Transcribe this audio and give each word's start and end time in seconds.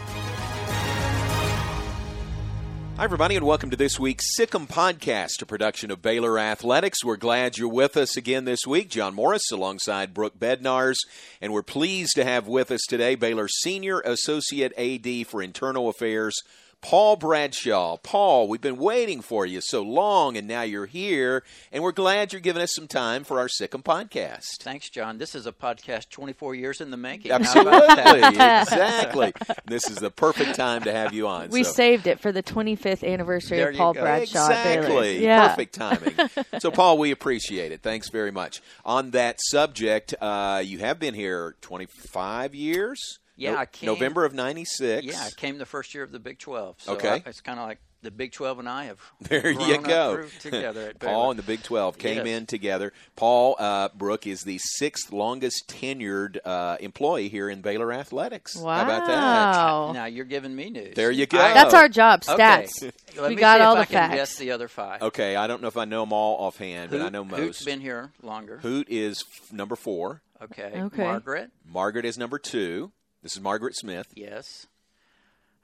Hi, 2.96 3.04
everybody, 3.04 3.36
and 3.36 3.44
welcome 3.44 3.68
to 3.68 3.76
this 3.76 4.00
week's 4.00 4.34
Sic 4.34 4.54
'Em 4.54 4.66
Podcast, 4.66 5.42
a 5.42 5.46
production 5.46 5.90
of 5.90 6.00
Baylor 6.00 6.38
Athletics. 6.38 7.04
We're 7.04 7.18
glad 7.18 7.58
you're 7.58 7.68
with 7.68 7.94
us 7.94 8.16
again 8.16 8.46
this 8.46 8.66
week. 8.66 8.88
John 8.88 9.14
Morris 9.14 9.50
alongside 9.52 10.14
Brooke 10.14 10.38
Bednars, 10.38 10.96
and 11.42 11.52
we're 11.52 11.62
pleased 11.62 12.14
to 12.14 12.24
have 12.24 12.48
with 12.48 12.70
us 12.70 12.80
today 12.88 13.14
Baylor 13.14 13.48
Senior 13.48 14.00
Associate 14.00 14.72
AD 14.78 15.24
for 15.24 15.42
Internal 15.42 15.90
Affairs, 15.90 16.34
Paul 16.86 17.16
Bradshaw. 17.16 17.96
Paul, 17.96 18.46
we've 18.46 18.60
been 18.60 18.76
waiting 18.76 19.20
for 19.20 19.44
you 19.44 19.60
so 19.60 19.82
long, 19.82 20.36
and 20.36 20.46
now 20.46 20.62
you're 20.62 20.86
here, 20.86 21.42
and 21.72 21.82
we're 21.82 21.90
glad 21.90 22.32
you're 22.32 22.38
giving 22.38 22.62
us 22.62 22.76
some 22.76 22.86
time 22.86 23.24
for 23.24 23.40
our 23.40 23.48
Sic 23.48 23.74
'Em 23.74 23.82
podcast. 23.82 24.58
Thanks, 24.60 24.88
John. 24.88 25.18
This 25.18 25.34
is 25.34 25.48
a 25.48 25.52
podcast 25.52 26.10
24 26.10 26.54
years 26.54 26.80
in 26.80 26.92
the 26.92 26.96
making. 26.96 27.32
Absolutely, 27.32 27.80
exactly. 28.28 29.32
This 29.64 29.90
is 29.90 29.96
the 29.96 30.12
perfect 30.12 30.54
time 30.54 30.84
to 30.84 30.92
have 30.92 31.12
you 31.12 31.26
on. 31.26 31.48
We 31.48 31.64
so. 31.64 31.72
saved 31.72 32.06
it 32.06 32.20
for 32.20 32.30
the 32.30 32.40
25th 32.42 33.02
anniversary 33.02 33.58
There 33.58 33.70
of 33.70 33.76
Paul 33.76 33.94
go. 33.94 34.02
Bradshaw 34.02 34.48
at 34.48 34.76
Exactly. 34.76 35.24
Yeah. 35.24 35.48
Perfect 35.48 35.74
timing. 35.74 36.14
so, 36.60 36.70
Paul, 36.70 36.98
we 36.98 37.10
appreciate 37.10 37.72
it. 37.72 37.82
Thanks 37.82 38.10
very 38.10 38.30
much. 38.30 38.62
On 38.84 39.10
that 39.10 39.40
subject, 39.40 40.14
uh, 40.20 40.62
you 40.64 40.78
have 40.78 41.00
been 41.00 41.14
here 41.14 41.56
25 41.62 42.54
years. 42.54 43.18
Yeah, 43.36 43.52
No- 43.52 43.58
I 43.58 43.66
came- 43.66 43.86
November 43.86 44.24
of 44.24 44.34
'96. 44.34 45.04
Yeah, 45.06 45.22
I 45.22 45.30
came 45.30 45.58
the 45.58 45.66
first 45.66 45.94
year 45.94 46.02
of 46.02 46.12
the 46.12 46.18
Big 46.18 46.38
12. 46.38 46.76
So 46.80 46.92
Okay. 46.94 47.22
I- 47.24 47.28
it's 47.28 47.40
kind 47.40 47.58
of 47.60 47.66
like 47.66 47.78
the 48.02 48.10
Big 48.10 48.30
12 48.32 48.58
and 48.60 48.68
I 48.68 48.84
have 48.84 48.98
There 49.20 49.52
grown 49.54 49.68
you 49.68 49.78
go. 49.82 50.14
through 50.14 50.28
together 50.50 50.90
at 50.90 51.00
Paul 51.00 51.30
and 51.32 51.38
the 51.38 51.42
Big 51.42 51.62
12 51.62 51.98
came 51.98 52.18
Yes. 52.18 52.26
in 52.26 52.46
together. 52.46 52.92
Paul 53.16 53.56
uh, 53.58 53.88
Brook 53.94 54.26
is 54.26 54.42
the 54.44 54.58
sixth 54.62 55.12
longest 55.12 55.66
tenured 55.68 56.38
uh, 56.44 56.76
employee 56.80 57.28
here 57.28 57.50
in 57.50 57.62
Baylor 57.62 57.92
Athletics. 57.92 58.54
How 58.54 58.62
about 58.62 59.06
that? 59.06 59.16
Wow. 59.16 59.92
Now 59.92 60.04
you're 60.04 60.24
giving 60.24 60.54
me 60.54 60.70
news. 60.70 60.94
There 60.94 61.10
you 61.10 61.26
go. 61.26 61.38
I- 61.38 61.52
That's 61.54 61.74
our 61.74 61.88
job, 61.88 62.22
Okay. 62.28 62.42
stats. 62.42 62.92
Let 63.18 63.28
we 63.30 63.34
me 63.34 63.40
got 63.40 63.58
see 63.58 63.62
all 63.64 63.76
if 63.78 63.88
the 63.88 63.96
I 63.96 64.00
facts. 64.00 64.14
guess 64.14 64.36
the 64.36 64.50
other 64.52 64.68
five. 64.68 65.02
Okay, 65.02 65.34
I 65.36 65.46
don't 65.46 65.60
know 65.62 65.68
if 65.68 65.76
I 65.76 65.84
know 65.84 66.00
them 66.02 66.12
all 66.12 66.36
offhand, 66.46 66.90
but 66.90 67.00
I 67.00 67.04
Hoot- 67.04 67.12
know 67.12 67.24
Hoot's 67.24 67.40
most. 67.60 67.64
been 67.64 67.80
here 67.80 68.12
longer. 68.22 68.58
Hoot 68.58 68.88
is 68.88 69.24
f- 69.42 69.52
number 69.52 69.74
four. 69.74 70.22
Okay. 70.42 70.70
Okay. 70.76 71.02
Margaret. 71.02 71.50
Margaret 71.66 72.04
is 72.04 72.18
number 72.18 72.38
two. 72.38 72.92
This 73.26 73.34
is 73.34 73.40
Margaret 73.42 73.74
Smith. 73.74 74.06
Yes. 74.14 74.68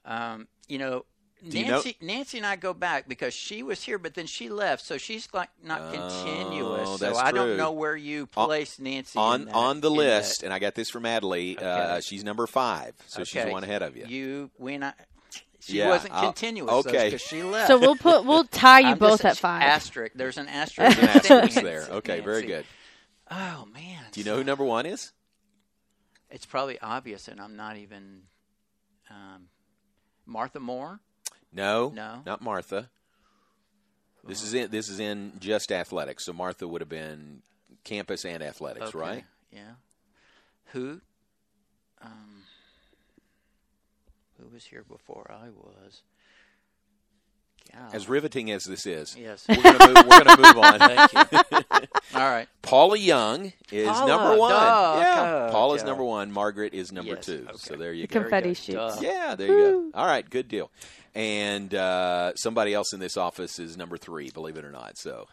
Um, 0.04 0.48
you 0.66 0.78
know, 0.78 1.04
you 1.40 1.62
know- 1.64 1.74
Nancy, 1.74 1.96
Nancy 2.00 2.38
and 2.38 2.44
I 2.44 2.56
go 2.56 2.74
back 2.74 3.06
because 3.08 3.34
she 3.34 3.62
was 3.62 3.84
here, 3.84 3.98
but 4.00 4.14
then 4.14 4.26
she 4.26 4.48
left, 4.48 4.84
so 4.84 4.98
she's 4.98 5.28
like 5.32 5.48
not 5.62 5.80
Oh, 5.80 5.92
continuous. 5.92 6.98
So 6.98 7.16
I 7.16 7.30
true. 7.30 7.38
don't 7.38 7.56
know 7.56 7.70
where 7.70 7.94
you 7.94 8.28
On- 8.36 8.48
Nancy 8.80 9.16
on 9.16 9.44
that- 9.44 9.54
on 9.54 9.80
the 9.80 9.92
list, 9.92 10.40
that. 10.40 10.46
and 10.46 10.52
I 10.52 10.58
got 10.58 10.74
this 10.74 10.90
from 10.90 11.04
Adley. 11.04 11.56
Uh, 11.56 12.00
she's 12.00 12.24
number 12.24 12.48
five, 12.48 12.94
so 13.06 13.22
she's 13.22 13.44
one 13.44 13.62
ahead 13.62 13.82
of 13.82 13.96
you. 13.96 14.06
You 14.08 14.50
when 14.56 14.82
I 14.82 14.94
she 15.60 15.74
Yeah, 15.78 15.90
wasn't 15.90 16.14
I'll- 16.14 16.22
continuous 16.32 16.84
okay. 16.84 17.10
because 17.10 17.22
she 17.22 17.42
left. 17.44 17.68
So 17.68 17.78
we'll 17.78 17.94
put 17.94 18.24
we'll 18.24 18.42
tie 18.42 18.80
you 18.80 18.86
I'm 18.88 18.98
both 18.98 19.22
just 19.22 19.24
at 19.24 19.36
five. 19.38 19.62
Asterisk. 19.62 20.14
There's 20.16 20.36
an 20.36 20.48
asterisk. 20.48 20.98
There's 20.98 21.08
an 21.30 21.32
asterisk 21.38 21.62
there. 21.62 21.86
Okay, 21.92 22.18
very 22.18 22.42
good. 22.42 22.64
Oh 23.30 23.68
man. 23.72 24.06
Do 24.10 24.18
you 24.18 24.24
know 24.26 24.34
who 24.38 24.42
number 24.42 24.64
one 24.64 24.84
is? 24.84 25.12
It's 26.32 26.46
probably 26.46 26.80
obvious, 26.80 27.28
and 27.28 27.40
I'm 27.40 27.56
not 27.56 27.76
even. 27.76 28.22
Um, 29.10 29.48
Martha 30.26 30.58
Moore. 30.60 31.00
No, 31.52 31.90
No. 31.94 32.22
not 32.24 32.40
Martha. 32.40 32.88
This 34.24 34.42
is 34.42 34.54
in 34.54 34.70
this 34.70 34.88
is 34.88 35.00
in 35.00 35.32
just 35.40 35.70
athletics. 35.72 36.24
So 36.24 36.32
Martha 36.32 36.66
would 36.66 36.80
have 36.80 36.88
been 36.88 37.42
campus 37.84 38.24
and 38.24 38.42
athletics, 38.42 38.86
Okay, 38.88 38.98
right? 38.98 39.24
Yeah. 39.52 39.72
Who? 40.66 41.00
Um, 42.00 42.42
who 44.38 44.48
was 44.48 44.64
here 44.64 44.84
before 44.88 45.30
I 45.30 45.48
was? 45.50 46.02
God. 47.72 47.94
As 47.94 48.08
riveting 48.08 48.50
as 48.50 48.64
this 48.64 48.86
is, 48.86 49.16
Yes. 49.18 49.44
we're 49.48 49.56
going 49.62 49.78
to 49.78 49.86
move, 49.88 49.96
we're 50.08 50.24
gonna 50.24 50.36
move 50.36 50.58
on. 50.58 50.78
Thank 50.78 51.12
you. 51.12 51.58
All 52.14 52.30
right. 52.30 52.48
Paula 52.62 52.96
Young 52.98 53.52
is 53.70 53.88
Paula, 53.88 54.06
number 54.06 54.36
one. 54.38 54.52
duh, 54.52 54.94
yeah, 54.98 55.14
duh, 55.14 55.50
Paula's 55.50 55.82
duh. 55.82 55.88
number 55.88 56.04
one. 56.04 56.32
Margaret 56.32 56.74
is 56.74 56.92
number 56.92 57.14
Yes, 57.14 57.26
two. 57.26 57.44
okay. 57.48 57.56
So 57.58 57.76
there 57.76 57.92
you 57.92 58.06
The 58.06 58.14
go. 58.14 58.20
confetti 58.20 58.48
go. 58.50 58.54
shoots. 58.54 59.02
Yeah, 59.02 59.34
there 59.36 59.48
you 59.48 59.90
go. 59.92 59.98
All 59.98 60.06
right, 60.06 60.28
good 60.28 60.48
deal. 60.48 60.70
And 61.14 61.74
uh, 61.74 62.34
somebody 62.36 62.72
else 62.74 62.92
in 62.94 63.00
this 63.00 63.16
office 63.16 63.58
is 63.58 63.76
number 63.76 63.96
three, 63.98 64.30
believe 64.30 64.56
it 64.56 64.64
or 64.64 64.70
not. 64.72 64.96
So, 64.96 65.26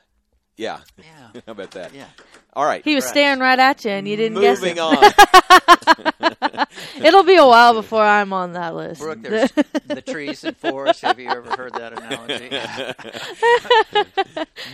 yeah. 0.60 0.80
Yeah. 0.98 1.42
How 1.46 1.52
about 1.54 1.72
that? 1.72 1.94
Yeah. 1.94 2.06
All 2.54 2.66
right. 2.66 2.84
He 2.84 2.96
was 2.96 3.04
Correct. 3.06 3.16
staring 3.16 3.40
right 3.40 3.60
at 3.60 3.86
you, 3.86 3.92
and 3.92 4.08
you 4.08 4.16
didn't 4.16 4.42
guess 4.42 4.60
Moving 4.60 4.78
it. 4.78 4.80
on. 4.80 6.66
It'll 7.06 7.24
be 7.24 7.36
a 7.38 7.46
while 7.46 7.74
before 7.74 8.04
I'm 8.04 8.34
on 8.34 8.54
that 8.54 8.76
list. 8.76 9.00
Brooke, 9.02 9.22
there's 9.24 9.52
the 9.88 10.02
trees 10.06 10.44
and 10.44 10.58
forests. 10.58 11.02
Have 11.04 11.20
you 11.20 11.30
ever 11.30 11.56
heard 11.56 11.74
that 11.74 11.94
analogy? 11.94 12.50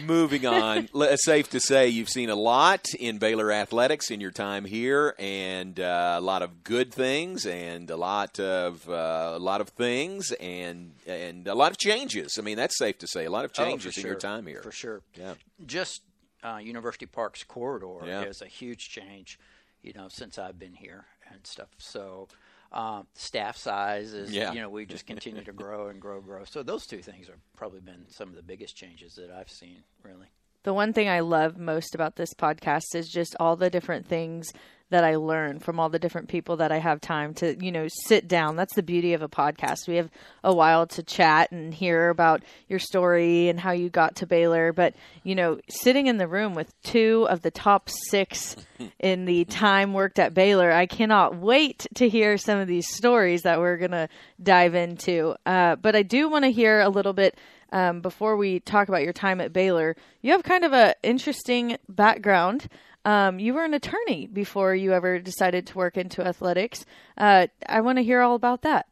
Moving 0.05 0.45
on. 0.45 0.89
It's 0.95 1.25
safe 1.25 1.49
to 1.51 1.59
say 1.59 1.87
you've 1.89 2.09
seen 2.09 2.29
a 2.29 2.35
lot 2.35 2.85
in 2.99 3.17
Baylor 3.17 3.51
athletics 3.51 4.09
in 4.09 4.21
your 4.21 4.31
time 4.31 4.65
here, 4.65 5.13
and 5.19 5.79
uh, 5.79 6.15
a 6.17 6.21
lot 6.21 6.41
of 6.41 6.63
good 6.63 6.93
things, 6.93 7.45
and 7.45 7.89
a 7.89 7.97
lot 7.97 8.39
of 8.39 8.87
uh, 8.89 9.33
a 9.35 9.39
lot 9.39 9.61
of 9.61 9.69
things, 9.69 10.31
and 10.39 10.93
and 11.05 11.47
a 11.47 11.55
lot 11.55 11.71
of 11.71 11.77
changes. 11.77 12.37
I 12.39 12.41
mean, 12.41 12.57
that's 12.57 12.77
safe 12.77 12.97
to 12.99 13.07
say. 13.07 13.25
A 13.25 13.29
lot 13.31 13.45
of 13.45 13.51
Oh, 13.51 13.63
for 13.63 13.69
changes 13.69 13.97
in 13.97 14.05
your 14.05 14.15
time 14.15 14.47
here. 14.47 14.61
For 14.61 14.71
sure. 14.71 15.01
Yeah. 15.15 15.35
Just 15.75 16.03
uh, 16.43 16.57
University 16.57 17.05
Park's 17.05 17.43
corridor 17.43 18.05
Yeah. 18.05 18.23
is 18.23 18.41
a 18.41 18.47
huge 18.47 18.89
change, 18.89 19.37
you 19.81 19.91
know, 19.93 20.07
since 20.09 20.39
I've 20.39 20.57
been 20.57 20.73
here 20.73 21.05
and 21.31 21.45
stuff. 21.45 21.67
So, 21.79 22.29
um, 22.71 23.07
staff 23.13 23.57
size 23.57 24.13
is, 24.13 24.33
Yeah. 24.33 24.53
you 24.53 24.61
know, 24.61 24.69
we 24.69 24.85
just 24.85 25.05
continue 25.05 25.43
to 25.43 25.51
grow 25.51 25.89
and 25.89 25.99
grow, 26.01 26.21
grow. 26.21 26.45
So 26.45 26.63
those 26.63 26.85
two 26.85 27.01
things 27.01 27.27
have 27.27 27.39
probably 27.57 27.81
been 27.81 28.05
some 28.09 28.29
of 28.29 28.35
the 28.35 28.41
biggest 28.43 28.75
changes 28.77 29.15
that 29.15 29.29
I've 29.31 29.49
seen, 29.49 29.83
really. 30.03 30.27
The 30.63 30.73
one 30.73 30.93
thing 30.93 31.07
I 31.09 31.19
love 31.19 31.57
most 31.57 31.93
about 31.93 32.15
this 32.15 32.33
podcast 32.33 32.95
is 32.95 33.09
just 33.09 33.35
all 33.39 33.55
the 33.55 33.69
different 33.69 34.07
things 34.07 34.51
that 34.89 35.03
I 35.03 35.15
learn 35.15 35.59
from 35.59 35.79
all 35.79 35.89
the 35.89 35.99
different 35.99 36.29
people 36.29 36.57
that 36.57 36.71
I 36.71 36.77
have 36.77 37.01
time 37.01 37.33
to, 37.35 37.55
you 37.63 37.71
know, 37.71 37.87
sit 38.05 38.27
down. 38.27 38.55
That's 38.55 38.75
the 38.75 38.83
beauty 38.83 39.13
of 39.13 39.21
a 39.21 39.27
podcast. 39.27 39.87
We 39.87 39.95
have 39.95 40.09
a 40.43 40.53
while 40.53 40.85
to 40.87 41.03
chat 41.03 41.51
and 41.51 41.73
hear 41.73 42.09
about 42.09 42.43
your 42.67 42.79
story 42.79 43.49
and 43.49 43.59
how 43.59 43.71
you 43.71 43.89
got 43.89 44.15
to 44.17 44.27
Baylor. 44.27 44.73
But, 44.73 44.93
you 45.23 45.33
know, 45.33 45.59
sitting 45.67 46.07
in 46.07 46.17
the 46.17 46.27
room 46.27 46.53
with 46.53 46.73
two 46.83 47.25
of 47.29 47.41
the 47.41 47.51
top 47.51 47.89
six 47.89 48.55
in 48.99 49.25
the 49.25 49.45
time 49.45 49.93
worked 49.93 50.19
at 50.19 50.33
Baylor, 50.33 50.71
I 50.71 50.85
cannot 50.85 51.35
wait 51.35 51.87
to 51.95 52.07
hear 52.07 52.37
some 52.37 52.59
of 52.59 52.67
these 52.67 52.87
stories 52.87 53.41
that 53.41 53.59
we're 53.59 53.77
going 53.77 53.91
to 53.91 54.07
dive 54.41 54.75
into. 54.75 55.35
Uh, 55.45 55.75
but 55.77 55.95
I 55.95 56.03
do 56.03 56.29
want 56.29 56.45
to 56.45 56.51
hear 56.51 56.79
a 56.79 56.89
little 56.89 57.13
bit 57.13 57.37
um, 57.71 58.01
before 58.01 58.37
we 58.37 58.59
talk 58.59 58.87
about 58.87 59.03
your 59.03 59.13
time 59.13 59.41
at 59.41 59.51
Baylor, 59.51 59.95
you 60.21 60.31
have 60.31 60.43
kind 60.43 60.63
of 60.63 60.73
an 60.73 60.93
interesting 61.03 61.77
background. 61.89 62.67
Um, 63.05 63.39
you 63.39 63.53
were 63.53 63.63
an 63.63 63.73
attorney 63.73 64.27
before 64.27 64.75
you 64.75 64.91
ever 64.91 65.19
decided 65.19 65.67
to 65.67 65.77
work 65.77 65.95
into 65.95 66.25
athletics. 66.25 66.85
Uh, 67.17 67.47
I 67.69 67.81
want 67.81 67.99
to 67.99 68.03
hear 68.03 68.21
all 68.21 68.35
about 68.35 68.63
that. 68.63 68.87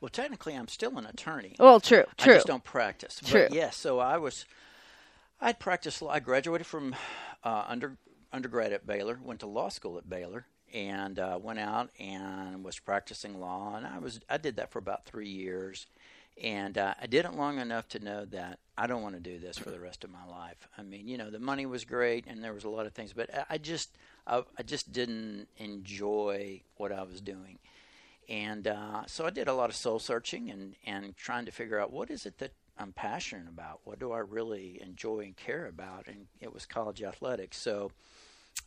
Well, 0.00 0.08
technically, 0.08 0.54
I'm 0.54 0.68
still 0.68 0.96
an 0.98 1.06
attorney. 1.06 1.56
Well, 1.58 1.80
true, 1.80 2.04
true. 2.16 2.34
I 2.34 2.36
just 2.36 2.46
don't 2.46 2.64
practice. 2.64 3.14
True. 3.24 3.46
But 3.48 3.54
yes, 3.54 3.76
so 3.76 3.98
I 3.98 4.18
was, 4.18 4.44
I'd 5.40 5.58
practiced 5.58 6.00
law. 6.00 6.10
I 6.10 6.20
graduated 6.20 6.66
from 6.66 6.94
uh, 7.42 7.64
under 7.66 7.96
undergrad 8.32 8.72
at 8.72 8.86
Baylor, 8.86 9.18
went 9.22 9.40
to 9.40 9.46
law 9.46 9.68
school 9.68 9.98
at 9.98 10.08
Baylor, 10.08 10.46
and 10.72 11.18
uh, 11.18 11.38
went 11.42 11.58
out 11.58 11.90
and 11.98 12.64
was 12.64 12.78
practicing 12.78 13.40
law. 13.40 13.76
And 13.76 13.86
I 13.86 13.98
was 13.98 14.20
I 14.28 14.36
did 14.36 14.56
that 14.56 14.70
for 14.70 14.78
about 14.78 15.06
three 15.06 15.28
years, 15.28 15.86
and 16.42 16.76
uh, 16.76 16.94
I 17.00 17.06
did 17.06 17.24
it 17.24 17.34
long 17.34 17.58
enough 17.58 17.88
to 17.88 17.98
know 17.98 18.24
that 18.26 18.58
I 18.76 18.86
don't 18.86 19.02
want 19.02 19.14
to 19.14 19.20
do 19.20 19.38
this 19.38 19.56
for 19.56 19.70
the 19.70 19.80
rest 19.80 20.04
of 20.04 20.10
my 20.10 20.26
life. 20.26 20.68
I 20.76 20.82
mean, 20.82 21.08
you 21.08 21.16
know, 21.16 21.30
the 21.30 21.38
money 21.38 21.64
was 21.66 21.84
great, 21.84 22.26
and 22.26 22.44
there 22.44 22.52
was 22.52 22.64
a 22.64 22.68
lot 22.68 22.86
of 22.86 22.92
things, 22.92 23.12
but 23.12 23.34
I- 23.34 23.44
I 23.50 23.58
just 23.58 23.96
I, 24.26 24.42
I 24.58 24.62
just 24.62 24.92
didn't 24.92 25.46
enjoy 25.56 26.62
what 26.76 26.92
I 26.92 27.02
was 27.04 27.20
doing. 27.20 27.58
And 28.28 28.66
uh, 28.66 29.06
so 29.06 29.24
I 29.24 29.30
did 29.30 29.46
a 29.46 29.54
lot 29.54 29.70
of 29.70 29.76
soul 29.76 30.00
searching 30.00 30.50
and, 30.50 30.74
and 30.84 31.16
trying 31.16 31.46
to 31.46 31.52
figure 31.52 31.78
out 31.78 31.92
what 31.92 32.10
is 32.10 32.26
it 32.26 32.38
that 32.38 32.50
I'm 32.76 32.92
passionate 32.92 33.48
about? 33.48 33.80
What 33.84 34.00
do 34.00 34.10
I 34.10 34.18
really 34.18 34.80
enjoy 34.82 35.20
and 35.20 35.36
care 35.36 35.66
about? 35.66 36.08
And 36.08 36.26
it 36.40 36.52
was 36.52 36.66
college 36.66 37.02
athletics. 37.04 37.56
So 37.56 37.92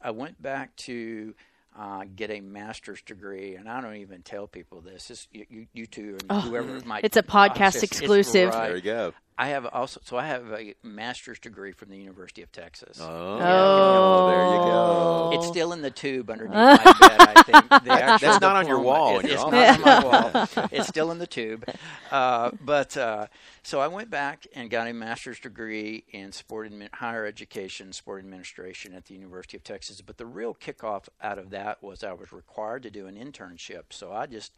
I 0.01 0.11
went 0.11 0.41
back 0.41 0.75
to 0.77 1.35
uh, 1.77 2.03
get 2.15 2.29
a 2.31 2.41
master's 2.41 3.01
degree, 3.01 3.55
and 3.55 3.69
I 3.69 3.81
don't 3.81 3.95
even 3.97 4.21
tell 4.21 4.47
people 4.47 4.81
this. 4.81 5.09
It's, 5.11 5.27
you, 5.31 5.45
you, 5.49 5.67
you 5.73 5.85
two 5.85 6.17
and 6.29 6.41
whoever 6.43 6.79
might. 6.85 7.03
It's 7.05 7.17
a 7.17 7.23
podcast 7.23 7.75
it's- 7.75 7.83
it's 7.83 7.83
exclusive. 7.99 8.49
right. 8.53 8.67
There 8.67 8.75
you 8.75 8.81
go. 8.81 9.13
I 9.41 9.47
have 9.47 9.65
also 9.67 10.01
so 10.03 10.17
I 10.17 10.27
have 10.27 10.51
a 10.51 10.75
master's 10.83 11.39
degree 11.39 11.71
from 11.71 11.89
the 11.89 11.95
University 11.97 12.41
of 12.41 12.51
Texas. 12.51 12.99
Oh, 13.01 13.39
Oh. 13.41 14.27
there 14.29 14.43
you 14.43 14.61
go. 14.69 15.31
It's 15.33 15.47
still 15.47 15.71
in 15.71 15.81
the 15.81 15.89
tube 15.91 16.29
underneath 16.29 16.53
my 16.53 16.75
bed. 16.99 17.21
I 17.21 17.43
think 17.43 17.69
The 17.69 17.79
That's 18.19 18.41
not 18.41 18.57
on 18.57 18.67
your 18.67 18.79
wall 18.81 19.19
It- 19.19 19.25
it's 19.27 19.41
office. 19.41 19.79
not 19.79 20.03
on 20.03 20.03
my 20.03 20.45
wall. 20.57 20.67
It's 20.73 20.87
still 20.89 21.09
in 21.11 21.19
the 21.19 21.27
tube. 21.27 21.63
Uh, 22.11 22.51
but 22.65 22.97
uh, 22.97 23.27
so 23.63 23.79
I 23.79 23.87
went 23.87 24.09
back 24.09 24.45
and 24.55 24.69
got 24.69 24.87
a 24.89 24.93
master's 24.93 25.39
degree 25.39 26.03
in 26.11 26.33
sport 26.33 26.69
admi- 26.71 26.93
higher 26.95 27.25
education, 27.25 27.93
sport 27.93 28.19
administration 28.19 28.93
at 28.93 29.05
the 29.05 29.13
University 29.13 29.55
of 29.55 29.63
Texas. 29.63 30.01
But 30.01 30.17
the 30.17 30.25
real 30.25 30.53
kickoff 30.53 31.07
out 31.23 31.37
of 31.39 31.49
that 31.51 31.81
was 31.81 32.03
I 32.03 32.11
was 32.11 32.33
required 32.33 32.83
to 32.83 32.91
do 32.91 33.07
an 33.07 33.15
internship. 33.15 33.83
So 33.91 34.11
I 34.11 34.25
just 34.25 34.51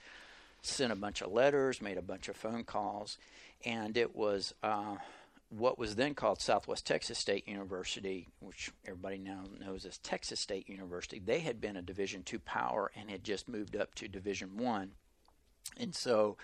sent 0.61 0.91
a 0.91 0.95
bunch 0.95 1.21
of 1.21 1.31
letters, 1.31 1.81
made 1.81 1.97
a 1.97 2.01
bunch 2.01 2.29
of 2.29 2.35
phone 2.35 2.63
calls, 2.63 3.17
and 3.65 3.97
it 3.97 4.15
was 4.15 4.53
uh, 4.63 4.95
what 5.49 5.77
was 5.77 5.95
then 5.95 6.13
called 6.13 6.41
Southwest 6.41 6.85
Texas 6.85 7.17
State 7.17 7.47
University, 7.47 8.27
which 8.39 8.71
everybody 8.85 9.17
now 9.17 9.43
knows 9.59 9.85
as 9.85 9.97
Texas 9.99 10.39
State 10.39 10.69
University. 10.69 11.19
They 11.19 11.39
had 11.39 11.59
been 11.59 11.77
a 11.77 11.81
Division 11.81 12.23
two 12.23 12.39
power 12.39 12.91
and 12.95 13.09
had 13.09 13.23
just 13.23 13.49
moved 13.49 13.75
up 13.75 13.95
to 13.95 14.07
Division 14.07 14.57
one, 14.57 14.91
and 15.77 15.93
so 15.95 16.37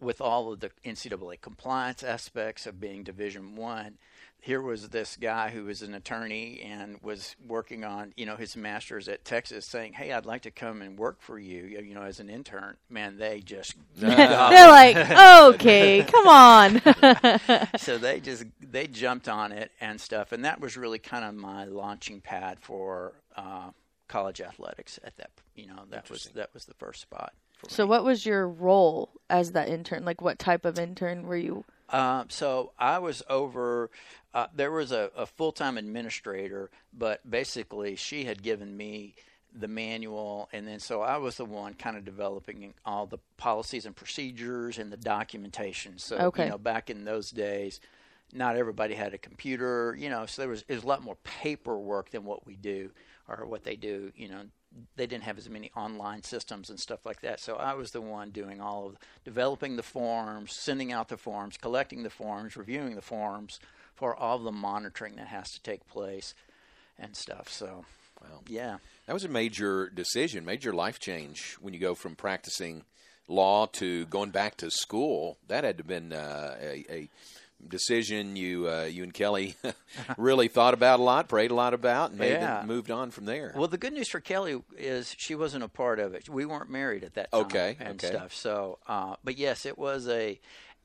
with 0.00 0.20
all 0.20 0.52
of 0.52 0.60
the 0.60 0.70
NCAA 0.84 1.40
compliance 1.40 2.02
aspects 2.02 2.66
of 2.66 2.80
being 2.80 3.04
Division 3.04 3.56
One, 3.56 3.98
here 4.40 4.62
was 4.62 4.88
this 4.88 5.16
guy 5.16 5.50
who 5.50 5.64
was 5.64 5.82
an 5.82 5.94
attorney 5.94 6.60
and 6.64 6.98
was 7.02 7.34
working 7.46 7.84
on 7.84 8.12
you 8.16 8.24
know 8.24 8.36
his 8.36 8.56
master's 8.56 9.08
at 9.08 9.24
Texas, 9.24 9.66
saying, 9.66 9.94
"Hey, 9.94 10.12
I'd 10.12 10.26
like 10.26 10.42
to 10.42 10.50
come 10.50 10.80
and 10.80 10.98
work 10.98 11.20
for 11.20 11.38
you, 11.38 11.64
you 11.64 11.94
know, 11.94 12.02
as 12.02 12.20
an 12.20 12.30
intern." 12.30 12.76
Man, 12.88 13.18
they 13.18 13.40
just 13.40 13.74
They're 13.96 14.68
like, 14.68 14.96
okay, 15.54 16.04
come 16.04 16.28
on. 16.28 16.80
so 17.78 17.98
they 17.98 18.20
just 18.20 18.44
they 18.60 18.86
jumped 18.86 19.28
on 19.28 19.52
it 19.52 19.72
and 19.80 20.00
stuff, 20.00 20.32
and 20.32 20.44
that 20.44 20.60
was 20.60 20.76
really 20.76 20.98
kind 20.98 21.24
of 21.24 21.34
my 21.34 21.64
launching 21.64 22.20
pad 22.20 22.58
for 22.60 23.14
uh, 23.36 23.70
college 24.06 24.40
athletics. 24.40 25.00
At 25.04 25.16
that, 25.16 25.30
you 25.56 25.66
know, 25.66 25.82
that 25.90 26.10
was 26.10 26.30
that 26.34 26.54
was 26.54 26.64
the 26.64 26.74
first 26.74 27.00
spot. 27.00 27.32
For 27.58 27.68
so, 27.68 27.84
me. 27.84 27.90
what 27.90 28.04
was 28.04 28.24
your 28.24 28.48
role 28.48 29.10
as 29.28 29.52
that 29.52 29.68
intern? 29.68 30.04
Like, 30.04 30.22
what 30.22 30.38
type 30.38 30.64
of 30.64 30.78
intern 30.78 31.26
were 31.26 31.36
you? 31.36 31.64
Um, 31.90 32.26
so 32.28 32.72
I 32.78 32.98
was 32.98 33.22
over. 33.28 33.90
Uh, 34.34 34.46
there 34.54 34.70
was 34.70 34.92
a, 34.92 35.10
a 35.16 35.26
full 35.26 35.52
time 35.52 35.78
administrator, 35.78 36.70
but 36.96 37.28
basically 37.28 37.96
she 37.96 38.24
had 38.24 38.42
given 38.42 38.76
me 38.76 39.14
the 39.54 39.68
manual, 39.68 40.48
and 40.52 40.68
then 40.68 40.78
so 40.78 41.00
I 41.00 41.16
was 41.16 41.36
the 41.36 41.44
one 41.44 41.74
kind 41.74 41.96
of 41.96 42.04
developing 42.04 42.74
all 42.84 43.06
the 43.06 43.18
policies 43.38 43.86
and 43.86 43.96
procedures 43.96 44.78
and 44.78 44.92
the 44.92 44.96
documentation. 44.98 45.98
So 45.98 46.16
Okay. 46.18 46.44
you 46.44 46.50
know, 46.50 46.58
back 46.58 46.90
in 46.90 47.04
those 47.04 47.30
days, 47.30 47.80
not 48.32 48.56
everybody 48.56 48.94
had 48.94 49.14
a 49.14 49.18
computer. 49.18 49.96
You 49.98 50.10
know, 50.10 50.26
so 50.26 50.42
there 50.42 50.48
was, 50.50 50.64
there 50.64 50.76
was 50.76 50.84
a 50.84 50.86
lot 50.86 51.02
more 51.02 51.16
paperwork 51.24 52.10
than 52.10 52.24
what 52.24 52.46
we 52.46 52.56
do 52.56 52.90
or 53.26 53.46
what 53.46 53.64
they 53.64 53.76
do. 53.76 54.12
You 54.14 54.28
know, 54.28 54.42
they 54.96 55.06
didn't 55.06 55.24
have 55.24 55.38
as 55.38 55.48
many 55.48 55.70
online 55.76 56.22
systems 56.22 56.70
and 56.70 56.78
stuff 56.78 57.04
like 57.06 57.20
that. 57.22 57.40
So 57.40 57.56
I 57.56 57.74
was 57.74 57.90
the 57.90 58.00
one 58.00 58.30
doing 58.30 58.60
all 58.60 58.86
of 58.86 58.96
developing 59.24 59.76
the 59.76 59.82
forms, 59.82 60.52
sending 60.52 60.92
out 60.92 61.08
the 61.08 61.16
forms, 61.16 61.56
collecting 61.56 62.02
the 62.02 62.10
forms, 62.10 62.56
reviewing 62.56 62.94
the 62.94 63.02
forms 63.02 63.58
for 63.94 64.14
all 64.14 64.36
of 64.36 64.44
the 64.44 64.52
monitoring 64.52 65.16
that 65.16 65.28
has 65.28 65.50
to 65.52 65.62
take 65.62 65.86
place 65.88 66.34
and 66.98 67.16
stuff. 67.16 67.48
So, 67.48 67.84
Wow. 68.20 68.40
yeah. 68.48 68.78
That 69.06 69.12
was 69.12 69.24
a 69.24 69.28
major 69.28 69.88
decision, 69.88 70.44
major 70.44 70.72
life 70.72 70.98
change 70.98 71.56
when 71.60 71.72
you 71.72 71.80
go 71.80 71.94
from 71.94 72.16
practicing 72.16 72.84
law 73.28 73.66
to 73.66 74.06
going 74.06 74.30
back 74.30 74.56
to 74.58 74.70
school. 74.70 75.38
That 75.46 75.64
had 75.64 75.78
to 75.78 75.82
have 75.82 75.88
been 75.88 76.12
uh, 76.12 76.56
a, 76.60 76.84
a 76.90 77.08
decision 77.66 78.36
you 78.36 78.68
uh, 78.68 78.84
you 78.84 79.02
and 79.02 79.12
Kelly 79.12 79.56
really 80.16 80.48
thought 80.48 80.74
about 80.74 81.00
a 81.00 81.02
lot, 81.02 81.28
prayed 81.28 81.50
a 81.50 81.54
lot 81.54 81.74
about, 81.74 82.10
and 82.10 82.18
made 82.18 82.32
Yeah. 82.40 82.62
moved 82.66 82.90
on 82.90 83.10
from 83.10 83.24
there. 83.24 83.52
Well, 83.56 83.68
the 83.68 83.78
good 83.78 83.92
news 83.92 84.08
for 84.08 84.20
Kelly 84.20 84.60
is 84.76 85.14
she 85.18 85.34
wasn't 85.34 85.64
a 85.64 85.68
part 85.68 85.98
of 85.98 86.14
it. 86.14 86.28
We 86.28 86.44
weren't 86.46 86.70
married 86.70 87.04
at 87.04 87.14
that 87.14 87.30
time 87.32 87.46
Okay, 87.46 87.76
and 87.80 87.90
okay. 87.96 88.06
stuff. 88.08 88.34
So, 88.34 88.78
uh, 88.86 89.16
but 89.24 89.36
yes, 89.38 89.66
it 89.66 89.76
was 89.78 90.08
a, 90.08 90.38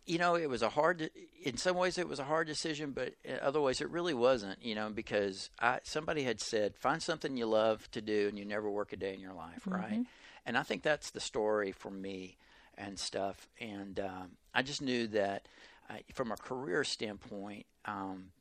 you 0.06 0.18
know, 0.18 0.36
it 0.36 0.50
was 0.50 0.62
a 0.62 0.70
hard. 0.70 1.10
In 1.44 1.58
some 1.58 1.78
ways, 1.78 1.98
it 1.98 2.08
was 2.08 2.20
a 2.20 2.24
hard 2.24 2.48
decision, 2.48 2.92
but 2.92 3.14
in 3.24 3.40
other 3.42 3.62
ways, 3.62 3.82
it 3.82 3.90
really 3.90 4.14
wasn't. 4.14 4.64
You 4.64 4.76
know, 4.76 4.90
because 4.90 5.50
I 5.60 5.80
somebody 5.84 6.24
had 6.24 6.42
said, 6.42 6.76
find 6.78 7.02
something 7.02 7.38
you 7.38 7.46
love 7.46 7.90
to 7.92 8.02
do, 8.02 8.28
and 8.30 8.38
you 8.38 8.46
never 8.46 8.70
work 8.70 8.94
a 8.94 8.98
day 8.98 9.14
in 9.14 9.20
your 9.20 9.34
life, 9.34 9.64
right? 9.68 10.06
And 10.46 10.58
I 10.58 10.64
think 10.64 10.82
that's 10.84 11.12
the 11.12 11.22
story 11.22 11.72
for 11.72 11.90
me 11.90 12.38
and 12.78 13.00
stuff. 13.00 13.48
And 13.62 14.00
um, 14.00 14.32
I 14.54 14.62
just 14.62 14.82
knew 14.82 15.08
that 15.08 15.48
uh, 15.90 15.96
from 16.14 16.32
a 16.32 16.38
career 16.38 16.84
standpoint. 16.84 17.66
Um, 17.86 18.32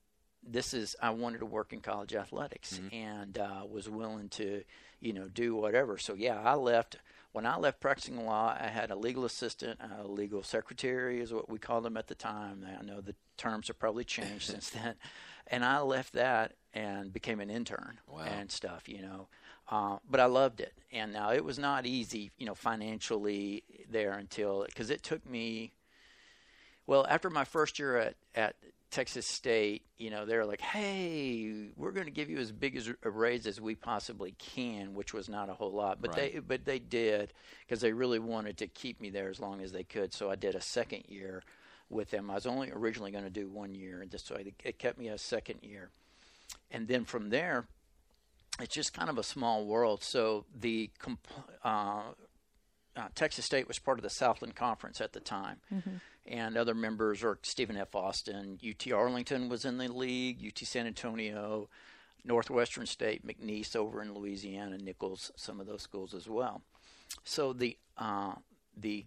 this 0.44 0.75
is 0.75 0.97
I 1.00 1.11
wanted 1.11 1.39
to 1.39 1.47
work 1.47 1.73
in 1.73 1.81
college 1.81 2.15
athletics 2.15 2.81
and 2.93 3.39
uh, 3.39 3.62
was 3.71 3.89
willing 3.89 4.29
to, 4.31 4.65
you 5.00 5.12
know, 5.12 5.29
do 5.29 5.55
whatever. 5.55 5.99
So 5.99 6.15
yeah, 6.15 6.41
I 6.41 6.55
left. 6.55 6.97
When 7.33 7.47
I 7.47 7.56
left 7.56 7.81
practicing 7.81 8.27
law, 8.27 8.55
I 8.61 8.67
had 8.67 8.91
a 8.91 8.97
legal 8.97 9.25
assistant, 9.25 9.81
a 9.81 10.06
legal 10.06 10.43
secretary, 10.43 11.21
is 11.21 11.33
what 11.33 11.49
we 11.49 11.59
called 11.59 11.85
them 11.85 11.97
at 11.97 12.09
the 12.09 12.15
time. 12.15 12.67
I 12.79 12.83
know 12.85 13.00
the 13.00 13.15
terms 13.39 13.69
have 13.69 13.79
probably 13.79 14.05
changed 14.05 14.43
since 14.50 14.69
then. 14.69 14.97
And 15.47 15.65
I 15.65 15.81
left 15.81 16.12
that 16.12 16.53
and 16.75 17.11
became 17.12 17.41
an 17.41 17.49
intern 17.49 18.00
Wow. 18.06 18.25
and 18.27 18.50
stuff, 18.50 18.87
you 18.89 19.00
know. 19.00 19.29
Uh, 19.71 19.97
but 20.11 20.21
I 20.21 20.27
loved 20.27 20.61
it, 20.61 20.75
and 20.93 21.12
now 21.12 21.33
it 21.33 21.44
was 21.44 21.59
not 21.59 21.87
easy, 21.87 22.31
you 22.37 22.44
know, 22.44 22.55
financially 22.55 23.62
there 23.89 24.12
until 24.12 24.65
because 24.67 24.91
it 24.91 25.03
took 25.03 25.25
me 25.29 25.73
well, 26.87 27.06
after 27.08 27.31
my 27.31 27.44
first 27.44 27.79
year 27.79 27.96
at, 27.96 28.14
at 28.34 28.56
Texas 28.90 29.26
State, 29.26 29.82
you 29.96 30.11
know, 30.11 30.26
they're 30.26 30.44
like, 30.44 30.61
"Hey, 30.61 31.70
we're 31.76 31.93
going 31.93 32.06
to 32.06 32.12
give 32.12 32.29
you 32.29 32.38
as 32.38 32.52
big 32.52 32.76
as 32.76 32.90
a 33.02 33.11
raise 33.11 33.46
as 33.46 33.61
we 33.61 33.75
possibly 33.75 34.34
can," 34.38 34.94
which 34.94 35.14
was 35.14 35.29
not 35.29 35.49
a 35.49 35.55
whole 35.55 35.73
lot, 35.73 36.00
but 36.00 36.11
they 36.17 36.40
but 36.40 36.64
they 36.64 36.79
did 36.79 37.32
because 37.67 37.81
they 37.81 37.93
really 37.93 38.19
wanted 38.19 38.58
to 38.58 38.67
keep 38.67 39.00
me 39.00 39.11
there 39.11 39.31
as 39.31 39.40
long 39.40 39.61
as 39.62 39.73
they 39.73 39.84
could. 39.84 40.12
So 40.12 40.31
I 40.31 40.34
did 40.37 40.55
a 40.55 40.61
second 40.61 41.05
year 41.08 41.43
with 41.88 42.11
them. 42.11 42.31
I 42.31 42.34
was 42.34 42.46
only 42.46 42.70
originally 42.70 43.11
going 43.12 43.25
to 43.25 43.31
do 43.31 43.49
one 43.49 43.75
year, 43.75 44.02
and 44.02 44.11
just 44.11 44.26
so 44.26 44.37
it 44.37 44.79
kept 44.79 44.99
me 44.99 45.08
a 45.08 45.19
second 45.19 45.61
year, 45.62 45.90
and 46.70 46.87
then 46.88 47.05
from 47.05 47.31
there, 47.31 47.67
it's 48.61 48.75
just 48.75 48.93
kind 48.93 49.08
of 49.08 49.17
a 49.17 49.23
small 49.23 49.64
world. 49.64 50.02
So 50.02 50.44
the 50.58 50.90
uh, 51.64 52.02
uh, 52.94 53.08
Texas 53.14 53.46
State 53.46 53.69
was 53.69 53.79
part 53.79 53.99
of 53.99 54.02
the 54.02 54.11
Southland 54.11 54.55
Conference 54.55 55.00
at 55.00 55.12
the 55.14 55.20
time, 55.20 55.56
and 56.26 56.56
other 56.56 56.74
members 56.74 57.22
are 57.24 57.38
Stephen 57.42 57.76
F. 57.76 57.94
Austin, 57.94 58.58
UT 58.66 58.92
Arlington 58.92 59.48
was 59.48 59.64
in 59.64 59.79
the 59.79 59.88
league, 59.88 60.38
UT 60.46 60.58
San 60.58 60.86
Antonio, 60.86 61.69
Northwestern 62.24 62.86
State, 62.86 63.26
McNeese 63.26 63.74
over 63.74 64.02
in 64.02 64.14
Louisiana, 64.14 64.79
Nicholls, 64.79 65.32
some 65.36 65.60
of 65.60 65.67
those 65.67 65.82
schools 65.82 66.14
as 66.14 66.29
well. 66.29 66.62
So 67.24 67.52
the 67.52 67.76
uh, 67.98 68.34
the 68.76 69.05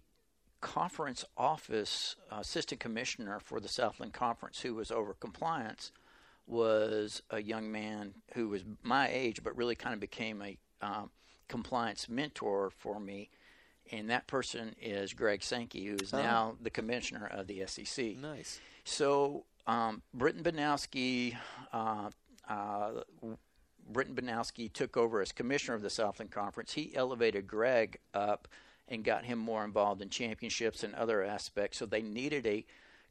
conference 0.60 1.24
office 1.36 2.16
assistant 2.30 2.80
commissioner 2.80 3.40
for 3.40 3.60
the 3.60 3.68
Southland 3.68 4.12
Conference, 4.12 4.60
who 4.60 4.74
was 4.74 4.90
over 4.90 5.14
compliance, 5.14 5.92
was 6.46 7.22
a 7.30 7.42
young 7.42 7.70
man 7.70 8.14
who 8.34 8.48
was 8.48 8.64
my 8.82 9.08
age, 9.08 9.42
but 9.42 9.56
really 9.56 9.74
kind 9.74 9.94
of 9.94 10.00
became 10.00 10.42
a 10.42 10.56
um, 10.82 11.10
compliance 11.48 12.08
mentor 12.08 12.70
for 12.70 13.00
me. 13.00 13.30
And 13.92 14.10
that 14.10 14.26
person 14.26 14.74
is 14.80 15.12
Greg 15.12 15.42
Sankey, 15.42 15.84
who 15.86 15.94
is 15.96 16.12
now 16.12 16.56
the 16.60 16.70
commissioner 16.70 17.26
of 17.26 17.46
the 17.46 17.64
SEC. 17.66 18.16
nice. 18.16 18.60
So, 18.84 19.44
um, 19.66 20.02
Britton 20.14 20.42
Banowsky, 20.42 21.36
uh, 21.72 22.10
uh, 22.48 22.90
Britton 23.90 24.14
Banowsky 24.14 24.72
took 24.72 24.96
over 24.96 25.20
as 25.20 25.32
commissioner 25.32 25.74
of 25.74 25.82
the 25.82 25.90
Southland 25.90 26.30
Conference. 26.30 26.72
He 26.72 26.94
elevated 26.94 27.46
Greg 27.46 27.98
up 28.14 28.48
and 28.88 29.04
got 29.04 29.24
him 29.24 29.38
more 29.38 29.64
involved 29.64 30.02
in 30.02 30.08
championships 30.08 30.84
and 30.84 30.94
other 30.94 31.24
aspects. 31.24 31.78
So 31.78 31.86
they 31.86 32.02
needed 32.02 32.46
a 32.46 32.64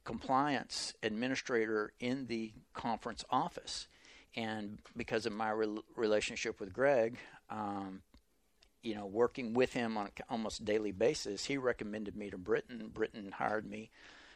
compliance 0.04 0.94
administrator 1.02 1.92
in 2.00 2.26
the 2.26 2.52
conference 2.72 3.24
office. 3.30 3.88
And 4.34 4.78
because 4.96 5.26
of 5.26 5.32
my 5.32 5.50
rel 5.50 5.82
relationship 5.96 6.60
with 6.60 6.72
Greg, 6.72 7.18
um, 7.50 8.02
you 8.82 8.94
know, 8.94 9.06
working 9.06 9.54
with 9.54 9.72
him 9.72 9.96
on 9.96 10.06
an 10.06 10.12
almost 10.28 10.64
daily 10.64 10.92
basis, 10.92 11.44
he 11.46 11.56
recommended 11.56 12.16
me 12.16 12.30
to 12.30 12.38
Britton. 12.38 12.90
Britton 12.92 13.32
hired 13.32 13.68
me, 13.68 13.90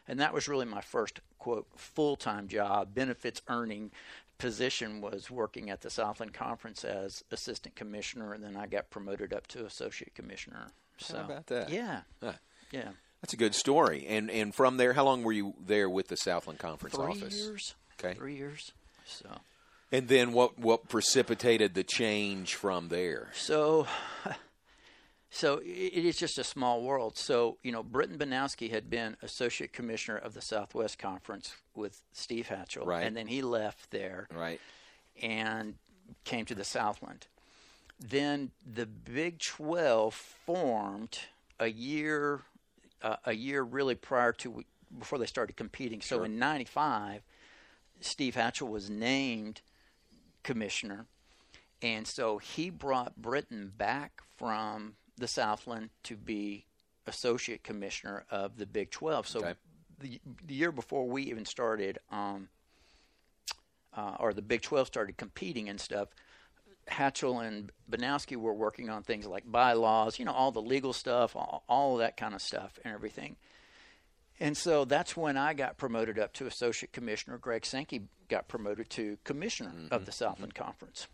and 0.07 0.19
that 0.19 0.33
was 0.33 0.47
really 0.47 0.65
my 0.65 0.81
first 0.81 1.21
quote 1.39 1.67
full 1.75 2.15
time 2.15 2.47
job, 2.47 2.93
benefits 2.93 3.41
earning 3.47 3.91
position 4.37 5.01
was 5.01 5.29
working 5.29 5.69
at 5.69 5.81
the 5.81 5.89
Southland 5.89 6.33
Conference 6.33 6.83
as 6.83 7.23
assistant 7.31 7.75
commissioner, 7.75 8.33
and 8.33 8.43
then 8.43 8.57
I 8.57 8.65
got 8.65 8.89
promoted 8.89 9.33
up 9.33 9.45
to 9.47 9.65
associate 9.65 10.15
commissioner. 10.15 10.71
So 10.97 11.19
about 11.19 11.47
that? 11.47 11.69
Yeah, 11.69 12.01
Huh. 12.21 12.33
yeah. 12.71 12.89
That's 13.21 13.33
a 13.33 13.37
good 13.37 13.53
story. 13.53 14.05
And 14.07 14.31
and 14.31 14.53
from 14.53 14.77
there, 14.77 14.93
how 14.93 15.05
long 15.05 15.21
were 15.23 15.31
you 15.31 15.53
there 15.63 15.87
with 15.89 16.07
the 16.07 16.17
Southland 16.17 16.57
Conference 16.59 16.95
Three 16.95 17.05
office? 17.05 17.35
years. 17.37 17.75
Okay. 17.99 18.15
Three 18.15 18.35
years. 18.35 18.71
So. 19.05 19.29
And 19.91 20.07
then 20.07 20.31
what 20.31 20.57
what 20.57 20.87
precipitated 20.87 21.73
the 21.73 21.83
change 21.83 22.55
from 22.55 22.87
there? 22.89 23.29
So 23.33 23.87
So 25.33 25.59
it 25.63 26.05
is 26.05 26.17
just 26.17 26.37
a 26.37 26.43
small 26.43 26.81
world. 26.81 27.17
So 27.17 27.57
you 27.63 27.71
know, 27.71 27.83
Britton 27.83 28.17
Banowsky 28.17 28.69
had 28.69 28.89
been 28.89 29.15
associate 29.21 29.71
commissioner 29.73 30.17
of 30.17 30.33
the 30.33 30.41
Southwest 30.41 30.99
Conference 30.99 31.53
with 31.75 32.01
Steve 32.11 32.47
Hatchell, 32.49 32.85
Right. 32.85 33.05
and 33.05 33.15
then 33.15 33.27
he 33.27 33.41
left 33.41 33.91
there 33.91 34.27
Right. 34.33 34.59
and 35.21 35.75
came 36.25 36.45
to 36.45 36.55
the 36.55 36.65
Southland. 36.65 37.27
Then 37.99 38.51
the 38.65 38.85
Big 38.85 39.39
12 39.39 40.13
formed 40.13 41.19
a 41.59 41.67
year, 41.67 42.41
uh, 43.01 43.17
a 43.25 43.33
year 43.33 43.61
really 43.61 43.95
prior 43.95 44.33
to 44.33 44.63
before 44.97 45.17
they 45.19 45.25
started 45.27 45.55
competing. 45.55 46.01
So 46.01 46.23
in 46.23 46.37
'95, 46.39 47.21
Steve 48.01 48.35
Hatchell 48.35 48.67
was 48.67 48.89
named 48.89 49.61
commissioner, 50.43 51.05
and 51.81 52.07
so 52.07 52.37
he 52.37 52.69
brought 52.69 53.15
Britton 53.21 53.71
back 53.77 54.21
from 54.37 54.95
the 55.17 55.27
Southland 55.27 55.89
to 56.03 56.15
be 56.15 56.65
associate 57.07 57.63
commissioner 57.63 58.25
of 58.29 58.57
the 58.57 58.65
Big 58.65 58.91
12. 58.91 59.27
So 59.27 59.39
Okay. 59.39 59.53
the, 59.99 60.21
the 60.45 60.53
year 60.53 60.71
before 60.71 61.07
we 61.07 61.23
even 61.23 61.45
started. 61.45 61.99
Um, 62.11 62.49
uh, 63.95 64.15
or 64.19 64.33
the 64.33 64.41
Big 64.41 64.61
12 64.61 64.87
started 64.87 65.17
competing 65.17 65.69
and 65.69 65.79
stuff, 65.79 66.09
Hatchell 66.89 67.45
and 67.45 67.71
Banowsky 67.89 68.37
were 68.37 68.53
working 68.53 68.89
on 68.89 69.03
things 69.03 69.25
like 69.27 69.49
bylaws, 69.49 70.17
you 70.19 70.25
know, 70.25 70.31
all 70.31 70.51
the 70.51 70.61
legal 70.61 70.93
stuff, 70.93 71.35
all, 71.35 71.63
all 71.67 71.93
of 71.93 71.99
that 71.99 72.17
kind 72.17 72.33
of 72.33 72.41
stuff 72.41 72.79
and 72.83 72.93
everything. 72.93 73.35
And 74.41 74.57
so 74.57 74.85
that's 74.85 75.15
when 75.15 75.37
I 75.37 75.53
got 75.53 75.77
promoted 75.77 76.19
up 76.19 76.33
to 76.33 76.47
associate 76.47 76.91
commissioner. 76.91 77.37
Greg 77.37 77.65
Sankey 77.65 78.01
got 78.27 78.47
promoted 78.47 78.89
to 78.91 79.17
commissioner 79.23 79.71
of 79.91 80.05
the 80.05 80.11
Southland 80.11 80.55
Conference. 80.55 81.07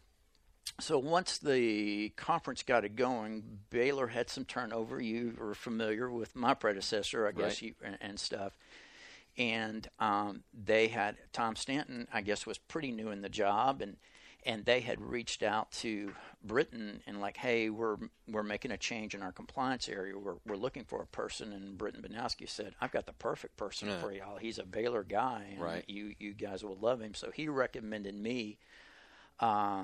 So 0.79 0.97
once 0.97 1.37
the 1.37 2.09
conference 2.15 2.63
got 2.63 2.85
it 2.85 2.95
going, 2.95 3.59
Baylor 3.69 4.07
had 4.07 4.29
some 4.29 4.45
turnover. 4.45 5.01
You 5.01 5.35
were 5.39 5.53
familiar 5.53 6.09
with 6.09 6.35
my 6.35 6.53
predecessor, 6.53 7.27
I 7.27 7.31
guess, 7.31 7.61
Right. 7.61 7.61
you, 7.61 7.73
and, 7.83 7.97
and 8.01 8.19
stuff 8.19 8.53
and 9.37 9.87
um, 9.99 10.43
they 10.53 10.87
had 10.87 11.15
Tom 11.31 11.55
Stanton. 11.55 12.07
I 12.11 12.21
guess 12.21 12.45
was 12.45 12.57
pretty 12.57 12.91
new 12.91 13.09
in 13.11 13.21
the 13.21 13.29
job, 13.29 13.81
and 13.81 13.97
and 14.47 14.65
they 14.65 14.79
had 14.79 14.99
reached 14.99 15.43
out 15.43 15.71
to 15.73 16.13
Britton 16.43 17.01
and 17.05 17.19
like, 17.21 17.37
hey, 17.37 17.69
we're 17.69 17.97
we're 18.27 18.41
making 18.43 18.71
a 18.71 18.77
change 18.77 19.13
in 19.13 19.21
our 19.21 19.31
compliance 19.33 19.87
area. 19.89 20.17
We're 20.17 20.37
we're 20.47 20.55
looking 20.55 20.85
for 20.85 21.01
a 21.03 21.05
person, 21.05 21.51
and 21.53 21.77
Britton 21.77 22.01
Banowsky 22.01 22.49
said, 22.49 22.73
I've 22.81 22.91
got 22.91 23.05
the 23.05 23.13
perfect 23.13 23.57
person 23.57 23.89
Yeah. 23.89 23.99
for 23.99 24.11
y'all. 24.11 24.37
He's 24.37 24.57
a 24.57 24.63
Baylor 24.65 25.03
guy, 25.03 25.45
and 25.51 25.61
Right. 25.61 25.83
you 25.87 26.15
you 26.17 26.33
guys 26.33 26.63
will 26.63 26.77
love 26.77 27.01
him. 27.01 27.13
So 27.13 27.29
he 27.29 27.47
recommended 27.49 28.15
me, 28.15 28.57
uh, 29.39 29.83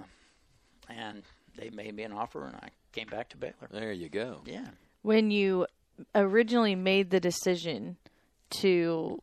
and 0.90 1.24
they 1.58 1.70
made 1.70 1.94
me 1.96 2.04
an 2.04 2.14
offer, 2.14 2.46
and 2.48 2.56
I 2.56 2.70
came 2.94 3.08
back 3.08 3.30
to 3.30 3.38
Baylor. 3.38 3.68
There 3.70 3.92
you 3.92 4.10
go. 4.10 4.42
Yeah. 4.46 4.70
when 5.02 5.30
you 5.32 5.68
originally 6.16 6.74
made 6.76 7.10
the 7.12 7.20
decision 7.20 7.98
to 8.50 9.22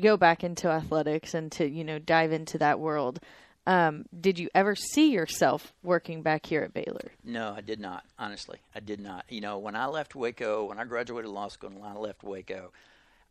go 0.00 0.16
back 0.16 0.42
into 0.44 0.68
athletics 0.68 1.34
and 1.34 1.50
to 1.52 1.68
you 1.68 1.82
know 1.84 1.98
dive 1.98 2.32
into 2.32 2.56
that 2.58 2.78
world 2.80 3.18
um, 3.66 4.04
did 4.18 4.38
you 4.38 4.48
ever 4.54 4.74
see 4.74 5.10
yourself 5.10 5.72
working 5.82 6.22
back 6.22 6.46
here 6.46 6.62
at 6.62 6.72
baylor 6.72 7.10
No, 7.24 7.54
I 7.56 7.60
did 7.60 7.80
not. 7.80 8.04
Honestly, 8.18 8.58
I 8.74 8.80
did 8.80 9.00
not. 9.00 9.24
You 9.28 9.40
know, 9.40 9.58
when 9.58 9.74
I 9.76 9.86
left 9.86 10.14
Waco, 10.14 10.64
when 10.66 10.78
I 10.78 10.84
graduated 10.84 11.30
law 11.30 11.48
school 11.48 11.70
and 11.70 11.80
when 11.80 11.90
I 11.90 11.94
left 11.94 12.22
Waco, 12.22 12.72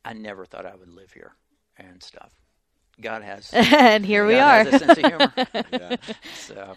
I 0.03 0.13
never 0.13 0.45
thought 0.45 0.65
I 0.65 0.75
would 0.75 0.89
live 0.89 1.11
here 1.11 1.33
and 1.77 2.01
stuff. 2.03 2.31
God 3.01 3.23
has. 3.23 3.49
and 3.53 4.05
here 4.05 4.25
we 4.25 4.35
are 4.35 4.63
has 4.63 4.73
a 4.73 4.79
sense 4.79 4.97
of 4.99 5.05
humor. 5.05 5.33
Yeah. 5.71 5.95
So 6.35 6.75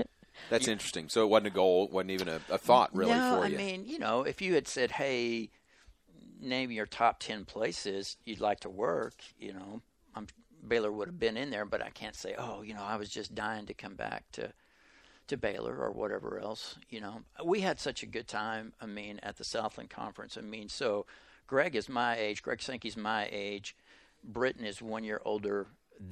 That's 0.50 0.68
interesting. 0.68 1.08
So 1.08 1.24
it 1.24 1.28
wasn't 1.28 1.48
a 1.48 1.50
goal, 1.50 1.84
it 1.84 1.92
wasn't 1.92 2.12
even 2.12 2.28
a, 2.28 2.40
a 2.50 2.58
thought 2.58 2.94
really 2.94 3.12
no, 3.12 3.36
for 3.36 3.44
I 3.44 3.48
you. 3.48 3.54
I 3.54 3.58
mean, 3.58 3.84
you 3.84 3.98
know, 3.98 4.22
if 4.22 4.40
you 4.40 4.54
had 4.54 4.66
said, 4.66 4.90
"Hey, 4.90 5.50
name 6.40 6.70
your 6.70 6.86
top 6.86 7.20
ten 7.20 7.44
places 7.44 8.16
you'd 8.24 8.40
like 8.40 8.60
to 8.60 8.70
work," 8.70 9.14
you 9.38 9.52
know, 9.52 9.82
I'm, 10.14 10.26
Baylor 10.66 10.92
would 10.92 11.08
have 11.08 11.20
been 11.20 11.36
in 11.36 11.50
there. 11.50 11.64
But 11.64 11.82
I 11.82 11.90
can't 11.90 12.16
say, 12.16 12.34
"Oh, 12.38 12.62
you 12.62 12.74
know, 12.74 12.82
I 12.82 12.96
was 12.96 13.08
just 13.08 13.34
dying 13.34 13.66
to 13.66 13.74
come 13.74 13.94
back 13.94 14.24
to." 14.32 14.52
to 15.28 15.36
Baylor 15.36 15.76
or 15.76 15.90
whatever 15.90 16.38
else, 16.38 16.76
you 16.88 17.02
know. 17.02 17.20
We 17.44 17.60
had 17.60 17.78
such 17.78 18.02
a 18.02 18.06
good 18.06 18.26
time, 18.26 18.72
I 18.80 18.86
mean, 18.86 19.20
at 19.22 19.36
the 19.36 19.44
Southland 19.44 19.90
Conference. 19.90 20.38
I 20.38 20.40
mean, 20.40 20.70
so 20.70 21.04
Greg 21.46 21.76
is 21.76 21.86
my 21.86 22.16
age, 22.16 22.42
Greg 22.42 22.62
Sankey's 22.62 22.96
my 22.96 23.28
age, 23.30 23.76
Britton 24.24 24.64
is 24.64 24.82
one 24.82 25.04
year 25.04 25.20
older 25.24 25.66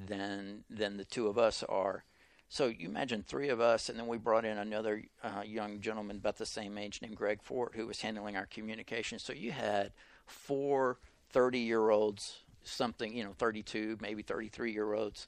than 0.07 0.65
than 0.69 0.97
the 0.97 1.05
two 1.05 1.29
of 1.29 1.39
us 1.39 1.63
are. 1.63 2.05
So 2.49 2.67
you 2.67 2.89
imagine 2.89 3.23
three 3.23 3.49
of 3.49 3.61
us, 3.61 3.89
and 3.89 3.99
then 3.99 4.07
we 4.07 4.19
brought 4.19 4.45
in 4.45 4.59
another 4.59 5.03
uh, 5.23 5.43
young 5.45 5.81
gentleman 5.81 6.17
about 6.17 6.37
the 6.37 6.47
same 6.47 6.79
age 6.79 7.03
named 7.03 7.17
Greg 7.17 7.43
Fort, 7.43 7.73
who 7.75 7.87
was 7.87 8.01
handling 8.01 8.37
our 8.37 8.47
communication. 8.47 9.19
So 9.19 9.33
you 9.33 9.51
had 9.51 9.93
four 10.27 10.99
30 11.31 11.59
year 11.59 11.91
olds, 11.91 12.41
something, 12.67 13.17
you 13.17 13.25
know, 13.25 13.33
32, 13.39 13.99
maybe 14.01 14.23
33 14.23 14.73
year 14.73 14.93
olds 14.93 15.27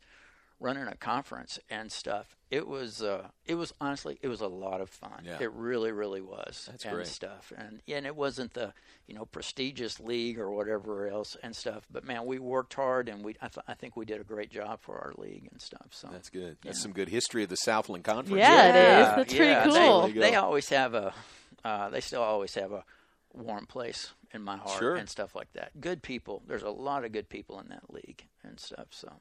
running 0.61 0.89
a 0.89 0.97
conference 0.97 1.61
and 1.71 1.93
stuff. 1.93 2.35
It 2.51 2.67
was, 2.67 3.01
uh, 3.01 3.29
it 3.47 3.55
was 3.55 3.73
honestly, 3.81 4.19
it 4.23 4.27
was 4.29 4.41
a 4.41 4.49
lot 4.49 4.81
of 4.81 4.91
fun. 4.91 5.23
Yeah. 5.25 5.37
It 5.41 5.53
really, 5.53 5.93
really 5.93 6.21
was. 6.21 6.67
That's 6.69 6.85
and 6.85 6.95
great. 6.95 7.07
stuff. 7.07 7.53
And, 7.57 7.81
and 7.87 8.05
it 8.07 8.17
wasn't 8.17 8.55
the, 8.55 8.73
you 9.07 9.15
know, 9.15 9.25
prestigious 9.25 10.01
league 10.01 10.37
or 10.41 10.51
whatever 10.51 11.07
else 11.07 11.37
and 11.45 11.55
stuff. 11.55 11.87
But 11.93 12.05
man, 12.05 12.27
we 12.27 12.41
worked 12.41 12.75
hard 12.75 13.09
and 13.09 13.23
we, 13.25 13.37
I, 13.41 13.47
th- 13.47 13.65
I 13.69 13.75
think 13.75 13.97
we 13.97 14.05
did 14.05 14.21
a 14.21 14.25
great 14.25 14.51
job 14.51 14.81
for 14.81 14.97
our 14.99 15.13
league 15.17 15.47
and 15.53 15.61
stuff. 15.61 15.87
So 15.93 16.09
That's 16.11 16.29
good. 16.29 16.57
That's 16.65 16.79
Yeah. 16.79 16.83
some 16.83 16.93
good 16.93 17.09
history 17.09 17.45
of 17.45 17.51
the 17.51 17.57
Southland 17.57 18.03
Conference. 18.03 18.41
Yeah, 18.41 18.69
it 18.71 18.75
is. 18.75 18.83
yeah, 18.83 19.15
That's 19.17 19.35
pretty 19.35 19.71
cool. 19.79 20.09
They, 20.09 20.13
they 20.13 20.35
always 20.35 20.69
have 20.71 20.95
a, 20.95 21.15
uh, 21.65 21.89
they 21.91 22.01
still 22.01 22.23
always 22.23 22.55
have 22.57 22.73
a 22.73 22.83
warm 23.39 23.67
place 23.67 24.13
in 24.33 24.43
my 24.43 24.57
heart 24.57 24.79
Sure. 24.79 24.97
and 24.97 25.09
stuff 25.09 25.35
like 25.35 25.53
that. 25.55 25.81
Good 25.81 26.03
people. 26.03 26.43
There's 26.47 26.63
a 26.63 26.71
lot 26.71 27.05
of 27.05 27.13
good 27.13 27.29
people 27.29 27.59
in 27.61 27.69
that 27.69 27.91
league 27.93 28.27
and 28.43 28.59
stuff. 28.61 28.89
So. 28.91 29.13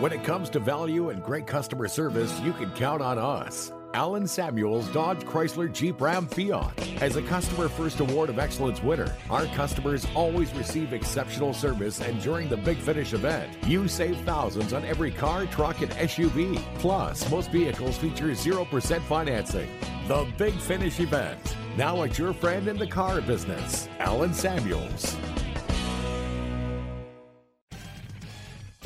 When 0.00 0.12
it 0.12 0.24
comes 0.24 0.50
to 0.50 0.58
value 0.58 1.08
and 1.08 1.22
great 1.22 1.46
customer 1.46 1.88
service, 1.88 2.38
you 2.40 2.52
can 2.52 2.70
count 2.72 3.00
on 3.00 3.18
us. 3.18 3.72
Allen 3.96 4.26
Samuels 4.26 4.86
Dodge 4.88 5.24
Chrysler 5.24 5.72
Jeep 5.72 6.02
Ram 6.02 6.26
Fiat. 6.26 7.00
As 7.00 7.16
a 7.16 7.22
Customer 7.22 7.66
First 7.66 8.00
Award 8.00 8.28
of 8.28 8.38
Excellence 8.38 8.82
winner, 8.82 9.16
our 9.30 9.46
customers 9.46 10.06
always 10.14 10.52
receive 10.52 10.92
exceptional 10.92 11.54
service, 11.54 12.02
and 12.02 12.20
during 12.20 12.50
the 12.50 12.58
Big 12.58 12.76
Finish 12.76 13.14
event, 13.14 13.50
you 13.66 13.88
save 13.88 14.18
thousands 14.18 14.74
on 14.74 14.84
every 14.84 15.10
car, 15.10 15.46
truck, 15.46 15.80
and 15.80 15.90
SUV. 15.92 16.62
Plus, 16.78 17.30
most 17.30 17.50
vehicles 17.50 17.96
feature 17.96 18.32
0% 18.32 19.00
financing. 19.04 19.68
The 20.08 20.30
Big 20.36 20.52
Finish 20.56 21.00
event. 21.00 21.56
Now 21.78 22.02
at 22.02 22.18
your 22.18 22.34
friend 22.34 22.68
in 22.68 22.76
the 22.76 22.86
car 22.86 23.22
business, 23.22 23.88
Allen 23.98 24.34
Samuels. 24.34 25.16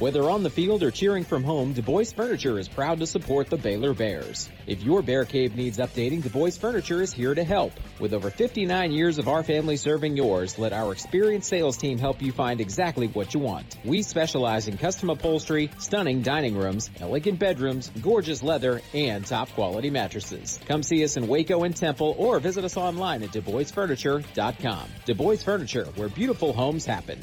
Whether 0.00 0.30
on 0.30 0.42
the 0.42 0.48
field 0.48 0.82
or 0.82 0.90
cheering 0.90 1.24
from 1.24 1.44
home, 1.44 1.74
Du 1.74 1.82
Bois 1.82 2.04
Furniture 2.04 2.58
is 2.58 2.70
proud 2.70 3.00
to 3.00 3.06
support 3.06 3.50
the 3.50 3.58
Baylor 3.58 3.92
Bears. 3.92 4.48
If 4.66 4.82
your 4.82 5.02
bear 5.02 5.26
cave 5.26 5.54
needs 5.54 5.76
updating, 5.76 6.22
Du 6.22 6.30
Bois 6.30 6.52
Furniture 6.52 7.02
is 7.02 7.12
here 7.12 7.34
to 7.34 7.44
help. 7.44 7.72
With 7.98 8.14
over 8.14 8.30
59 8.30 8.92
years 8.92 9.18
of 9.18 9.28
our 9.28 9.42
family 9.42 9.76
serving 9.76 10.16
yours, 10.16 10.58
let 10.58 10.72
our 10.72 10.92
experienced 10.92 11.50
sales 11.50 11.76
team 11.76 11.98
help 11.98 12.22
you 12.22 12.32
find 12.32 12.62
exactly 12.62 13.08
what 13.08 13.34
you 13.34 13.40
want. 13.40 13.76
We 13.84 14.00
specialize 14.00 14.68
in 14.68 14.78
custom 14.78 15.10
upholstery, 15.10 15.70
stunning 15.76 16.22
dining 16.22 16.56
rooms, 16.56 16.88
elegant 16.98 17.38
bedrooms, 17.38 17.90
gorgeous 18.00 18.42
leather, 18.42 18.80
and 18.94 19.26
top 19.26 19.50
quality 19.50 19.90
mattresses. 19.90 20.58
Come 20.66 20.82
see 20.82 21.04
us 21.04 21.18
in 21.18 21.28
Waco 21.28 21.64
and 21.64 21.76
Temple 21.76 22.16
or 22.16 22.40
visit 22.40 22.64
us 22.64 22.78
online 22.78 23.22
at 23.22 23.32
DuBoisFurniture.com. 23.32 24.88
Du 25.04 25.14
Bois 25.14 25.36
Furniture, 25.36 25.84
where 25.96 26.08
beautiful 26.08 26.54
homes 26.54 26.86
happen. 26.86 27.22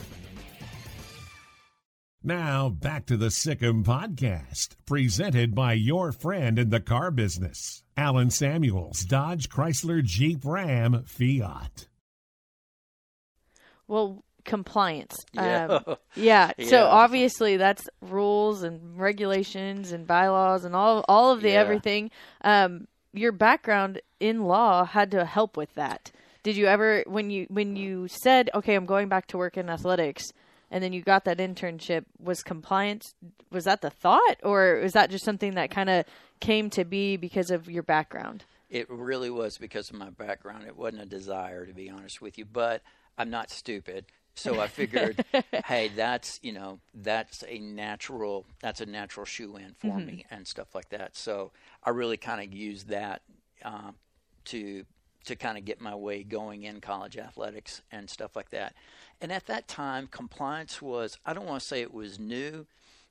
Now 2.24 2.70
back 2.70 3.06
to 3.08 3.18
the 3.18 3.30
Sic 3.30 3.62
'Em 3.62 3.84
podcast, 3.84 4.76
presented 4.86 5.54
by 5.54 5.74
your 5.74 6.12
friend 6.12 6.58
in 6.58 6.72
the 6.72 6.80
car 6.80 7.12
business, 7.12 7.84
Allen 7.96 8.32
Samuels, 8.32 9.02
Dodge 9.06 9.50
Chrysler 9.50 10.04
Jeep 10.04 10.40
Ram 10.44 11.04
Fiat. 11.06 11.88
well 13.88 14.24
compliance 14.44 15.16
Yeah. 15.34 15.66
um, 15.86 15.96
yeah 16.16 16.52
so 16.64 16.86
obviously 16.86 17.58
that's 17.58 17.88
rules 18.02 18.64
and 18.64 18.98
regulations 18.98 19.92
and 19.92 20.08
bylaws 20.08 20.64
and 20.66 20.74
all 20.74 21.04
all 21.10 21.32
of 21.34 21.42
the 21.42 21.50
Yeah. 21.50 21.60
everything 21.60 22.12
um 22.46 22.88
your 23.14 23.34
background 23.34 24.02
in 24.22 24.44
law 24.46 24.86
had 24.86 25.12
to 25.12 25.26
help 25.26 25.58
with 25.58 25.74
that 25.76 26.12
did 26.44 26.56
you 26.56 26.66
ever 26.66 27.04
when 27.08 27.30
you 27.30 27.46
when 27.50 27.76
you 27.76 28.08
said 28.08 28.50
okay 28.56 28.76
i'm 28.76 28.86
going 28.86 29.10
back 29.10 29.28
to 29.28 29.38
work 29.38 29.58
in 29.58 29.70
athletics 29.70 30.24
and 30.72 30.84
then 30.84 30.94
you 30.94 31.02
got 31.02 31.26
that 31.26 31.38
internship 31.38 32.06
was 32.20 32.44
compliance 32.44 33.16
was 33.52 33.66
that 33.66 33.82
the 33.82 33.90
thought 33.90 34.38
or 34.44 34.80
was 34.82 34.94
that 34.94 35.10
just 35.10 35.26
something 35.26 35.54
that 35.56 35.70
kind 35.72 35.90
of 35.90 36.06
came 36.40 36.70
to 36.70 36.84
be 36.86 37.18
because 37.18 37.50
of 37.52 37.70
your 37.70 37.84
background 37.84 38.46
It 38.70 38.90
really 38.90 39.30
was 39.30 39.58
because 39.58 39.90
of 39.90 39.96
my 39.96 40.10
background. 40.10 40.66
It 40.66 40.76
wasn't 40.76 41.04
a 41.04 41.06
desire, 41.06 41.66
to 41.66 41.74
be 41.74 41.90
honest 41.90 42.22
with 42.22 42.38
you. 42.38 42.46
But 42.46 42.82
I'm 43.18 43.30
not 43.30 43.50
stupid. 43.50 44.06
So 44.36 44.60
I 44.60 44.68
figured, 44.68 45.20
hey, 45.64 45.88
that's 45.88 46.40
you 46.44 46.52
know 46.54 46.80
that's 46.94 47.44
a 47.48 47.60
natural 47.60 48.46
that's 48.62 48.82
a 48.82 48.86
natural 48.86 49.26
shoe 49.26 49.56
in 49.58 49.74
for 49.74 50.00
Mm-hmm. 50.00 50.02
me 50.02 50.26
and 50.30 50.46
stuff 50.46 50.76
like 50.76 50.90
that. 50.90 51.16
So 51.16 51.52
I 51.84 51.92
really 51.92 52.18
kind 52.18 52.42
of 52.46 52.54
used 52.54 52.90
that 52.90 53.22
um, 53.64 53.96
to 54.46 54.86
to 55.28 55.36
kind 55.36 55.58
of 55.58 55.66
get 55.66 55.80
my 55.82 55.96
way 55.96 56.24
going 56.24 56.64
in 56.64 56.82
college 56.82 57.18
athletics 57.18 57.82
and 57.92 58.10
stuff 58.10 58.36
like 58.36 58.50
that. 58.50 58.74
And 59.22 59.32
at 59.32 59.46
that 59.48 59.68
time, 59.68 60.08
compliance 60.08 60.82
was 60.82 61.18
I 61.26 61.34
don't 61.34 61.46
want 61.46 61.62
to 61.62 61.68
say 61.68 61.82
it 61.82 61.94
was 61.94 62.20
new, 62.20 62.66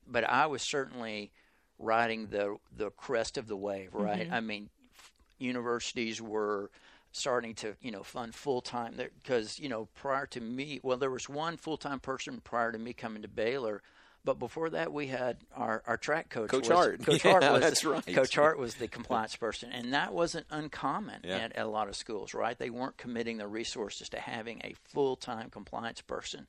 but 0.07 0.25
I 0.25 0.47
was 0.47 0.63
certainly 0.63 1.31
riding 1.79 2.29
the 2.29 2.57
the 2.75 2.91
crest 2.91 3.39
of 3.39 3.49
the 3.49 3.57
wave. 3.57 3.91
Right? 3.93 4.25
Mm-hmm. 4.25 4.35
I 4.35 4.41
mean, 4.41 4.71
f- 4.95 5.13
universities 5.39 6.21
were 6.21 6.71
starting 7.13 7.55
to 7.55 7.75
you 7.81 7.91
know 7.91 8.03
fund 8.03 8.35
full 8.35 8.61
time 8.61 8.95
because 9.23 9.59
you 9.59 9.69
know 9.69 9.89
prior 9.95 10.27
to 10.27 10.41
me 10.41 10.81
well 10.83 10.99
there 10.99 11.11
was 11.11 11.31
one 11.31 11.57
full 11.57 11.79
time 11.79 11.99
person 11.99 12.41
prior 12.45 12.71
to 12.71 12.79
me 12.79 12.93
coming 12.93 13.23
to 13.23 13.29
Baylor 13.29 13.83
but 14.27 14.39
before 14.39 14.69
that 14.69 14.93
we 14.93 15.07
had 15.07 15.39
our, 15.55 15.83
our 15.87 15.97
track 15.97 16.29
coach 16.29 16.51
Coach 16.51 16.69
was, 16.69 16.77
Hart. 16.77 17.03
coach 17.03 17.25
Yeah, 17.25 17.31
Hart 17.31 17.53
was 17.53 17.61
that's 17.63 17.85
right. 17.87 18.07
coach 18.07 18.35
Hart 18.35 18.59
was 18.59 18.75
the 18.75 18.89
compliance 18.89 19.35
person 19.37 19.73
and 19.73 19.95
that 19.95 20.13
wasn't 20.13 20.45
uncommon 20.51 21.21
Yeah. 21.25 21.37
at, 21.39 21.53
at 21.57 21.65
a 21.65 21.69
lot 21.69 21.89
of 21.89 21.97
schools 21.97 22.35
right 22.35 22.59
they 22.59 22.69
weren't 22.69 22.99
committing 22.99 23.39
the 23.39 23.49
resources 23.49 24.11
to 24.11 24.21
having 24.21 24.61
a 24.65 24.75
full 24.85 25.17
time 25.17 25.49
compliance 25.49 26.03
person 26.03 26.47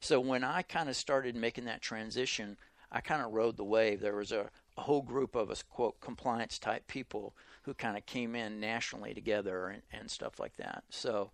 so 0.00 0.20
when 0.20 0.44
I 0.44 0.62
kind 0.62 0.88
of 0.88 0.94
started 0.94 1.34
making 1.34 1.64
that 1.64 1.82
transition, 1.82 2.56
I 2.92 3.00
kind 3.00 3.20
of 3.20 3.32
rode 3.32 3.56
the 3.56 3.64
wave. 3.64 3.98
There 4.00 4.14
was 4.14 4.30
a, 4.30 4.48
a 4.76 4.80
whole 4.80 5.02
group 5.02 5.34
of 5.34 5.50
us, 5.50 5.64
quote, 5.64 6.00
compliance 6.00 6.60
type 6.60 6.86
people 6.86 7.34
who 7.62 7.74
kind 7.74 7.96
of 7.96 8.06
came 8.06 8.36
in 8.36 8.60
nationally 8.60 9.12
together 9.12 9.66
and, 9.66 9.82
and 9.92 10.08
stuff 10.08 10.38
like 10.38 10.56
that. 10.58 10.84
So, 10.88 11.32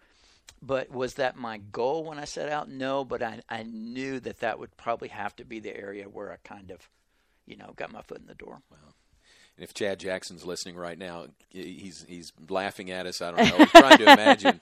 but 0.63 0.91
was 0.91 1.15
that 1.15 1.37
my 1.37 1.59
goal 1.59 2.05
when 2.05 2.19
I 2.19 2.25
set 2.25 2.49
out? 2.49 2.71
No, 2.71 3.05
but 3.05 3.23
I, 3.23 3.41
I 3.49 3.65
knew 3.65 4.21
that 4.21 4.41
that 4.41 4.59
would 4.59 4.77
probably 4.77 5.09
have 5.09 5.37
to 5.37 5.45
be 5.45 5.61
the 5.61 5.77
area 5.77 6.05
where 6.05 6.33
I 6.33 6.37
kind 6.43 6.71
of, 6.71 6.89
you 7.47 7.57
know, 7.57 7.73
got 7.77 7.93
my 7.93 8.03
foot 8.03 8.21
in 8.21 8.27
the 8.27 8.35
door. 8.35 8.63
And 9.57 9.63
if 9.63 9.73
Chad 9.73 10.01
Jackson's 10.01 10.45
listening 10.45 10.75
right 10.75 10.99
now, 10.99 11.27
he's 11.51 12.05
he's 12.09 12.33
laughing 12.49 12.91
at 12.91 13.07
us. 13.07 13.23
I 13.23 13.31
don't 13.31 13.59
know. 13.59 13.65
Trying 13.67 13.99
to 13.99 14.13
imagine 14.13 14.61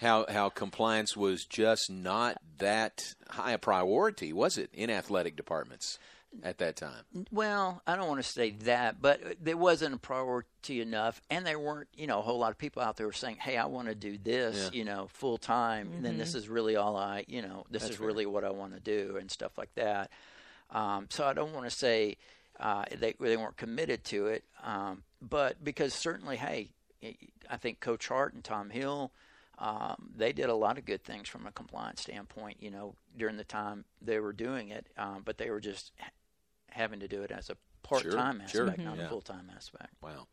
how 0.00 0.26
how 0.28 0.48
compliance 0.48 1.16
was 1.16 1.44
just 1.44 1.90
not 1.90 2.38
that 2.58 3.14
high 3.28 3.52
a 3.52 3.58
priority, 3.58 4.32
was 4.32 4.58
it, 4.58 4.70
in 4.72 4.90
athletic 4.90 5.36
departments 5.36 5.98
at 6.42 6.58
that 6.58 6.76
time? 6.76 7.04
Well, 7.30 7.82
I 7.86 7.96
don't 7.96 8.08
want 8.08 8.20
to 8.22 8.28
say 8.28 8.50
that, 8.64 9.00
but 9.02 9.20
there 9.42 9.56
wasn't 9.56 9.94
a 9.94 9.98
priority 9.98 10.80
enough, 10.80 11.20
and 11.30 11.44
there 11.46 11.58
weren't, 11.58 11.88
you 11.96 12.06
know, 12.06 12.18
a 12.18 12.22
whole 12.22 12.38
lot 12.38 12.50
of 12.50 12.58
people 12.58 12.82
out 12.82 12.96
there 12.96 13.10
saying, 13.12 13.36
"Hey, 13.36 13.56
I 13.56 13.66
want 13.66 13.88
to 13.88 13.94
do 13.94 14.16
this, 14.18 14.70
Yeah. 14.72 14.78
you 14.78 14.84
know, 14.84 15.08
full 15.08 15.38
time, 15.38 15.92
and 15.94 16.04
then 16.04 16.18
this 16.18 16.34
is 16.34 16.48
really 16.48 16.76
all 16.76 16.96
I, 16.96 17.24
you 17.28 17.42
know, 17.42 17.66
this 17.70 17.82
That's 17.82 17.92
is 17.92 17.98
fair. 17.98 18.06
really 18.06 18.26
what 18.26 18.44
I 18.44 18.50
want 18.50 18.74
to 18.74 18.80
do, 18.80 19.16
and 19.18 19.30
stuff 19.30 19.56
like 19.58 19.74
that." 19.74 20.10
Um, 20.70 21.06
so 21.10 21.26
I 21.26 21.32
don't 21.34 21.52
want 21.52 21.64
to 21.66 21.70
say 21.76 22.16
uh, 22.60 22.84
they 22.98 23.14
they 23.20 23.36
weren't 23.36 23.56
committed 23.56 24.04
to 24.04 24.26
it, 24.28 24.44
um, 24.62 25.02
but 25.20 25.62
because 25.62 25.92
certainly, 25.94 26.36
hey, 26.36 26.70
I 27.50 27.56
think 27.58 27.80
Coach 27.80 28.08
Hart 28.08 28.34
and 28.34 28.42
Tom 28.44 28.70
Hill. 28.70 29.12
Um, 29.58 30.10
they 30.16 30.32
did 30.32 30.48
a 30.48 30.54
lot 30.54 30.76
of 30.76 30.86
good 30.86 31.04
things 31.04 31.28
from 31.28 31.46
a 31.46 31.52
compliance 31.52 32.00
standpoint, 32.00 32.56
you 32.60 32.70
know, 32.70 32.96
during 33.16 33.36
the 33.36 33.44
time 33.44 33.84
they 34.00 34.18
were 34.18 34.32
doing 34.32 34.70
it, 34.70 34.86
um, 34.96 35.22
but 35.24 35.38
they 35.38 35.50
were 35.50 35.60
just 35.60 35.92
having 36.72 37.00
to 37.00 37.08
do 37.08 37.22
it 37.22 37.30
as 37.30 37.50
a 37.50 37.56
part-time 37.82 38.42
sure. 38.48 38.64
aspect, 38.66 38.78
not 38.84 38.96
Yeah. 38.96 39.06
a 39.06 39.08
full-time 39.08 39.50
aspect. 39.54 39.92
Wow. 40.02 40.26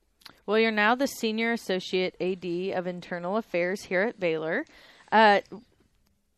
Well, 0.45 0.59
you're 0.59 0.71
now 0.71 0.95
the 0.95 1.07
senior 1.07 1.51
associate 1.53 2.15
AD 2.19 2.71
of 2.77 2.87
internal 2.87 3.37
affairs 3.37 3.83
here 3.83 4.01
at 4.01 4.19
Baylor. 4.19 4.65
Uh, 5.11 5.41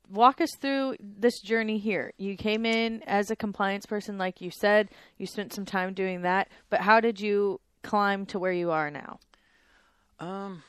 walk 0.10 0.40
us 0.42 0.50
through 0.60 0.96
this 1.00 1.40
journey 1.42 1.78
here. 1.78 2.14
You 2.18 2.36
came 2.38 2.66
in 2.66 3.04
as 3.04 3.30
a 3.32 3.36
compliance 3.36 3.86
person, 3.86 4.18
like 4.18 4.42
you 4.42 4.52
said. 4.52 4.90
You 5.18 5.26
spent 5.28 5.54
some 5.54 5.66
time 5.66 5.94
doing 5.94 6.22
that, 6.22 6.50
but 6.70 6.82
how 6.82 7.00
did 7.00 7.20
you 7.20 7.60
climb 7.84 8.26
to 8.28 8.40
where 8.40 8.52
you 8.52 8.72
are 8.72 8.90
now? 8.92 9.20
Um, 10.20 10.64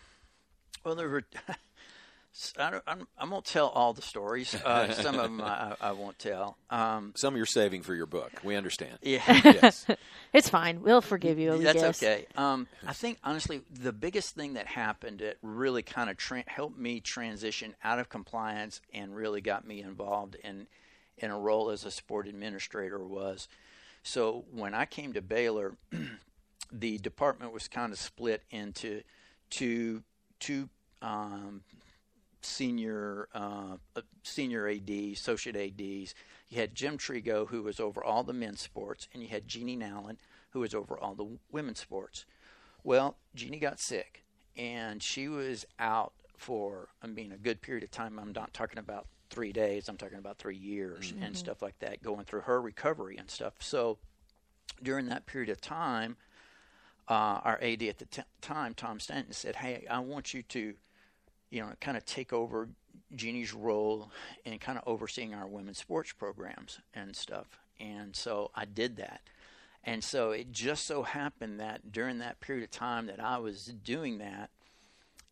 well, 0.84 0.94
there 0.94 1.08
were. 1.08 1.22
I, 2.58 2.70
don't, 2.70 2.82
I'm, 2.86 3.06
I 3.18 3.26
won't 3.26 3.44
tell 3.44 3.68
all 3.68 3.92
the 3.92 4.02
stories. 4.02 4.54
Uh, 4.54 4.92
some 4.92 5.16
of 5.16 5.22
them 5.22 5.40
I, 5.40 5.76
I 5.80 5.92
won't 5.92 6.18
tell. 6.18 6.56
Um, 6.70 7.12
Some 7.16 7.36
you're 7.36 7.44
saving 7.46 7.82
for 7.82 7.94
your 7.94 8.06
book. 8.06 8.32
We 8.42 8.57
understand. 8.57 8.98
yeah, 9.02 9.20
yes. 9.26 9.87
It's 10.33 10.48
fine. 10.48 10.80
We'll 10.80 11.02
forgive 11.02 11.38
you. 11.38 11.52
we 11.52 11.64
That's 11.64 11.83
guess. 11.83 12.02
okay. 12.02 12.26
Um, 12.37 12.66
I 12.87 12.94
think 12.94 13.18
honestly, 13.22 13.61
the 13.70 13.92
biggest 13.92 14.35
thing 14.35 14.54
that 14.54 14.66
happened 14.66 15.18
that 15.18 15.37
really 15.42 15.83
kind 15.83 16.09
of 16.09 16.16
tra- 16.16 16.44
helped 16.46 16.78
me 16.78 17.00
transition 17.00 17.74
out 17.85 17.98
of 17.98 18.09
compliance 18.09 18.80
and 18.94 19.14
really 19.14 19.42
got 19.42 19.66
me 19.66 19.83
involved 19.83 20.37
in 20.42 20.66
in 21.18 21.30
a 21.30 21.38
role 21.38 21.68
as 21.70 21.85
a 21.85 21.90
sport 21.90 22.26
administrator 22.26 22.98
was 22.98 23.46
so 24.02 24.44
when 24.50 24.74
I 24.74 24.87
came 24.87 25.12
to 25.12 25.22
Baylor, 25.22 25.76
the 26.72 26.98
department 26.98 27.52
was 27.52 27.68
kind 27.68 27.92
of 27.92 27.98
split 27.98 28.42
into 28.50 29.02
two 29.50 30.02
two 30.40 30.68
um, 31.02 31.62
senior 32.44 33.28
uh, 33.35 33.76
senior 34.22 34.68
ADs, 34.68 35.18
associate 35.18 35.57
ADs. 35.57 36.14
You 36.48 36.61
had 36.61 36.74
Jim 36.74 36.98
Trigo, 36.98 37.48
who 37.48 37.62
was 37.62 37.81
over 37.81 38.02
all 38.02 38.22
the 38.22 38.33
men's 38.33 38.61
sports, 38.61 39.09
and 39.12 39.22
you 39.22 39.28
had 39.28 39.48
Jeannie 39.48 39.76
Nallen, 39.76 40.16
who 40.50 40.61
was 40.61 40.74
over 40.74 40.98
all 40.98 41.14
the 41.14 41.38
women's 41.50 41.81
sports. 41.81 42.24
Well, 42.85 43.16
Jeannie 43.35 43.59
got 43.59 43.81
sick, 43.81 44.24
and 44.57 45.02
she 45.02 45.28
was 45.28 45.66
out 45.78 46.12
for, 46.37 46.88
I 47.02 47.07
mean, 47.07 47.33
a 47.33 47.37
good 47.37 47.62
period 47.62 47.85
of 47.85 47.90
time. 47.90 48.18
I'm 48.18 48.33
not 48.33 48.52
talking 48.52 48.78
about 48.78 49.07
three 49.31 49.52
days. 49.52 49.88
I'm 49.88 49.96
talking 49.96 50.18
about 50.18 50.38
three 50.38 50.57
years 50.57 51.14
and 51.24 51.37
stuff 51.37 51.62
like 51.62 51.78
that, 51.78 52.02
going 52.02 52.24
through 52.24 52.42
her 52.42 52.61
recovery 52.61 53.16
and 53.16 53.31
stuff. 53.31 53.55
So 53.61 53.98
during 54.83 55.07
that 55.07 55.24
period 55.26 55.48
of 55.48 55.61
time, 55.61 56.16
uh, 57.09 57.40
our 57.44 57.59
AD 57.62 57.83
at 57.83 57.98
the 57.98 58.05
t- 58.07 58.22
time, 58.40 58.74
Tom 58.74 59.00
Stanton, 59.00 59.33
said, 59.33 59.57
"Hey, 59.57 59.87
I 59.90 60.00
want 60.00 60.35
you 60.35 60.42
to, 60.42 60.74
you 61.52 61.60
know, 61.60 61.70
kind 61.80 61.96
of 61.96 62.04
take 62.04 62.32
over 62.32 62.68
Jeannie's 63.14 63.52
role 63.54 64.10
in 64.44 64.58
kind 64.58 64.78
of 64.78 64.84
overseeing 64.86 65.34
our 65.34 65.46
women's 65.46 65.78
sports 65.78 66.12
programs 66.12 66.80
and 66.94 67.14
stuff." 67.14 67.60
And 67.78 68.16
so 68.16 68.50
I 68.54 68.64
did 68.64 68.96
that. 68.96 69.20
And 69.84 70.02
so 70.04 70.30
it 70.30 70.52
just 70.52 70.86
so 70.86 71.02
happened 71.02 71.58
that 71.60 71.90
during 71.90 72.18
that 72.18 72.40
period 72.40 72.64
of 72.64 72.70
time 72.70 73.06
that 73.06 73.20
I 73.22 73.38
was 73.38 73.66
doing 73.66 74.18
that 74.18 74.50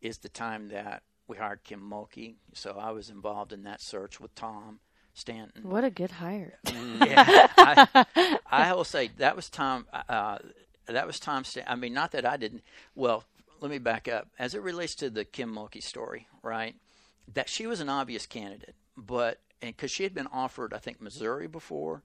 is 0.01 0.17
the 0.17 0.29
time 0.29 0.69
that 0.69 1.03
we 1.27 1.37
hired 1.37 1.63
Kim 1.63 1.81
Mulkey. 1.81 2.35
So 2.53 2.77
I 2.79 2.91
was 2.91 3.09
involved 3.09 3.53
in 3.53 3.63
that 3.63 3.79
search 3.81 4.19
with 4.19 4.35
Tom 4.35 4.79
Stanton 5.13 5.69
What 5.69 5.83
a 5.83 5.89
good 5.89 6.11
hire. 6.11 6.59
yeah, 6.65 7.47
I, 7.57 8.37
I 8.49 8.73
will 8.73 8.83
say 8.83 9.11
that 9.17 9.35
was 9.35 9.49
Tom. 9.49 9.85
Uh, 10.09 10.39
that 10.87 11.07
was 11.07 11.19
Tom. 11.19 11.43
Stan- 11.43 11.65
I 11.67 11.75
mean, 11.75 11.93
not 11.93 12.11
that 12.11 12.25
I 12.25 12.37
didn't. 12.37 12.63
Well, 12.95 13.23
let 13.61 13.71
me 13.71 13.77
back 13.77 14.07
up. 14.07 14.27
As 14.37 14.53
it 14.53 14.61
relates 14.61 14.95
to 14.95 15.09
the 15.09 15.23
Kim 15.23 15.53
Mulkey 15.53 15.81
story, 15.81 16.27
right? 16.43 16.75
That 17.33 17.47
she 17.47 17.65
was 17.67 17.79
an 17.79 17.87
obvious 17.89 18.25
candidate, 18.25 18.75
but 18.97 19.39
and 19.61 19.75
because 19.75 19.91
she 19.91 20.03
had 20.03 20.13
been 20.13 20.27
offered, 20.27 20.73
I 20.73 20.79
think 20.79 20.99
Missouri 20.99 21.47
before, 21.47 22.01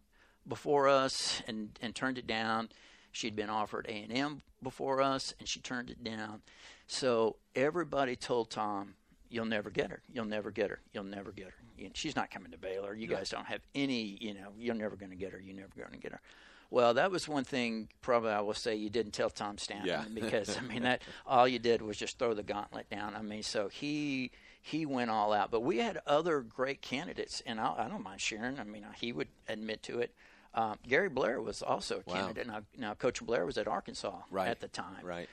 before 0.47 0.89
us, 0.89 1.43
and 1.49 1.77
and 1.83 1.95
turned 1.95 2.19
it 2.19 2.27
down. 2.27 2.69
She'd 3.11 3.35
been 3.35 3.49
offered 3.51 3.87
A 3.89 3.93
and 3.93 4.13
M 4.13 4.43
before 4.63 5.01
us, 5.01 5.35
and 5.41 5.49
she 5.49 5.59
turned 5.61 5.89
it 5.91 6.05
down. 6.05 6.43
So 6.87 7.37
everybody 7.55 8.15
told 8.15 8.51
Tom, 8.51 8.95
"You'll 9.31 9.47
never 9.47 9.71
get 9.71 9.91
her. 9.91 10.03
You'll 10.13 10.27
never 10.27 10.51
get 10.51 10.69
her. 10.71 10.81
You'll 10.93 11.05
never 11.05 11.33
get 11.33 11.47
her. 11.47 11.55
You- 11.79 11.91
She's 11.95 12.15
not 12.15 12.31
coming 12.31 12.53
to 12.53 12.59
Baylor. 12.59 12.95
You 12.95 13.07
guys 13.07 13.31
don't 13.31 13.47
have 13.47 13.63
any. 13.75 14.19
You 14.21 14.35
know, 14.35 14.53
you're 14.59 14.75
never 14.75 14.97
going 14.97 15.11
to 15.11 15.17
get 15.17 15.33
her. 15.33 15.41
You're 15.41 15.57
never 15.57 15.73
going 15.77 15.93
to 15.93 15.99
get 15.99 16.13
her." 16.13 16.21
Well, 16.71 16.95
that 16.95 17.11
was 17.11 17.29
one 17.29 17.45
thing. 17.45 17.89
Probably, 18.03 18.31
I 18.31 18.41
will 18.41 18.55
say 18.55 18.75
you 18.75 18.91
didn't 18.91 19.13
tell 19.13 19.31
Tom 19.31 19.59
Stanton 19.59 19.87
Yeah. 19.87 20.05
because 20.15 20.57
I 20.57 20.61
mean 20.63 20.83
that 20.83 21.03
all 21.27 21.47
you 21.47 21.59
did 21.59 21.81
was 21.83 21.97
just 21.97 22.19
throw 22.19 22.35
the 22.35 22.43
gauntlet 22.43 22.89
down. 22.91 23.15
I 23.15 23.23
mean, 23.23 23.43
so 23.43 23.69
he 23.69 24.31
he 24.63 24.85
went 24.87 25.11
all 25.11 25.33
out. 25.33 25.51
But 25.51 25.61
we 25.61 25.79
had 25.79 26.01
other 26.07 26.41
great 26.41 26.83
candidates, 26.83 27.43
and 27.47 27.61
I, 27.61 27.85
I 27.85 27.89
don't 27.89 28.03
mind 28.03 28.21
sharing. 28.21 28.59
I 28.59 28.65
mean, 28.65 28.85
he 28.97 29.13
would 29.13 29.29
admit 29.49 29.83
to 29.85 30.01
it. 30.01 30.13
Um, 30.55 30.77
Gary 30.89 31.09
Blair 31.11 31.41
was 31.41 31.63
also 31.63 31.97
a 32.07 32.11
Wow. 32.11 32.15
candidate. 32.15 32.47
Now, 32.47 32.61
now, 32.79 32.95
Coach 32.95 33.25
Blair 33.25 33.45
was 33.45 33.59
at 33.59 33.69
Arkansas 33.69 34.15
Right. 34.31 34.49
at 34.49 34.61
the 34.61 34.69
time 34.69 35.05
Right. 35.05 35.29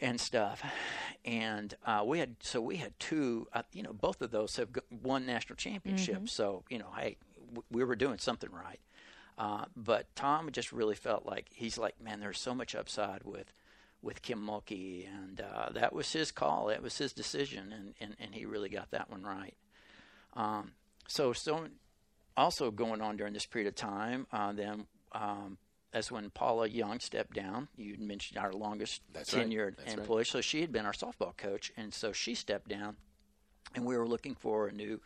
and 0.00 0.20
stuff. 0.20 0.62
And 1.24 1.74
uh, 1.86 2.02
we 2.06 2.18
had 2.18 2.36
so 2.40 2.60
we 2.60 2.76
had 2.76 2.92
two. 3.00 3.48
Uh, 3.52 3.62
you 3.72 3.82
know, 3.82 3.92
both 3.92 4.20
of 4.22 4.30
those 4.30 4.56
have 4.56 4.68
won 5.02 5.24
national 5.26 5.56
championships. 5.56 6.32
So 6.32 6.64
you 6.68 6.78
know, 6.78 6.90
hey, 6.96 7.16
w- 7.54 7.64
we 7.70 7.82
were 7.84 7.96
doing 7.96 8.18
something 8.18 8.50
right. 8.52 8.78
Uh, 9.38 9.64
but 9.76 10.14
Tom 10.14 10.50
just 10.52 10.72
really 10.72 10.94
felt 10.94 11.24
like 11.26 11.46
he's 11.52 11.78
like, 11.78 12.00
man, 12.00 12.20
there's 12.20 12.38
so 12.38 12.54
much 12.54 12.74
upside 12.74 13.24
with 13.24 13.52
with 14.02 14.20
Kim 14.20 14.44
Mulkey, 14.44 15.06
and 15.06 15.40
uh, 15.40 15.70
that 15.70 15.92
was 15.92 16.12
his 16.12 16.32
call. 16.32 16.66
That 16.66 16.82
was 16.82 16.98
his 16.98 17.12
decision, 17.12 17.72
and, 17.72 17.94
and, 18.00 18.16
and 18.18 18.34
he 18.34 18.44
really 18.46 18.68
got 18.68 18.90
that 18.90 19.08
one 19.08 19.22
right. 19.22 19.54
Um, 20.34 20.72
so 21.06 21.32
so 21.32 21.68
also 22.36 22.70
going 22.70 23.00
on 23.00 23.16
during 23.16 23.32
this 23.32 23.46
period 23.46 23.68
of 23.68 23.76
time, 23.76 24.26
uh, 24.32 24.52
then 24.52 24.86
um, 25.12 25.56
that's 25.92 26.10
when 26.10 26.30
Paula 26.30 26.66
Young 26.68 26.98
stepped 27.00 27.34
down. 27.34 27.68
You 27.76 27.96
mentioned 27.98 28.38
our 28.38 28.52
longest 28.52 29.02
That's 29.12 29.32
tenured 29.32 29.78
right. 29.78 29.98
employee. 29.98 30.24
So 30.24 30.40
she 30.40 30.60
had 30.62 30.72
been 30.72 30.86
our 30.86 30.92
softball 30.92 31.36
coach, 31.36 31.70
and 31.76 31.92
so 31.94 32.12
she 32.12 32.34
stepped 32.34 32.68
down, 32.68 32.96
and 33.74 33.84
we 33.84 33.96
were 33.96 34.08
looking 34.08 34.34
for 34.34 34.66
a 34.68 34.72
new 34.72 35.00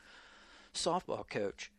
softball 0.74 1.28
coach. 1.28 1.70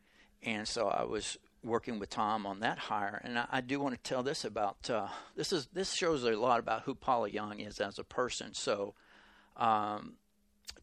and 0.42 0.68
so 0.68 0.88
I 0.88 1.04
was 1.04 1.36
working 1.64 1.98
with 1.98 2.10
Tom 2.10 2.46
on 2.46 2.60
that 2.60 2.78
hire. 2.78 3.20
And 3.24 3.38
I, 3.38 3.46
I 3.50 3.60
do 3.60 3.80
want 3.80 3.94
to 3.94 4.00
tell 4.02 4.22
this 4.22 4.44
about 4.44 4.88
uh, 4.90 5.08
this 5.36 5.52
is 5.52 5.68
this 5.72 5.92
shows 5.92 6.24
a 6.24 6.30
lot 6.30 6.60
about 6.60 6.82
who 6.82 6.94
Paula 6.94 7.28
Young 7.28 7.60
is 7.60 7.80
as 7.80 7.98
a 7.98 8.04
person. 8.04 8.54
So. 8.54 8.94
Um, 9.56 10.14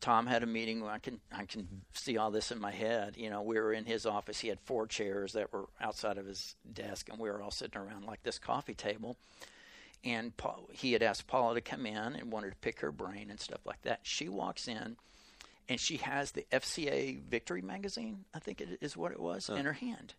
Tom 0.02 0.28
had 0.28 0.44
a 0.44 0.46
meeting. 0.46 0.84
I 0.84 1.00
can 1.00 1.20
I 1.32 1.46
can 1.46 1.68
see 1.94 2.18
all 2.18 2.32
this 2.32 2.52
in 2.52 2.60
my 2.60 2.72
head. 2.72 3.16
You 3.18 3.30
know, 3.30 3.42
we 3.42 3.60
were 3.60 3.74
in 3.74 3.86
his 3.86 4.06
office. 4.06 4.40
He 4.40 4.50
had 4.50 4.60
four 4.60 4.88
chairs 4.88 5.34
that 5.34 5.52
were 5.54 5.66
outside 5.80 6.18
of 6.18 6.26
his 6.26 6.56
desk, 6.72 7.10
and 7.10 7.20
we 7.20 7.30
were 7.30 7.42
all 7.42 7.52
sitting 7.52 7.80
around 7.80 8.06
like 8.06 8.22
this 8.24 8.38
coffee 8.38 8.74
table. 8.74 9.18
And 10.04 10.36
Paul, 10.38 10.70
he 10.72 10.94
had 10.94 11.02
asked 11.02 11.28
Paula 11.28 11.56
to 11.56 11.62
come 11.62 11.86
in 11.86 11.98
and 11.98 12.32
wanted 12.32 12.52
to 12.52 12.58
pick 12.58 12.82
her 12.82 12.92
brain 12.92 13.30
and 13.32 13.40
stuff 13.40 13.66
like 13.66 13.82
that. 13.84 14.02
She 14.04 14.30
walks 14.30 14.68
in, 14.68 14.98
and 15.68 15.80
she 15.80 15.98
has 15.98 16.32
the 16.32 16.46
FCA 16.52 17.24
Victory 17.24 17.62
magazine. 17.62 18.26
I 18.34 18.40
think 18.40 18.62
it 18.62 18.78
is 18.82 18.96
what 18.96 19.12
it 19.12 19.20
was 19.20 19.50
in 19.50 19.66
her 19.66 19.74
hand. 19.74 20.14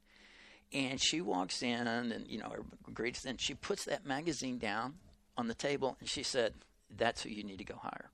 And 0.73 1.01
she 1.01 1.21
walks 1.21 1.63
in, 1.63 1.87
and 1.87 2.27
you 2.29 2.39
know, 2.39 2.53
greets, 2.93 3.25
and 3.25 3.41
she 3.41 3.55
puts 3.55 3.85
that 3.85 4.05
magazine 4.05 4.59
down 4.59 4.95
on 5.37 5.47
the 5.49 5.55
table, 5.55 5.97
and 6.01 6.09
she 6.09 6.23
said, 6.23 6.55
"That's 6.95 7.23
who 7.23 7.31
you 7.31 7.45
need 7.45 7.59
to 7.59 7.65
go 7.65 7.77
hire." 7.77 8.11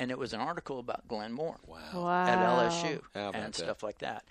and 0.00 0.12
it 0.12 0.18
was 0.18 0.32
an 0.32 0.38
article 0.40 0.78
about 0.78 1.08
Glenn 1.08 1.32
Moore 1.32 1.56
Wow. 1.66 2.08
at 2.24 2.38
LSU 2.38 3.00
How 3.14 3.30
about 3.30 3.34
and 3.34 3.52
that? 3.52 3.56
stuff 3.56 3.82
like 3.82 3.98
that. 3.98 4.24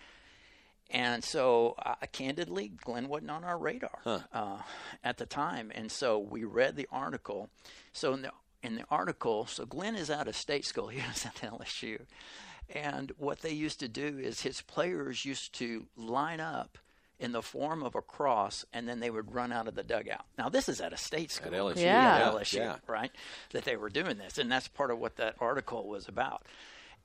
And 0.89 1.21
so, 1.21 1.75
uh, 1.85 1.95
candidly, 2.13 2.69
Glenn 2.69 3.09
wasn't 3.09 3.31
on 3.31 3.43
our 3.43 3.57
radar 3.57 3.99
uh, 4.31 4.59
at 5.03 5.17
the 5.17 5.25
time, 5.25 5.69
and 5.75 5.91
so 5.91 6.17
we 6.19 6.45
read 6.45 6.77
the 6.77 6.87
article. 6.89 7.49
So 7.91 8.13
in 8.13 8.21
the 8.21 8.31
in 8.63 8.75
the 8.75 8.85
article, 8.89 9.45
so 9.45 9.65
Glenn 9.65 9.97
is 9.97 10.09
out 10.09 10.29
of 10.29 10.37
state 10.37 10.63
school. 10.63 10.87
He 10.97 11.01
was 11.05 11.25
at 11.25 11.35
LSU, 11.35 11.99
and 12.73 13.11
what 13.17 13.41
they 13.41 13.51
used 13.51 13.81
to 13.81 13.89
do 13.89 14.17
is 14.17 14.41
his 14.41 14.61
players 14.61 15.25
used 15.25 15.51
to 15.55 15.87
line 15.97 16.39
up 16.39 16.77
in 17.19 17.31
the 17.31 17.41
form 17.41 17.81
of 17.83 17.95
a 17.95 18.01
cross, 18.01 18.63
and 18.73 18.87
then 18.87 18.99
they 18.99 19.09
would 19.09 19.33
run 19.33 19.51
out 19.51 19.67
of 19.67 19.75
the 19.75 19.83
dugout. 19.83 20.25
Now, 20.37 20.49
this 20.49 20.69
is 20.69 20.79
at 20.81 20.93
a 20.93 20.97
state 20.97 21.31
school, 21.31 21.51
LSU, 21.51 21.81
Yeah. 21.81 22.17
at 22.27 22.33
LSU, 22.33 22.57
yeah. 22.57 22.77
right? 22.87 23.11
That 23.51 23.65
they 23.65 23.75
were 23.75 23.89
doing 23.89 24.17
this, 24.17 24.37
and 24.37 24.51
that's 24.51 24.67
part 24.67 24.91
of 24.91 24.99
what 24.99 25.15
that 25.17 25.35
article 25.39 25.87
was 25.87 26.07
about. 26.07 26.43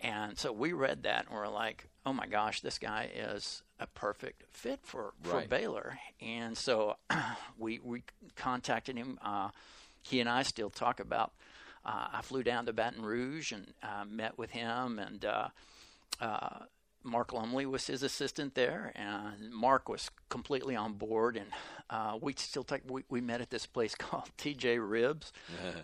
And 0.00 0.36
so 0.38 0.52
we 0.52 0.72
read 0.72 1.04
that, 1.04 1.26
and 1.26 1.34
we're 1.34 1.48
like, 1.48 1.86
"Oh 2.04 2.12
my 2.12 2.26
gosh, 2.26 2.60
this 2.60 2.78
guy 2.78 3.08
is 3.14 3.62
a 3.78 3.86
perfect 3.86 4.42
fit 4.50 4.80
for 4.82 5.14
for 5.22 5.36
Right. 5.36 5.48
Baylor." 5.48 5.98
And 6.20 6.58
so 6.58 6.96
we 7.58 7.78
we 7.78 8.02
contacted 8.34 8.96
him. 8.96 9.18
Uh, 9.22 9.50
he 10.02 10.18
and 10.20 10.28
I 10.28 10.42
still 10.42 10.70
talk 10.70 10.98
about. 11.00 11.32
Uh, 11.84 12.08
I 12.14 12.22
flew 12.22 12.42
down 12.42 12.66
to 12.66 12.72
Baton 12.72 13.02
Rouge 13.02 13.52
and 13.52 13.72
uh, 13.82 14.04
met 14.04 14.36
with 14.36 14.50
him, 14.50 14.98
and 14.98 15.24
uh, 15.24 15.48
uh, 16.20 16.58
Mark 17.04 17.32
Lumley 17.32 17.66
was 17.66 17.86
his 17.86 18.02
assistant 18.02 18.54
there, 18.54 18.92
and 18.94 19.52
Mark 19.52 19.88
was 19.88 20.10
completely 20.28 20.76
on 20.76 20.94
board. 20.94 21.36
And 21.36 21.46
uh, 21.90 22.18
we 22.20 22.34
still 22.36 22.64
take 22.64 22.82
we, 22.88 23.02
we 23.08 23.20
met 23.20 23.40
at 23.40 23.50
this 23.50 23.66
place 23.66 23.94
called 23.98 24.30
TJ 24.38 24.78
Ribs. 24.80 25.32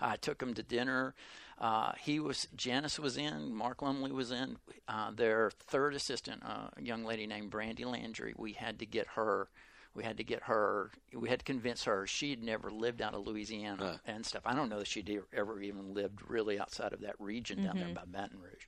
I 0.00 0.16
took 0.16 0.42
him 0.42 0.54
to 0.54 0.62
dinner. 0.62 1.14
Uh, 1.60 1.92
he 1.98 2.20
was 2.20 2.46
Janice 2.56 2.98
was 3.00 3.16
in, 3.16 3.52
Mark 3.52 3.82
Lumley 3.82 4.12
was 4.12 4.30
in. 4.30 4.56
Uh, 4.86 5.10
their 5.10 5.50
third 5.58 5.94
assistant, 5.94 6.42
uh, 6.44 6.68
a 6.76 6.82
young 6.82 7.04
lady 7.04 7.26
named 7.26 7.50
Brandy 7.50 7.84
Landry. 7.84 8.32
We 8.36 8.52
had 8.52 8.78
to 8.78 8.86
get 8.86 9.06
her. 9.16 9.48
We 9.94 10.04
had 10.04 10.18
to 10.18 10.24
get 10.24 10.44
her. 10.44 10.92
We 11.12 11.28
had 11.28 11.40
to 11.40 11.44
convince 11.44 11.82
her 11.84 12.06
she'd 12.06 12.44
never 12.44 12.70
lived 12.70 13.02
out 13.02 13.14
of 13.14 13.26
Louisiana 13.26 14.00
and 14.06 14.24
stuff. 14.24 14.42
I 14.46 14.54
don't 14.54 14.68
know 14.68 14.78
that 14.78 14.86
she'd 14.86 15.08
e- 15.08 15.18
ever 15.32 15.60
even 15.60 15.94
lived 15.94 16.20
really 16.28 16.60
outside 16.60 16.92
of 16.92 17.00
that 17.00 17.16
region 17.18 17.64
down 17.64 17.76
there 17.78 17.88
by 17.94 18.04
Baton 18.06 18.38
Rouge. 18.40 18.66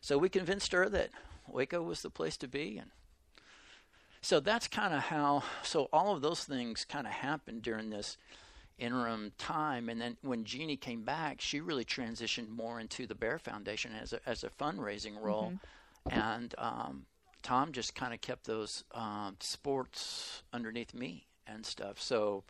So 0.00 0.16
we 0.16 0.28
convinced 0.28 0.70
her 0.70 0.88
that 0.90 1.10
Waco 1.52 1.82
was 1.82 2.02
the 2.02 2.10
place 2.10 2.36
to 2.38 2.48
be, 2.48 2.78
and 2.78 2.90
so 4.20 4.40
that's 4.40 4.68
kind 4.68 4.94
of 4.94 5.00
how. 5.00 5.42
So 5.62 5.88
all 5.92 6.14
of 6.14 6.22
those 6.22 6.44
things 6.44 6.84
kind 6.84 7.06
of 7.06 7.12
happened 7.12 7.62
during 7.62 7.90
this 7.90 8.16
interim 8.78 9.32
time, 9.38 9.88
and 9.88 10.00
then 10.00 10.16
when 10.22 10.44
Jeannie 10.44 10.76
came 10.76 11.02
back, 11.02 11.40
she 11.40 11.60
really 11.60 11.84
transitioned 11.84 12.48
more 12.48 12.78
into 12.80 13.06
the 13.06 13.14
Bear 13.14 13.38
Foundation 13.38 13.92
as 14.00 14.12
a 14.12 14.20
as 14.26 14.44
a 14.44 14.50
fundraising 14.50 15.20
role, 15.20 15.54
and 16.10 16.54
um, 16.58 17.06
Tom 17.42 17.72
just 17.72 17.94
kind 17.94 18.12
of 18.12 18.20
kept 18.20 18.44
those 18.44 18.84
um, 18.92 19.36
sports 19.40 20.42
underneath 20.52 20.94
me 20.94 21.26
and 21.46 21.64
stuff. 21.64 22.00
So 22.00 22.44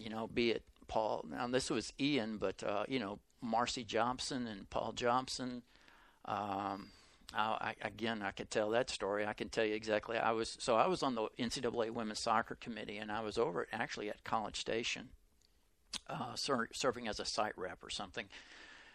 you 0.00 0.10
know, 0.10 0.28
be 0.28 0.50
it 0.50 0.62
Paul. 0.88 1.24
Now 1.30 1.46
this 1.48 1.70
was 1.70 1.92
Ian, 2.00 2.38
but 2.38 2.62
uh, 2.62 2.84
you 2.88 2.98
know, 2.98 3.18
Marcy 3.40 3.84
Jobson 3.84 4.46
and 4.46 4.68
Paul 4.70 4.92
Jobson. 4.92 5.62
Um, 6.24 6.88
I, 7.34 7.74
I, 7.82 7.86
again, 7.86 8.22
I 8.22 8.30
could 8.30 8.50
tell 8.50 8.70
that 8.70 8.90
story. 8.90 9.26
I 9.26 9.32
can 9.32 9.48
tell 9.48 9.64
you 9.64 9.74
exactly. 9.74 10.18
I 10.18 10.32
was 10.32 10.56
so 10.60 10.76
I 10.76 10.86
was 10.86 11.02
on 11.02 11.14
the 11.14 11.28
NCAA 11.38 11.90
women's 11.90 12.18
soccer 12.18 12.56
committee, 12.56 12.98
and 12.98 13.10
I 13.10 13.20
was 13.20 13.38
over 13.38 13.66
actually 13.72 14.08
at 14.08 14.22
College 14.24 14.60
Station, 14.60 15.08
uh, 16.08 16.34
ser- 16.34 16.68
serving 16.72 17.08
as 17.08 17.20
a 17.20 17.24
site 17.24 17.56
rep 17.56 17.82
or 17.82 17.90
something. 17.90 18.26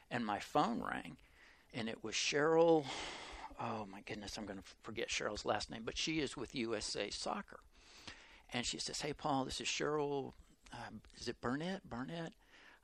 And 0.09 0.25
my 0.25 0.39
phone 0.39 0.81
rang, 0.81 1.17
and 1.73 1.89
it 1.89 2.03
was 2.03 2.15
Cheryl. 2.15 2.85
Oh 3.59 3.87
my 3.91 4.01
goodness, 4.01 4.37
I'm 4.37 4.45
going 4.45 4.59
to 4.59 4.65
forget 4.83 5.09
Cheryl's 5.09 5.45
last 5.45 5.71
name, 5.71 5.81
but 5.83 5.97
she 5.97 6.19
is 6.19 6.37
with 6.37 6.55
USA 6.55 7.09
Soccer, 7.09 7.59
and 8.53 8.65
she 8.65 8.77
says, 8.77 9.01
"Hey, 9.01 9.13
Paul, 9.13 9.45
this 9.45 9.59
is 9.59 9.67
Cheryl. 9.67 10.33
Uh, 10.71 10.91
is 11.19 11.27
it 11.27 11.41
Burnett? 11.41 11.89
Burnett?" 11.89 12.33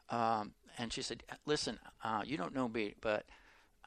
Um, 0.10 0.54
and 0.78 0.92
she 0.92 1.02
said, 1.02 1.24
"Listen, 1.46 1.80
uh, 2.04 2.24
you 2.26 2.38
don't 2.38 2.56
know 2.56 2.68
me, 2.68 2.96
but 3.02 3.26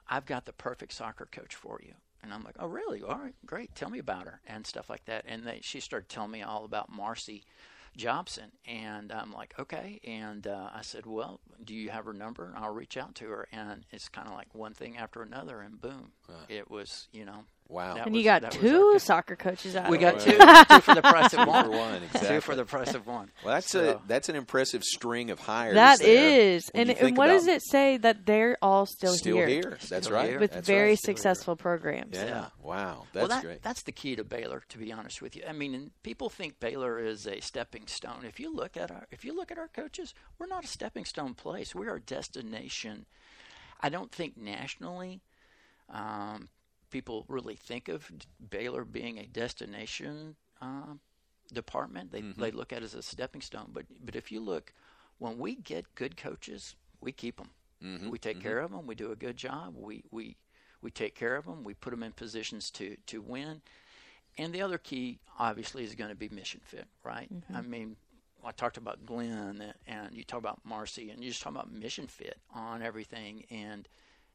I've 0.09 0.27
got 0.27 0.45
the 0.45 0.53
perfect 0.53 0.93
soccer 0.93 1.27
coach 1.27 1.55
for 1.55 1.81
you." 1.83 1.95
And 2.23 2.33
I'm 2.35 2.43
like, 2.43 2.57
"Oh, 2.59 2.67
really? 2.67 3.03
All 3.03 3.19
right, 3.19 3.35
great. 3.45 3.75
Tell 3.75 3.91
me 3.91 3.99
about 3.99 4.27
her 4.27 4.41
and 4.47 4.67
stuff 4.67 4.91
like 4.91 5.05
that." 5.07 5.25
And 5.29 5.45
they, 5.45 5.61
she 5.63 5.81
started 5.81 6.09
telling 6.09 6.31
me 6.33 6.43
all 6.43 6.65
about 6.65 6.91
Marcy 6.91 7.45
Jobson, 7.97 8.53
and 8.67 9.11
I'm 9.13 9.33
like, 9.33 9.55
"Okay." 9.59 10.01
And 10.05 10.47
uh, 10.47 10.71
I 10.75 10.83
said, 10.83 11.07
"Well, 11.07 11.41
do 11.65 11.75
you 11.75 11.91
have 11.91 12.05
her 12.05 12.13
number? 12.13 12.53
I'll 12.57 12.73
reach 12.75 12.97
out 12.97 13.15
to 13.17 13.29
her." 13.29 13.49
And 13.53 13.85
it's 13.91 14.09
kind 14.09 14.29
of 14.29 14.35
like 14.35 14.55
one 14.55 14.75
thing 14.75 14.97
after 14.97 15.23
another, 15.23 15.61
and 15.61 15.81
boom, 15.81 16.13
it 16.49 16.71
was, 16.71 17.09
you 17.13 17.25
know. 17.25 17.45
Wow. 17.69 17.95
that 17.95 18.07
And 18.07 18.15
was- 18.15 18.19
you 18.21 18.25
got 18.25 18.51
two 18.53 18.91
okay. 18.91 18.99
soccer 18.99 19.35
coaches 19.35 19.75
out 19.75 19.91
We 19.91 19.97
of 19.97 20.01
got 20.01 20.15
it. 20.17 20.21
two, 20.21 20.31
two 20.75 20.81
for 20.83 20.95
the 20.95 21.03
price 21.03 21.33
of 21.35 21.41
Two 21.41 21.47
one. 21.47 21.65
for 21.65 21.71
one, 21.71 22.01
Two 22.25 22.41
for 22.41 22.55
the 22.55 22.65
price 22.65 22.95
of 22.95 23.07
one. 23.07 23.31
Well, 23.45 23.55
that's 23.55 23.71
So- 23.71 23.97
a 23.97 24.01
that's 24.07 24.29
an 24.29 24.37
impressive 24.37 24.85
string 24.85 25.31
of 25.31 25.41
hires. 25.41 25.75
That 25.75 25.99
there. 25.99 26.41
is, 26.53 26.71
and 26.75 26.91
and 26.91 27.17
what 27.17 27.27
does 27.27 27.47
it 27.49 27.63
say 27.63 27.97
that 27.97 28.25
they're 28.25 28.57
all 28.63 28.87
still, 28.87 29.15
Still 29.15 29.37
here, 29.37 29.49
here. 29.49 29.79
That's 29.89 30.07
Still 30.07 30.17
right. 30.17 30.29
here. 30.31 30.39
with 30.39 30.53
That's 30.53 30.67
very 30.67 30.91
right. 30.91 30.99
successful 30.99 31.57
programs? 31.57 32.15
Yeah. 32.17 32.47
Wow. 32.63 33.07
That's 33.13 33.29
well, 33.29 33.37
that, 33.37 33.45
great. 33.45 33.63
that's 33.63 33.83
the 33.83 33.93
key 33.93 34.15
to 34.17 34.25
Baylor. 34.25 34.63
To 34.69 34.79
be 34.79 34.93
honest 34.93 35.21
with 35.21 35.35
you, 35.37 35.43
I 35.49 35.53
mean, 35.53 35.75
and 35.75 35.91
people 36.03 36.31
think 36.31 36.61
Baylor 36.61 36.99
is 37.01 37.27
a 37.27 37.41
stepping 37.41 37.87
stone. 37.89 38.25
If 38.25 38.39
you 38.39 38.55
look 38.55 38.77
at 38.77 38.91
our, 38.91 39.07
if 39.11 39.25
you 39.25 39.35
look 39.35 39.51
at 39.51 39.59
our 39.59 39.69
coaches, 39.69 40.15
we're 40.39 40.47
not 40.47 40.65
a 40.65 40.69
stepping 40.69 41.05
stone 41.05 41.35
place. 41.35 41.75
We 41.75 41.89
are 41.89 41.97
a 41.97 42.01
destination. 42.01 43.07
I 43.81 43.89
don't 43.89 44.11
think 44.13 44.37
nationally, 44.37 45.21
um, 45.91 46.49
people 46.97 47.27
really 47.29 47.57
think 47.57 47.89
of 47.89 48.11
Baylor 48.49 48.83
being 48.83 49.19
a 49.19 49.27
destination 49.27 50.35
uh, 50.63 50.95
department. 51.53 52.11
They 52.11 52.23
mm-hmm. 52.23 52.41
they 52.41 52.51
look 52.51 52.73
at 52.73 52.79
it 52.79 52.87
as 52.87 52.95
a 52.95 53.03
stepping 53.03 53.43
stone. 53.43 53.69
But 53.71 53.85
but 54.03 54.17
if 54.17 54.33
you 54.33 54.41
look, 54.41 54.73
when 55.19 55.37
we 55.37 55.57
get 55.57 55.95
good 55.95 56.17
coaches, 56.17 56.75
we 57.03 57.13
keep 57.13 57.37
them. 57.37 57.51
Mm-hmm. 57.85 58.09
We 58.09 58.19
take 58.19 58.39
mm-hmm. 58.39 58.49
care 58.49 58.61
of 58.61 58.71
them. 58.71 58.87
We 58.87 58.95
do 58.95 59.13
a 59.13 59.17
good 59.17 59.37
job. 59.37 59.75
We 59.77 60.05
we 60.11 60.37
we 60.81 60.91
take 60.91 61.15
care 61.15 61.37
of 61.37 61.45
them. 61.45 61.65
We 61.65 61.75
put 61.75 61.91
them 61.91 62.03
in 62.03 62.13
positions 62.13 62.71
to 62.73 62.97
to 63.09 63.21
win. 63.21 63.61
And 64.39 64.55
the 64.55 64.63
other 64.63 64.79
key, 64.79 65.19
obviously, 65.39 65.85
is 65.85 65.95
going 65.95 66.11
to 66.11 66.17
be 66.17 66.31
mission 66.31 66.61
fit, 66.65 66.87
right? 67.03 67.29
I 67.55 67.63
mean, 67.63 67.97
I 68.45 68.53
talked 68.53 68.77
about 68.77 69.07
Glenn, 69.07 69.73
and 69.87 70.15
you 70.15 70.25
talk 70.25 70.41
about 70.41 70.61
Marcy, 70.63 71.11
and 71.11 71.23
you 71.23 71.31
just 71.31 71.43
talk 71.43 71.53
about 71.53 71.73
mission 71.73 72.07
fit 72.07 72.39
on 72.55 72.83
everything, 72.83 73.45
and 73.51 73.87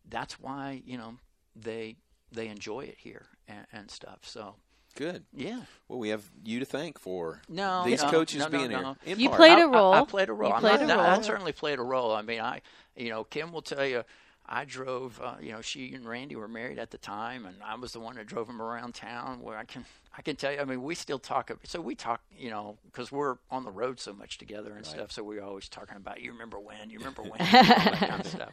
that's 0.09 0.39
why 0.39 0.83
you 0.85 0.97
know 0.97 1.17
they 1.55 1.97
they 2.31 2.47
enjoy 2.47 2.81
it 2.81 2.95
here 2.97 3.25
and, 3.47 3.65
and 3.73 3.91
stuff. 3.91 4.19
So 4.23 4.55
Good. 4.95 5.23
yeah, 5.33 5.61
Well, 5.87 5.99
we 5.99 6.09
have 6.09 6.23
you 6.43 6.59
to 6.59 6.65
thank 6.65 6.99
for 6.99 7.41
No, 7.47 7.83
these 7.85 8.03
no, 8.03 8.11
coaches 8.11 8.39
no, 8.39 8.47
no, 8.47 8.57
being 8.57 8.71
no. 8.71 8.95
here. 9.03 9.13
In 9.13 9.19
You 9.19 9.29
part. 9.29 9.39
played 9.39 9.51
I- 9.57 9.61
a 9.61 9.67
role. 9.67 9.93
I, 9.93 10.01
I 10.01 10.05
played 10.05 10.29
a 10.29 10.33
role. 10.33 10.49
You 10.49 10.55
I'm 10.55 10.61
played 10.61 10.81
not- 10.81 10.97
a 10.97 11.01
I 11.01 11.13
role. 11.13 11.23
certainly 11.23 11.51
played 11.53 11.79
a 11.79 11.83
role. 11.83 12.13
I 12.13 12.21
mean, 12.21 12.41
I, 12.41 12.61
you 12.95 13.09
know, 13.09 13.23
Kim 13.23 13.51
will 13.53 13.61
tell 13.61 13.85
you, 13.85 14.03
I 14.45 14.65
drove. 14.65 15.21
Uh, 15.23 15.35
you 15.39 15.53
know, 15.53 15.61
she 15.61 15.93
and 15.93 16.05
Randy 16.05 16.35
were 16.35 16.47
married 16.49 16.77
at 16.77 16.91
the 16.91 16.97
time, 16.97 17.45
and 17.45 17.55
I 17.63 17.75
was 17.75 17.93
the 17.93 18.01
one 18.01 18.15
that 18.17 18.25
drove 18.27 18.47
them 18.47 18.61
around 18.61 18.95
town. 18.95 19.41
Where 19.41 19.55
I 19.57 19.63
can, 19.63 19.85
I 20.17 20.21
can 20.23 20.35
tell 20.35 20.51
you. 20.51 20.59
I 20.59 20.65
mean, 20.65 20.83
we 20.83 20.93
still 20.93 21.19
talk. 21.19 21.51
So 21.63 21.79
we 21.79 21.95
talk, 21.95 22.19
you 22.37 22.49
know, 22.49 22.77
because 22.85 23.13
we're 23.13 23.37
on 23.49 23.63
the 23.63 23.71
road 23.71 23.97
so 24.01 24.11
much 24.11 24.39
together 24.39 24.73
and 24.75 24.85
stuff. 24.85 25.11
So 25.13 25.23
we're 25.23 25.41
always 25.43 25.69
talking 25.69 25.95
about. 25.95 26.19
You 26.21 26.33
remember 26.33 26.59
when? 26.59 26.89
You 26.89 26.97
remember 26.99 27.21
when? 27.21 27.31
all 27.39 27.47
that 27.47 27.95
kind 27.97 28.19
of 28.19 28.27
stuff. 28.27 28.51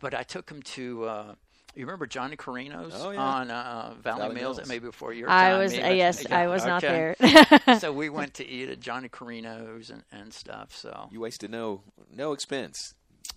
But 0.00 0.12
I 0.12 0.24
took 0.24 0.50
him 0.50 0.60
to. 0.62 1.04
Uh, 1.04 1.34
you 1.78 1.86
remember 1.86 2.06
Johnny 2.06 2.36
Carino's 2.36 2.92
Oh, 2.96 3.10
yeah. 3.10 3.20
on 3.20 3.50
uh, 3.50 3.94
Valley, 4.02 4.20
Valley 4.20 4.34
Mills? 4.34 4.56
Mills. 4.58 4.68
Maybe 4.68 4.86
before 4.86 5.12
your 5.12 5.28
time. 5.28 5.36
I 5.46 5.50
time. 5.50 5.58
was 5.60 5.72
uh, 5.74 5.76
yes, 5.76 6.26
Yeah, 6.28 6.38
I 6.38 6.46
was 6.48 6.64
not 6.66 6.82
there. 6.82 7.16
so 7.78 7.92
we 7.92 8.08
went 8.08 8.34
to 8.34 8.46
eat 8.46 8.68
at 8.68 8.80
Johnny 8.80 9.08
Carino's 9.08 9.90
and, 9.90 10.02
and 10.12 10.32
stuff. 10.34 10.76
So 10.76 11.08
You 11.12 11.20
wasted 11.20 11.50
no 11.50 11.82
no 12.14 12.32
expense. 12.32 12.94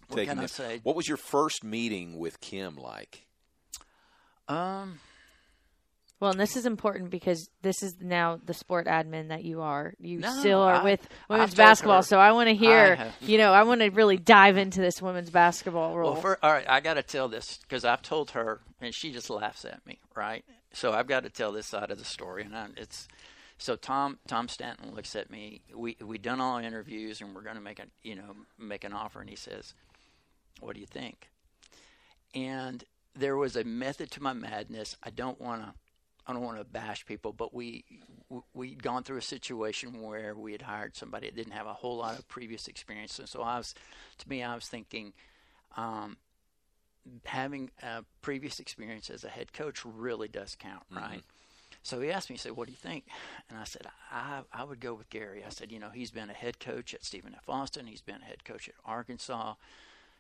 What 0.08 0.18
taking 0.18 0.30
can 0.32 0.40
I 0.40 0.42
this. 0.44 0.52
say? 0.54 0.80
What 0.84 0.96
was 0.96 1.08
your 1.08 1.18
first 1.18 1.64
meeting 1.64 2.18
with 2.20 2.42
Kim 2.42 2.76
like? 2.76 3.26
um, 4.48 5.00
Well, 6.22 6.30
and 6.32 6.40
this 6.40 6.56
is 6.56 6.68
important 6.68 7.10
because 7.10 7.50
this 7.64 7.82
is 7.82 7.96
now 8.00 8.40
the 8.46 8.54
sport 8.54 8.86
admin 8.86 9.30
that 9.30 9.44
you 9.44 9.62
are. 9.62 9.96
You 10.00 10.20
No, 10.20 10.40
still 10.40 10.60
are 10.62 10.76
I- 10.76 10.84
with 10.84 11.10
women's 11.28 11.56
basketball, 11.56 11.98
her- 11.98 12.04
so 12.04 12.20
I 12.20 12.32
want 12.32 12.48
to 12.48 12.56
hear. 12.56 12.96
have- 12.96 13.16
You 13.22 13.40
know, 13.40 13.52
I 13.52 13.64
want 13.64 13.82
to 13.82 13.90
really 13.90 14.18
dive 14.18 14.56
into 14.56 14.80
this 14.82 15.02
women's 15.02 15.32
basketball 15.32 15.98
role. 15.98 16.14
Well, 16.14 16.22
for, 16.22 16.38
all 16.46 16.54
right, 16.54 16.70
I 16.70 16.80
got 16.80 16.94
to 16.94 17.04
tell 17.04 17.28
this 17.28 17.58
because 17.58 17.84
I've 17.84 18.04
told 18.04 18.32
her, 18.32 18.62
and 18.80 18.94
she 18.94 19.12
just 19.12 19.32
laughs 19.32 19.66
at 19.66 19.84
me, 19.88 20.00
right? 20.16 20.46
So 20.74 20.94
I've 20.94 21.08
got 21.08 21.24
to 21.24 21.30
tell 21.32 21.52
this 21.52 21.66
side 21.66 21.90
of 21.90 21.98
the 21.98 22.06
story, 22.06 22.44
and 22.44 22.56
I, 22.56 22.68
it's 22.78 23.08
so 23.58 23.76
Tom 23.76 24.20
Tom 24.28 24.48
Stanton 24.48 24.94
looks 24.94 25.16
at 25.16 25.32
me. 25.32 25.64
We 25.76 25.98
we 26.00 26.20
done 26.20 26.40
all 26.40 26.60
interviews, 26.60 27.20
and 27.20 27.34
we're 27.34 27.42
going 27.42 27.56
to 27.58 27.62
make 27.62 27.80
a 27.80 27.88
you 28.04 28.16
know 28.16 28.36
make 28.60 28.84
an 28.84 28.94
offer, 28.94 29.20
and 29.22 29.30
he 29.30 29.36
says, 29.36 29.74
"What 30.60 30.76
do 30.76 30.80
you 30.80 30.86
think?" 30.88 31.30
And 32.36 32.84
there 33.16 33.36
was 33.36 33.56
a 33.56 33.64
method 33.64 34.12
to 34.12 34.24
my 34.24 34.34
madness. 34.34 34.96
I 35.04 35.10
don't 35.10 35.42
want 35.42 35.64
to. 35.64 35.74
I 36.32 36.34
don't 36.34 36.44
want 36.44 36.58
to 36.58 36.64
bash 36.64 37.06
people, 37.06 37.34
but 37.34 37.54
we 37.54 37.84
we- 38.30 38.42
we'd 38.54 38.82
gone 38.82 39.04
through 39.04 39.18
a 39.18 39.22
situation 39.22 40.02
where 40.02 40.34
we 40.34 40.54
had 40.54 40.62
hired 40.62 40.96
somebody 40.96 41.28
that 41.28 41.36
didn't 41.36 41.52
have 41.52 41.68
a 41.68 41.74
whole 41.74 41.98
lot 41.98 42.18
of 42.18 42.28
previous 42.30 42.68
experience, 42.70 43.20
and 43.20 43.28
so 43.28 43.42
I 43.42 43.58
was, 43.58 43.76
to 44.20 44.30
me, 44.30 44.42
I 44.42 44.56
was 44.56 44.68
thinking, 44.70 45.14
um, 45.76 46.18
having 47.26 47.72
a 47.82 48.04
previous 48.22 48.60
experience 48.60 49.10
as 49.10 49.24
a 49.26 49.30
head 49.30 49.52
coach 49.54 49.84
really 49.86 50.28
does 50.30 50.56
count, 50.56 50.84
right? 50.92 51.24
So 51.84 52.00
he 52.00 52.12
asked 52.12 52.30
me, 52.30 52.36
he 52.36 52.38
said, 52.38 52.54
"What 52.54 52.68
do 52.68 52.72
you 52.72 52.78
think?" 52.78 53.06
And 53.50 53.58
I 53.58 53.64
said, 53.66 53.88
"I 54.12 54.44
I 54.54 54.64
would 54.64 54.80
go 54.80 54.94
with 54.94 55.10
Gary." 55.10 55.44
I 55.44 55.50
said, 55.50 55.72
"You 55.72 55.80
know, 55.80 55.90
he's 55.90 56.12
been 56.12 56.30
a 56.30 56.34
head 56.34 56.60
coach 56.60 56.94
at 56.94 57.04
Stephen 57.04 57.34
F. 57.36 57.50
Austin. 57.50 57.88
He's 57.88 58.02
been 58.02 58.22
a 58.22 58.26
head 58.26 58.46
coach 58.46 58.70
at 58.70 58.76
Arkansas. 58.86 59.56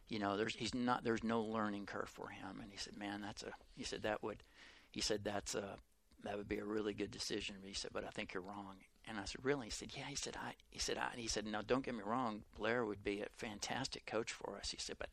You 0.09 0.19
know, 0.19 0.35
there's 0.37 0.55
he's 0.55 0.73
not 0.73 1.03
there's 1.03 1.23
no 1.23 1.41
learning 1.41 1.85
curve 1.85 2.09
for 2.09 2.29
him." 2.29 2.59
And 2.61 2.71
he 2.71 2.77
said, 2.77 2.97
"Man, 2.97 3.21
that's 3.21 3.43
a," 3.43 3.53
he 3.75 3.83
said 3.83 4.01
that 4.01 4.23
would, 4.23 4.43
he 4.89 5.01
said 5.01 5.23
that's 5.23 5.53
a 5.55 5.77
that 6.23 6.37
would 6.37 6.47
be 6.47 6.59
a 6.59 6.65
really 6.65 6.93
good 6.93 7.11
decision. 7.11 7.55
He 7.63 7.73
said, 7.73 7.91
"But 7.93 8.05
I 8.05 8.09
think 8.09 8.33
you're 8.33 8.43
wrong." 8.43 8.77
And 9.07 9.17
I 9.17 9.25
said, 9.25 9.43
"Really?" 9.43 9.67
He 9.67 9.71
said, 9.71 9.89
"Yeah." 9.95 10.05
He 10.05 10.15
said, 10.15 10.37
"I," 10.37 10.53
he 10.69 10.79
said, 10.79 10.97
"I," 10.97 11.09
he 11.15 11.27
said, 11.27 11.45
"No, 11.45 11.61
don't 11.61 11.83
get 11.83 11.95
me 11.95 12.03
wrong. 12.05 12.43
Blair 12.57 12.85
would 12.85 13.03
be 13.03 13.21
a 13.21 13.27
fantastic 13.37 14.05
coach 14.05 14.31
for 14.31 14.57
us." 14.57 14.71
He 14.71 14.77
said, 14.77 14.97
"But." 14.99 15.09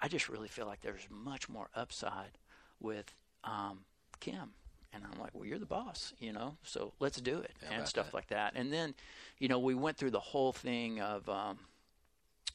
I 0.00 0.08
just 0.08 0.28
really 0.28 0.48
feel 0.48 0.66
like 0.66 0.80
there's 0.80 1.06
much 1.10 1.48
more 1.48 1.68
upside 1.74 2.38
with 2.80 3.14
um, 3.44 3.80
Kim. 4.18 4.52
And 4.92 5.04
I'm 5.04 5.20
like, 5.20 5.30
well, 5.34 5.44
you're 5.44 5.58
the 5.58 5.66
boss, 5.66 6.14
you 6.18 6.32
know, 6.32 6.56
so 6.64 6.92
let's 6.98 7.20
do 7.20 7.38
it 7.38 7.52
and 7.70 7.86
stuff 7.86 8.12
like 8.12 8.26
that. 8.28 8.54
And 8.56 8.72
then, 8.72 8.94
you 9.38 9.46
know, 9.46 9.60
we 9.60 9.74
went 9.74 9.96
through 9.96 10.10
the 10.10 10.18
whole 10.18 10.52
thing 10.52 11.00
of 11.00 11.28
um, 11.28 11.58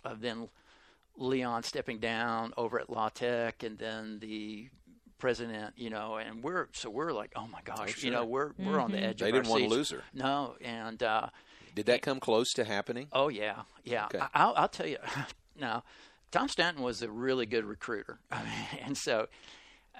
of 0.03 0.19
then 0.19 0.49
Leon 1.15 1.63
stepping 1.63 1.99
down 1.99 2.53
over 2.57 2.77
at 2.77 2.89
La 2.89 3.07
Tech, 3.07 3.63
and 3.63 3.77
then 3.77 4.19
the 4.19 4.67
president, 5.17 5.73
you 5.77 5.89
know, 5.89 6.15
and 6.17 6.43
we're 6.43 6.67
so 6.73 6.89
we're 6.89 7.11
like, 7.11 7.31
oh 7.35 7.47
my 7.47 7.59
gosh, 7.63 8.03
you 8.03 8.11
know, 8.11 8.25
we're 8.25 8.51
we're 8.57 8.79
on 8.79 8.91
the 8.91 8.99
edge. 8.99 9.19
They 9.19 9.29
of 9.29 9.33
didn't 9.35 9.47
our 9.47 9.51
want 9.51 9.63
to 9.63 9.69
lose 9.69 9.89
her. 9.91 10.03
No, 10.13 10.55
and 10.61 11.01
uh, 11.01 11.29
Did 11.73 11.85
that 11.87 12.01
come 12.01 12.19
close 12.19 12.53
to 12.53 12.65
happening? 12.65 13.07
Oh 13.11 13.29
yeah, 13.29 13.61
yeah. 13.83 14.05
Okay. 14.05 14.19
I, 14.19 14.27
I'll, 14.33 14.53
I'll 14.55 14.69
tell 14.69 14.87
you. 14.87 14.97
now, 15.59 15.83
Tom 16.31 16.49
Stanton 16.49 16.83
was 16.83 17.01
a 17.01 17.09
really 17.09 17.45
good 17.45 17.65
recruiter, 17.65 18.19
I 18.31 18.43
mean, 18.43 18.81
and 18.85 18.97
so, 18.97 19.27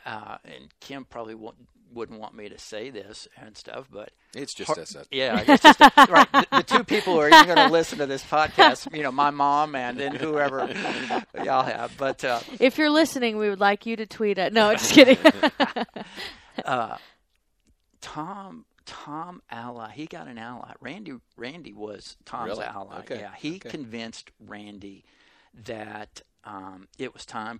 uh, 0.06 0.38
and 0.44 0.68
Kim 0.80 1.06
probably 1.06 1.36
won't, 1.36 1.56
wouldn't 1.94 2.20
want 2.20 2.36
me 2.36 2.50
to 2.50 2.58
say 2.58 2.90
this 2.90 3.28
and 3.38 3.56
stuff, 3.56 3.88
but 3.92 4.12
It's 4.36 4.54
just 4.54 4.68
Har- 4.68 4.80
us. 4.80 4.96
us. 4.96 5.06
yeah, 5.12 5.44
it's 5.48 5.64
just 5.64 5.80
right. 5.80 6.28
The, 6.32 6.48
the 6.52 6.64
two 6.64 6.84
people 6.84 7.14
who 7.14 7.20
are 7.20 7.30
even 7.30 7.46
going 7.46 7.58
to 7.68 7.72
listen 7.72 8.00
to 8.00 8.06
this 8.06 8.24
podcast, 8.24 8.94
you 8.96 9.02
know, 9.04 9.12
my 9.12 9.30
mom 9.32 9.76
and 9.76 9.98
then 10.00 10.16
whoever 10.16 10.68
y'all 11.44 11.64
have, 11.64 11.96
but. 11.98 12.24
Uh, 12.24 12.40
if 12.60 12.78
you're 12.78 12.90
listening, 12.90 13.38
we 13.38 13.50
would 13.50 13.60
like 13.62 13.86
you 13.86 13.96
to 13.96 14.06
tweet 14.06 14.38
it. 14.38 14.52
No, 14.54 14.74
just 14.74 14.92
kidding. 14.94 15.18
Tom 18.02 18.66
Tom 18.86 19.42
ally. 19.50 19.92
He 19.94 20.06
got 20.06 20.28
an 20.28 20.38
ally. 20.38 20.74
Randy 20.80 21.14
Randy 21.38 21.74
was 21.74 22.18
Tom's 22.26 22.50
Really? 22.50 22.66
ally. 22.66 23.00
Okay. 23.00 23.20
Yeah, 23.20 23.32
he 23.38 23.56
Okay. 23.56 23.70
convinced 23.70 24.32
Randy 24.40 25.06
that 25.66 26.22
um, 26.44 26.88
it 27.00 27.14
was 27.14 27.26
time. 27.26 27.60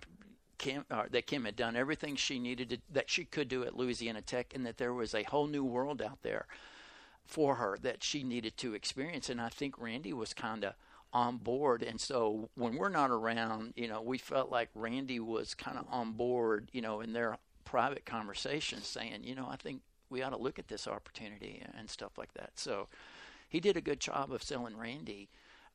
Kim, 0.58 0.84
uh, 0.90 1.04
that 1.10 1.26
Kim 1.26 1.44
had 1.44 1.56
done 1.56 1.76
everything 1.76 2.16
she 2.16 2.38
needed 2.38 2.70
to, 2.70 2.78
that 2.92 3.10
she 3.10 3.24
could 3.24 3.48
do 3.48 3.64
at 3.64 3.76
Louisiana 3.76 4.22
Tech, 4.22 4.52
and 4.54 4.64
that 4.66 4.78
there 4.78 4.94
was 4.94 5.14
a 5.14 5.22
whole 5.24 5.46
new 5.46 5.64
world 5.64 6.02
out 6.02 6.22
there 6.22 6.46
for 7.24 7.56
her 7.56 7.76
that 7.82 8.04
she 8.04 8.22
needed 8.22 8.56
to 8.58 8.74
experience. 8.74 9.28
And 9.28 9.40
I 9.40 9.48
think 9.48 9.80
Randy 9.80 10.12
was 10.12 10.32
kind 10.32 10.64
of 10.64 10.74
on 11.12 11.38
board. 11.38 11.82
And 11.82 12.00
so 12.00 12.50
when 12.54 12.76
we're 12.76 12.88
not 12.88 13.10
around, 13.10 13.74
you 13.76 13.88
know, 13.88 14.02
we 14.02 14.18
felt 14.18 14.50
like 14.50 14.68
Randy 14.74 15.18
was 15.20 15.54
kind 15.54 15.78
of 15.78 15.86
on 15.90 16.12
board, 16.12 16.68
you 16.72 16.80
know, 16.80 17.00
in 17.00 17.12
their 17.12 17.38
private 17.64 18.04
conversations 18.04 18.86
saying, 18.86 19.24
you 19.24 19.34
know, 19.34 19.48
I 19.50 19.56
think 19.56 19.80
we 20.10 20.22
ought 20.22 20.30
to 20.30 20.36
look 20.36 20.58
at 20.58 20.68
this 20.68 20.86
opportunity 20.86 21.62
and 21.76 21.90
stuff 21.90 22.16
like 22.16 22.32
that. 22.34 22.50
So 22.54 22.88
he 23.48 23.60
did 23.60 23.76
a 23.76 23.80
good 23.80 24.00
job 24.00 24.32
of 24.32 24.42
selling 24.42 24.76
Randy 24.76 25.28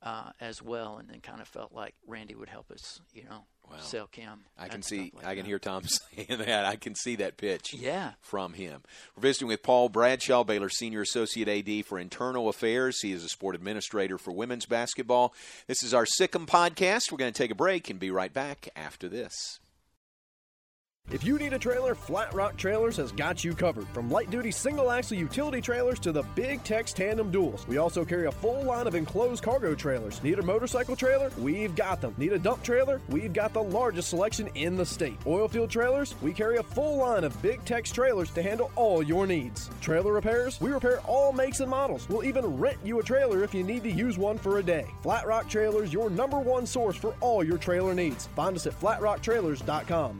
uh, 0.03 0.31
as 0.39 0.61
well. 0.61 0.97
And 0.97 1.09
then 1.09 1.19
kind 1.21 1.41
of 1.41 1.47
felt 1.47 1.73
like 1.73 1.93
Randy 2.07 2.35
would 2.35 2.49
help 2.49 2.71
us, 2.71 3.01
you 3.13 3.23
know, 3.23 3.45
sell 3.79 4.07
Kim. 4.07 4.41
I 4.57 4.67
can 4.67 4.81
see. 4.81 5.11
like 5.15 5.25
I 5.25 5.35
can 5.35 5.43
that. 5.43 5.47
hear 5.47 5.59
Tom 5.59 5.83
saying 6.15 6.39
that. 6.39 6.65
I 6.65 6.75
can 6.75 6.93
see 6.95 7.15
that 7.17 7.37
pitch. 7.37 7.73
Yeah. 7.73 8.13
From 8.19 8.53
him. 8.53 8.81
We're 9.15 9.21
visiting 9.21 9.47
with 9.47 9.63
Paul 9.63 9.89
Bradshaw, 9.89 10.43
Baylor 10.43 10.69
Senior 10.69 11.01
Associate 11.01 11.47
AD 11.47 11.85
for 11.85 11.97
Internal 11.97 12.49
Affairs. 12.49 12.99
He 13.01 13.11
is 13.13 13.23
a 13.23 13.29
sport 13.29 13.55
administrator 13.55 14.17
for 14.17 14.31
women's 14.31 14.65
basketball. 14.65 15.33
This 15.67 15.83
is 15.83 15.93
our 15.93 16.05
Sic 16.05 16.35
'Em 16.35 16.45
podcast. 16.45 17.11
We're 17.11 17.17
going 17.17 17.31
to 17.33 17.37
take 17.37 17.51
a 17.51 17.55
break 17.55 17.89
and 17.89 17.99
be 17.99 18.11
right 18.11 18.33
back 18.33 18.67
after 18.75 19.07
this. 19.07 19.59
If 21.11 21.25
you 21.25 21.37
need 21.37 21.51
a 21.51 21.59
trailer, 21.59 21.93
Flat 21.93 22.33
Rock 22.33 22.55
Trailers 22.55 22.95
has 22.95 23.11
got 23.11 23.43
you 23.43 23.53
covered. 23.53 23.85
From 23.89 24.09
light 24.09 24.31
duty 24.31 24.49
single 24.49 24.89
axle 24.89 25.17
utility 25.17 25.59
trailers 25.59 25.99
to 25.99 26.13
the 26.13 26.23
big 26.35 26.63
Tex 26.63 26.93
tandem 26.93 27.29
duals. 27.29 27.67
We 27.67 27.77
also 27.77 28.05
carry 28.05 28.27
a 28.27 28.31
full 28.31 28.63
line 28.63 28.87
of 28.87 28.95
enclosed 28.95 29.43
cargo 29.43 29.75
trailers. 29.75 30.23
Need 30.23 30.39
a 30.39 30.41
motorcycle 30.41 30.95
trailer? 30.95 31.29
We've 31.37 31.75
got 31.75 31.99
them. 31.99 32.15
Need 32.17 32.31
a 32.31 32.39
dump 32.39 32.63
trailer? 32.63 33.01
We've 33.09 33.33
got 33.33 33.51
the 33.51 33.61
largest 33.61 34.09
selection 34.09 34.47
in 34.55 34.77
the 34.77 34.85
state. 34.85 35.17
Oil 35.27 35.49
field 35.49 35.69
trailers? 35.69 36.15
We 36.21 36.31
carry 36.31 36.57
a 36.57 36.63
full 36.63 36.95
line 36.95 37.25
of 37.25 37.39
big 37.41 37.65
Tex 37.65 37.91
trailers 37.91 38.31
to 38.31 38.41
handle 38.41 38.71
all 38.77 39.03
your 39.03 39.27
needs. 39.27 39.69
Trailer 39.81 40.13
repairs? 40.13 40.61
We 40.61 40.71
repair 40.71 41.01
all 41.01 41.33
makes 41.33 41.59
and 41.59 41.69
models. 41.69 42.07
We'll 42.07 42.23
even 42.23 42.57
rent 42.57 42.77
you 42.85 42.99
a 42.99 43.03
trailer 43.03 43.43
if 43.43 43.53
you 43.53 43.63
need 43.63 43.83
to 43.83 43.91
use 43.91 44.17
one 44.17 44.37
for 44.37 44.59
a 44.59 44.63
day. 44.63 44.85
Flat 45.03 45.27
Rock 45.27 45.49
Trailers, 45.49 45.91
your 45.91 46.09
number 46.09 46.39
one 46.39 46.65
source 46.65 46.95
for 46.95 47.15
all 47.19 47.43
your 47.43 47.57
trailer 47.57 47.93
needs. 47.93 48.27
Find 48.27 48.55
us 48.55 48.65
at 48.65 48.79
flatrocktrailers.com. 48.79 50.19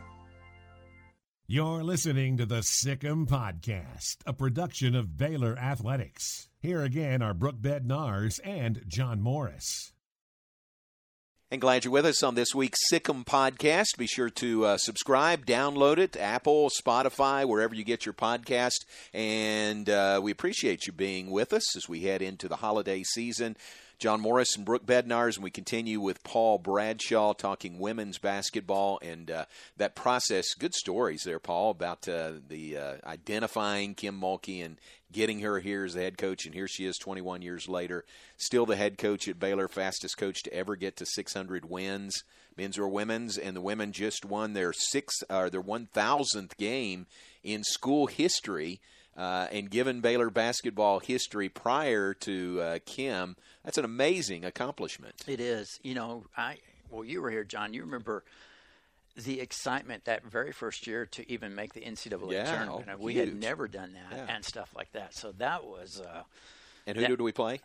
You're 1.53 1.83
listening 1.83 2.37
to 2.37 2.45
the 2.45 2.63
Sic 2.63 3.03
'Em 3.03 3.27
Podcast, 3.27 4.19
a 4.25 4.31
production 4.31 4.95
of 4.95 5.17
Baylor 5.17 5.57
Athletics. 5.57 6.47
Here 6.61 6.81
again 6.81 7.21
are 7.21 7.33
Brooke 7.33 7.59
Bednars 7.61 8.39
and 8.45 8.81
John 8.87 9.19
Morris. 9.19 9.91
And 11.51 11.59
glad 11.59 11.83
you're 11.83 11.91
with 11.91 12.05
us 12.05 12.23
on 12.23 12.35
this 12.35 12.55
week's 12.55 12.79
Sic 12.87 13.09
'Em 13.09 13.25
podcast. 13.25 13.97
Be 13.97 14.07
sure 14.07 14.29
to 14.29 14.63
uh, 14.63 14.77
subscribe, 14.77 15.45
download 15.45 15.97
it, 15.97 16.15
Apple, 16.15 16.69
Spotify, 16.69 17.45
wherever 17.45 17.75
you 17.75 17.83
get 17.83 18.05
your 18.05 18.13
podcast. 18.13 18.85
And 19.13 19.89
uh, 19.89 20.21
we 20.23 20.31
appreciate 20.31 20.87
you 20.87 20.93
being 20.93 21.31
with 21.31 21.51
us 21.51 21.75
as 21.75 21.89
we 21.89 22.03
head 22.03 22.21
into 22.21 22.47
the 22.47 22.55
holiday 22.55 23.03
season. 23.03 23.57
John 24.01 24.19
Morris 24.19 24.55
and 24.55 24.65
Brooke 24.65 24.87
Bednars, 24.87 25.35
and 25.35 25.43
we 25.43 25.51
continue 25.51 25.99
with 25.99 26.23
Paul 26.23 26.57
Bradshaw 26.57 27.33
talking 27.33 27.77
women's 27.77 28.17
basketball 28.17 28.97
and 29.03 29.29
uh, 29.29 29.45
that 29.77 29.93
process. 29.93 30.55
Good 30.55 30.73
stories 30.73 31.21
there, 31.23 31.37
Paul, 31.37 31.69
about 31.69 32.07
uh, 32.07 32.31
the 32.47 32.77
uh, 32.77 32.93
identifying 33.05 33.93
Kim 33.93 34.19
Mulkey 34.19 34.65
and 34.65 34.79
getting 35.11 35.41
her 35.41 35.59
here 35.59 35.85
as 35.85 35.93
the 35.93 36.01
head 36.01 36.17
coach, 36.17 36.47
and 36.47 36.55
here 36.55 36.67
she 36.67 36.87
is 36.87 36.97
21 36.97 37.43
years 37.43 37.69
later, 37.69 38.03
still 38.37 38.65
the 38.65 38.75
head 38.75 38.97
coach 38.97 39.27
at 39.27 39.37
Baylor, 39.37 39.67
fastest 39.67 40.17
coach 40.17 40.41
to 40.41 40.53
ever 40.53 40.75
get 40.75 40.97
to 40.97 41.05
600 41.05 41.69
wins, 41.69 42.23
men's 42.57 42.79
or 42.79 42.87
women's, 42.87 43.37
and 43.37 43.55
the 43.55 43.61
women 43.61 43.91
just 43.91 44.25
won 44.25 44.53
their 44.53 44.73
six 44.73 45.13
or 45.29 45.47
their 45.51 45.61
1,000th 45.61 46.57
game 46.57 47.05
in 47.43 47.63
school 47.63 48.07
history. 48.07 48.81
Uh, 49.17 49.47
and 49.51 49.69
given 49.69 49.99
Baylor 50.01 50.29
basketball 50.29 50.99
history 50.99 51.49
prior 51.49 52.13
to 52.13 52.61
uh, 52.61 52.79
Kim, 52.85 53.35
that's 53.63 53.77
an 53.77 53.83
amazing 53.85 54.45
accomplishment. 54.45 55.15
It 55.27 55.39
is. 55.41 55.79
You 55.83 55.95
know, 55.95 56.23
I 56.37 56.57
well, 56.89 57.03
you 57.03 57.21
were 57.21 57.29
here, 57.29 57.43
John. 57.43 57.73
You 57.73 57.81
remember 57.81 58.23
the 59.17 59.41
excitement 59.41 60.05
that 60.05 60.23
very 60.25 60.53
first 60.53 60.87
year 60.87 61.05
to 61.07 61.29
even 61.31 61.53
make 61.53 61.73
the 61.73 61.81
NCAA 61.81 62.31
Yeah, 62.31 62.45
tournament. 62.55 62.99
we 62.99 63.13
huge. 63.13 63.27
had 63.29 63.39
never 63.41 63.67
done 63.67 63.93
that 63.93 64.15
Yeah. 64.17 64.33
and 64.33 64.45
stuff 64.45 64.73
like 64.75 64.91
that. 64.93 65.13
So 65.13 65.33
that 65.33 65.65
was. 65.65 65.99
Uh, 66.01 66.23
And 66.87 66.95
who 66.95 67.01
That- 67.01 67.09
did 67.09 67.21
we 67.21 67.31
play? 67.33 67.59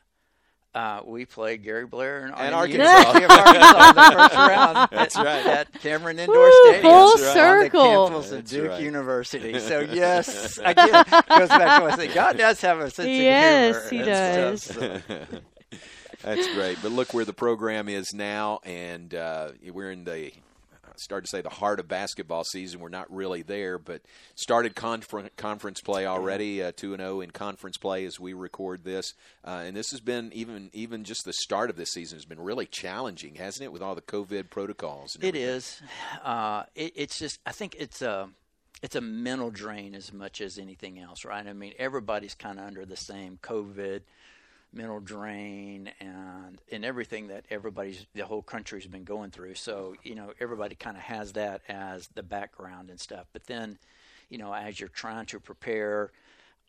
Uh, 0.76 1.00
we 1.06 1.24
played 1.24 1.62
Gary 1.62 1.86
Blair 1.86 2.26
and, 2.26 2.34
And 2.36 2.54
Arkansas. 2.54 2.84
Arkansas. 2.84 3.34
Arkansas 3.34 3.88
in 3.88 3.94
the 3.96 4.02
first 4.12 4.34
round. 4.36 4.88
That's 4.92 5.16
at, 5.16 5.24
right. 5.24 5.46
At 5.46 5.72
Cameron 5.80 6.18
Indoor 6.18 6.36
Woo, 6.36 6.52
Stadium. 6.64 6.82
full 6.82 6.92
on 6.92 7.20
the 7.20 7.32
circle. 7.32 8.08
campus 8.08 8.26
of 8.26 8.38
That's 8.38 8.50
Duke 8.50 8.68
right. 8.70 8.82
University. 8.82 9.58
So 9.66 9.80
yes, 9.80 10.58
again, 10.58 10.90
goes 11.28 11.48
back 11.48 11.78
to 11.78 11.82
what 11.84 11.92
I 11.92 11.96
said. 11.96 12.14
God 12.14 12.36
does 12.38 12.60
have 12.60 12.78
a 12.80 12.90
sense 12.90 13.08
Yes, 13.08 13.84
of 13.84 13.90
he 13.90 13.96
humor. 13.96 14.12
and 14.12 14.44
does. 14.52 14.62
stuff, 14.62 15.02
so- 15.08 15.38
That's 16.22 16.54
great. 16.54 16.78
But 16.82 16.92
look 16.92 17.14
where 17.14 17.24
the 17.24 17.32
program 17.32 17.88
is 17.88 18.12
now, 18.12 18.60
and 18.64 19.14
uh, 19.14 19.52
we're 19.72 19.90
in 19.92 20.04
the 20.04 20.32
I 20.96 21.02
started 21.02 21.26
to 21.26 21.30
say 21.30 21.40
the 21.42 21.48
heart 21.50 21.80
of 21.80 21.88
basketball 21.88 22.44
season. 22.44 22.80
We're 22.80 22.88
not 22.88 23.12
really 23.12 23.42
there, 23.42 23.78
but 23.78 24.02
started 24.34 24.74
confer- 24.74 25.30
conference 25.36 25.80
play 25.80 26.06
already, 26.06 26.62
uh, 26.62 26.72
two 26.74 26.94
and 26.94 27.00
zero 27.00 27.20
in 27.20 27.30
conference 27.30 27.76
play 27.76 28.04
as 28.04 28.18
we 28.18 28.32
record 28.32 28.84
this. 28.84 29.14
Uh, 29.44 29.62
and 29.64 29.76
this 29.76 29.90
has 29.90 30.00
been 30.00 30.32
even 30.32 30.70
even 30.72 31.04
just 31.04 31.24
the 31.24 31.32
start 31.32 31.70
of 31.70 31.76
this 31.76 31.92
season 31.92 32.16
has 32.16 32.24
been 32.24 32.40
really 32.40 32.66
challenging, 32.66 33.34
hasn't 33.34 33.64
it, 33.64 33.72
with 33.72 33.82
all 33.82 33.94
the 33.94 34.02
COVID 34.02 34.50
protocols? 34.50 35.14
And 35.14 35.24
It. 35.82 36.24
Uh, 36.24 36.64
it, 36.74 36.92
it's 36.96 37.18
just. 37.18 37.40
I 37.44 37.52
think 37.52 37.76
it's 37.78 38.02
a. 38.02 38.30
It's 38.82 38.94
a 38.94 39.00
mental 39.00 39.50
drain 39.50 39.94
as 39.94 40.12
much 40.12 40.42
as 40.42 40.58
anything 40.58 40.98
else, 40.98 41.24
right? 41.24 41.46
I 41.46 41.54
mean, 41.54 41.72
everybody's 41.78 42.34
kind 42.34 42.58
of 42.58 42.66
under 42.66 42.84
the 42.84 42.96
same 42.96 43.38
COVID 43.42 44.02
mental 44.76 45.00
drain 45.00 45.90
and 46.00 46.60
and 46.70 46.84
everything 46.84 47.28
that 47.28 47.44
everybody's 47.50 48.06
the 48.14 48.24
whole 48.24 48.42
country's 48.42 48.86
been 48.86 49.04
going 49.04 49.30
through. 49.30 49.54
So 49.54 49.94
you 50.02 50.14
know, 50.14 50.32
everybody 50.38 50.74
kind 50.74 50.96
of 50.96 51.02
has 51.02 51.32
that 51.32 51.62
as 51.68 52.08
the 52.14 52.22
background 52.22 52.90
and 52.90 53.00
stuff. 53.00 53.26
But 53.32 53.46
then, 53.46 53.78
you 54.28 54.38
know, 54.38 54.52
as 54.52 54.78
you're 54.78 54.88
trying 54.88 55.26
to 55.26 55.40
prepare, 55.40 56.12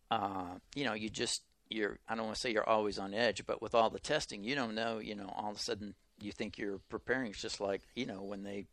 uh, 0.09 0.55
you 0.75 0.85
know, 0.85 0.93
you 0.93 1.09
just 1.09 1.43
you're. 1.69 1.99
I 2.07 2.15
don't 2.15 2.25
want 2.25 2.35
to 2.35 2.41
say 2.41 2.51
you're 2.51 2.67
always 2.67 2.97
on 2.97 3.13
edge, 3.13 3.45
but 3.45 3.61
with 3.61 3.75
all 3.75 3.89
the 3.89 3.99
testing, 3.99 4.43
you 4.43 4.55
don't 4.55 4.75
know. 4.75 4.99
You 4.99 5.15
know, 5.15 5.31
all 5.35 5.51
of 5.51 5.57
a 5.57 5.59
sudden 5.59 5.93
you 6.19 6.31
think 6.31 6.57
you're 6.57 6.79
preparing. 6.89 7.31
It's 7.31 7.41
just 7.41 7.59
like 7.59 7.81
you 7.95 8.05
know 8.05 8.23
when 8.23 8.43
they 8.43 8.65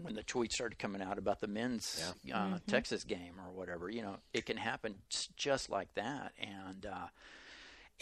when 0.00 0.14
the 0.14 0.22
tweets 0.22 0.52
started 0.52 0.78
coming 0.78 1.02
out 1.02 1.18
about 1.18 1.40
the 1.40 1.46
men's 1.46 2.14
yeah. 2.24 2.36
uh, 2.36 2.58
Texas 2.66 3.04
game 3.04 3.34
or 3.38 3.52
whatever, 3.52 3.90
you 3.90 4.00
know, 4.00 4.16
it 4.32 4.46
can 4.46 4.56
happen 4.56 4.94
just 5.36 5.68
like 5.68 5.92
that, 5.94 6.32
and 6.40 6.86
uh, 6.86 7.06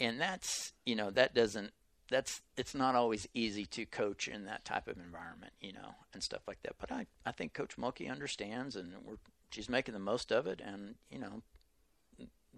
and 0.01 0.19
that's 0.19 0.73
you 0.85 0.95
know 0.95 1.09
that 1.11 1.33
doesn't 1.33 1.71
that's 2.09 2.41
it's 2.57 2.75
not 2.75 2.93
always 2.95 3.25
easy 3.33 3.65
to 3.67 3.85
coach 3.85 4.27
in 4.27 4.43
that 4.45 4.65
type 4.65 4.87
of 4.89 4.97
environment, 4.97 5.53
you 5.61 5.71
know, 5.71 5.95
and 6.13 6.21
stuff 6.21 6.41
like 6.47 6.61
that. 6.63 6.75
But 6.79 6.91
I 6.91 7.05
I 7.25 7.31
think 7.31 7.53
Coach 7.53 7.77
Mulkey 7.77 8.11
understands, 8.11 8.75
and 8.75 8.93
we're 9.05 9.15
she's 9.51 9.69
making 9.69 9.93
the 9.93 9.99
most 9.99 10.31
of 10.31 10.45
it, 10.47 10.59
and 10.65 10.95
you 11.09 11.19
know, 11.19 11.41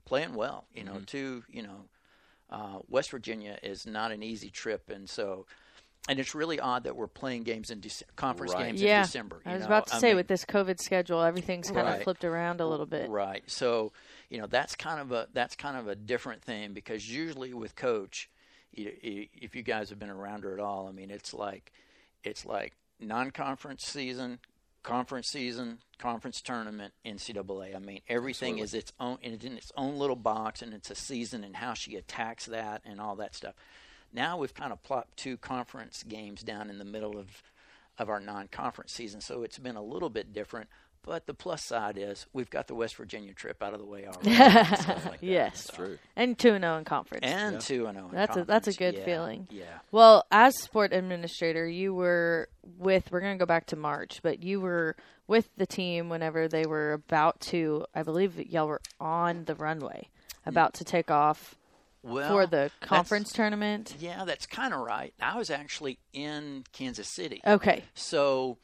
playing 0.05 0.33
well, 0.35 0.65
you 0.73 0.83
know, 0.83 0.99
to 1.07 1.43
you 1.49 1.61
know, 1.63 1.85
uh, 2.49 2.79
West 2.89 3.11
Virginia 3.11 3.57
is 3.63 3.85
not 3.85 4.11
an 4.11 4.23
easy 4.23 4.49
trip, 4.49 4.89
and 4.89 5.09
so. 5.09 5.45
And 6.09 6.19
it's 6.19 6.35
really 6.35 6.59
odd 6.59 6.83
that 6.83 6.97
we're 6.97 7.07
playing 7.07 7.43
games 7.43 7.71
in 7.71 7.79
Dece- 7.79 8.03
conference 8.17 8.51
Right. 8.53 8.65
games 8.65 8.81
Yeah, 8.81 8.97
in 8.97 9.05
December. 9.05 9.41
I 9.45 9.53
was 9.53 9.61
know? 9.61 9.67
about 9.67 9.87
to 9.87 9.95
I 9.95 9.99
say 9.99 10.07
mean- 10.07 10.17
with 10.17 10.27
this 10.27 10.43
COVID 10.43 10.81
schedule, 10.81 11.21
everything's 11.21 11.71
kind 11.71 11.87
of 11.87 12.03
flipped 12.03 12.25
around 12.25 12.59
a 12.59 12.67
little 12.67 12.85
bit. 12.85 13.09
Right. 13.09 13.41
So, 13.49 13.93
you 14.29 14.39
know, 14.39 14.47
that's 14.47 14.75
kind 14.75 14.99
of 14.99 15.11
a 15.11 15.27
that's 15.33 15.55
kind 15.55 15.77
of 15.77 15.87
a 15.87 15.95
different 15.95 16.41
thing 16.41 16.73
because 16.73 17.09
usually 17.09 17.53
with 17.53 17.75
coach, 17.75 18.29
you, 18.71 18.91
you, 19.01 19.27
if 19.33 19.55
you 19.55 19.61
guys 19.61 19.89
have 19.89 19.99
been 19.99 20.09
around 20.09 20.43
her 20.43 20.53
at 20.53 20.59
all, 20.59 20.87
I 20.87 20.91
mean, 20.91 21.11
it's 21.11 21.33
like 21.33 21.71
it's 22.23 22.45
like 22.45 22.73
non-conference 22.99 23.85
season, 23.85 24.39
conference 24.81 25.27
season, 25.27 25.79
conference 25.97 26.41
tournament, 26.41 26.93
NCAA. 27.05 27.75
I 27.75 27.79
mean, 27.79 28.01
everything 28.07 28.59
is 28.59 28.73
its 28.73 28.91
own 28.99 29.17
it's 29.21 29.45
in 29.45 29.57
its 29.57 29.71
own 29.77 29.97
little 29.97 30.15
box, 30.15 30.61
and 30.61 30.73
it's 30.73 30.91
a 30.91 30.95
season 30.95 31.43
and 31.43 31.55
how 31.55 31.73
she 31.73 31.95
attacks 31.95 32.45
that 32.47 32.81
and 32.85 32.99
all 32.99 33.15
that 33.17 33.35
stuff. 33.35 33.55
Now 34.11 34.37
we've 34.37 34.53
kind 34.53 34.71
of 34.71 34.83
plopped 34.83 35.17
two 35.17 35.37
conference 35.37 36.03
games 36.03 36.43
down 36.43 36.69
in 36.69 36.77
the 36.77 36.85
middle 36.85 37.17
of 37.17 37.43
of 37.99 38.09
our 38.09 38.19
non-conference 38.19 38.91
season, 38.91 39.21
so 39.21 39.43
it's 39.43 39.59
been 39.59 39.75
a 39.75 39.83
little 39.83 40.09
bit 40.09 40.33
different. 40.33 40.67
But 41.05 41.25
the 41.27 41.33
plus 41.33 41.65
side 41.65 41.97
is 41.97 42.25
we've 42.31 42.49
got 42.49 42.67
the 42.67 42.75
West 42.75 42.95
Virginia 42.95 43.33
trip 43.33 43.61
out 43.61 43.73
of 43.73 43.79
the 43.81 43.85
way 43.85 44.05
already. 44.07 44.29
and 44.31 45.05
like. 45.05 45.19
Yes. 45.21 45.65
So- 45.65 45.73
True. 45.73 45.97
And 46.15 46.37
2 46.39 46.53
and 46.53 46.63
0 46.63 46.77
in 46.77 46.85
conference. 46.85 47.25
And 47.25 47.59
two 47.59 47.87
and 47.87 47.97
zero. 47.97 48.07
in 48.09 48.15
That's 48.15 48.37
a- 48.37 48.45
that's 48.45 48.67
a 48.69 48.73
good 48.73 48.95
Yeah, 48.95 49.03
feeling. 49.05 49.47
Yeah. 49.51 49.65
Well, 49.91 50.25
as 50.31 50.57
sport 50.61 50.93
administrator, 50.93 51.67
you 51.67 51.93
were 51.93 52.47
with, 52.77 53.11
we're 53.11 53.19
going 53.19 53.37
to 53.37 53.41
go 53.41 53.45
back 53.45 53.65
to 53.67 53.75
March, 53.75 54.21
but 54.23 54.41
you 54.43 54.61
were 54.61 54.95
with 55.27 55.49
the 55.57 55.65
team 55.65 56.07
whenever 56.07 56.47
they 56.47 56.65
were 56.65 56.93
about 56.93 57.39
to, 57.41 57.85
I 57.93 58.03
believe 58.03 58.39
y'all 58.39 58.67
were 58.67 58.81
on 58.99 59.43
the 59.43 59.55
runway, 59.55 60.07
about 60.45 60.73
to 60.75 60.85
take 60.85 61.11
off 61.11 61.55
Well, 62.01 62.29
for 62.29 62.45
the 62.47 62.71
conference 62.79 63.33
tournament. 63.33 63.95
Yeah, 63.99 64.23
that's 64.25 64.45
kind 64.45 64.73
of 64.73 64.79
right. 64.79 65.13
I 65.21 65.37
was 65.37 65.49
actually 65.49 65.97
in 66.13 66.63
Kansas 66.71 67.09
City. 67.09 67.41
Okay. 67.45 67.83
So, 67.93 68.57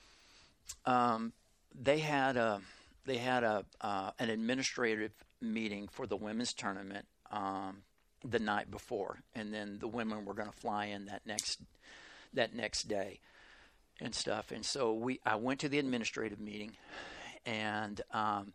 um, 0.85 1.33
they 1.73 1.99
had 1.99 2.37
a 2.37 2.61
they 3.05 3.17
had 3.17 3.43
a 3.43 3.65
uh, 3.81 4.11
an 4.19 4.29
administrative 4.29 5.11
meeting 5.41 5.87
for 5.87 6.05
the 6.05 6.15
women's 6.15 6.53
tournament 6.53 7.05
um, 7.31 7.83
the 8.23 8.39
night 8.39 8.69
before, 8.69 9.19
and 9.33 9.53
then 9.53 9.77
the 9.79 9.87
women 9.87 10.25
were 10.25 10.33
going 10.33 10.49
to 10.49 10.57
fly 10.57 10.85
in 10.85 11.05
that 11.05 11.25
next 11.25 11.59
that 12.33 12.53
next 12.53 12.87
day 12.87 13.19
and 14.01 14.13
stuff. 14.13 14.51
And 14.51 14.65
so 14.65 14.93
we 14.93 15.19
I 15.25 15.35
went 15.35 15.59
to 15.61 15.69
the 15.69 15.79
administrative 15.79 16.39
meeting, 16.39 16.73
and 17.45 17.99
um, 18.13 18.53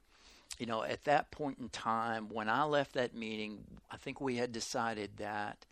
you 0.58 0.66
know 0.66 0.82
at 0.82 1.04
that 1.04 1.30
point 1.30 1.58
in 1.58 1.68
time 1.68 2.28
when 2.30 2.48
I 2.48 2.64
left 2.64 2.94
that 2.94 3.14
meeting, 3.14 3.64
I 3.90 3.96
think 3.96 4.20
we 4.20 4.36
had 4.36 4.52
decided 4.52 5.16
that 5.18 5.66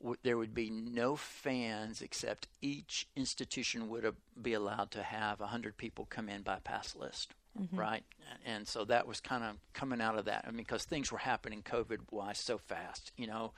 w- 0.00 0.18
there 0.22 0.36
would 0.36 0.54
be 0.54 0.70
no 0.70 1.16
fans 1.16 2.02
except 2.02 2.48
each 2.60 3.06
institution 3.16 3.88
would 3.88 4.14
be 4.40 4.54
allowed 4.54 4.90
to 4.92 5.02
have 5.02 5.40
100 5.40 5.76
people 5.76 6.06
come 6.06 6.28
in 6.28 6.42
by 6.42 6.58
pass 6.62 6.96
list 6.96 7.34
mm-hmm. 7.60 7.78
right? 7.78 8.04
And, 8.30 8.56
and 8.56 8.68
so 8.68 8.84
that 8.84 9.06
was 9.06 9.20
kind 9.20 9.44
of 9.44 9.56
coming 9.72 10.00
out 10.00 10.18
of 10.18 10.26
that. 10.26 10.44
I 10.46 10.50
mean 10.50 10.58
because 10.58 10.84
things 10.84 11.10
were 11.12 11.18
happening 11.18 11.62
covid 11.62 11.98
wise 12.10 12.38
so 12.38 12.58
fast 12.58 13.12
you 13.16 13.26
know? 13.26 13.52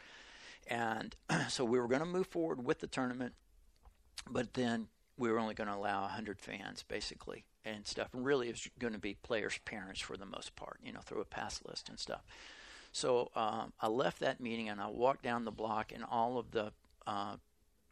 And 0.67 1.15
so 1.49 1.65
we 1.65 1.79
were 1.79 1.89
going 1.89 2.01
to 2.01 2.07
move 2.07 2.27
forward 2.27 2.65
with 2.65 2.81
the 2.81 2.87
tournament 2.87 3.35
but 4.31 4.55
then 4.55 4.89
we 5.17 5.31
were 5.31 5.39
only 5.39 5.55
going 5.55 5.69
to 5.69 5.75
allow 5.75 6.03
100 6.03 6.41
fans 6.41 6.85
basically 6.87 7.45
and 7.65 7.87
stuff. 7.87 8.09
And 8.15 8.25
really 8.25 8.49
it 8.49 8.53
was 8.53 8.69
going 8.79 8.95
to 8.95 8.99
be 8.99 9.15
players 9.23 9.59
parents 9.65 10.01
for 10.01 10.17
the 10.17 10.27
most 10.27 10.57
part 10.57 10.79
you 10.85 10.93
know 10.93 11.01
through 11.01 11.21
a 11.21 11.27
pass 11.27 11.61
list 11.67 11.89
and 11.89 11.99
stuff 11.99 12.23
so 12.93 13.31
um, 13.37 13.73
I 13.81 13.89
left 13.89 14.21
that 14.21 14.41
meeting 14.41 14.69
and 14.69 14.81
I 14.81 14.89
walked 14.89 15.23
down 15.23 15.45
the 15.45 15.51
block, 15.53 15.93
and 15.95 16.05
all 16.05 16.39
of 16.39 16.51
the 16.51 16.73
uh, 17.07 17.37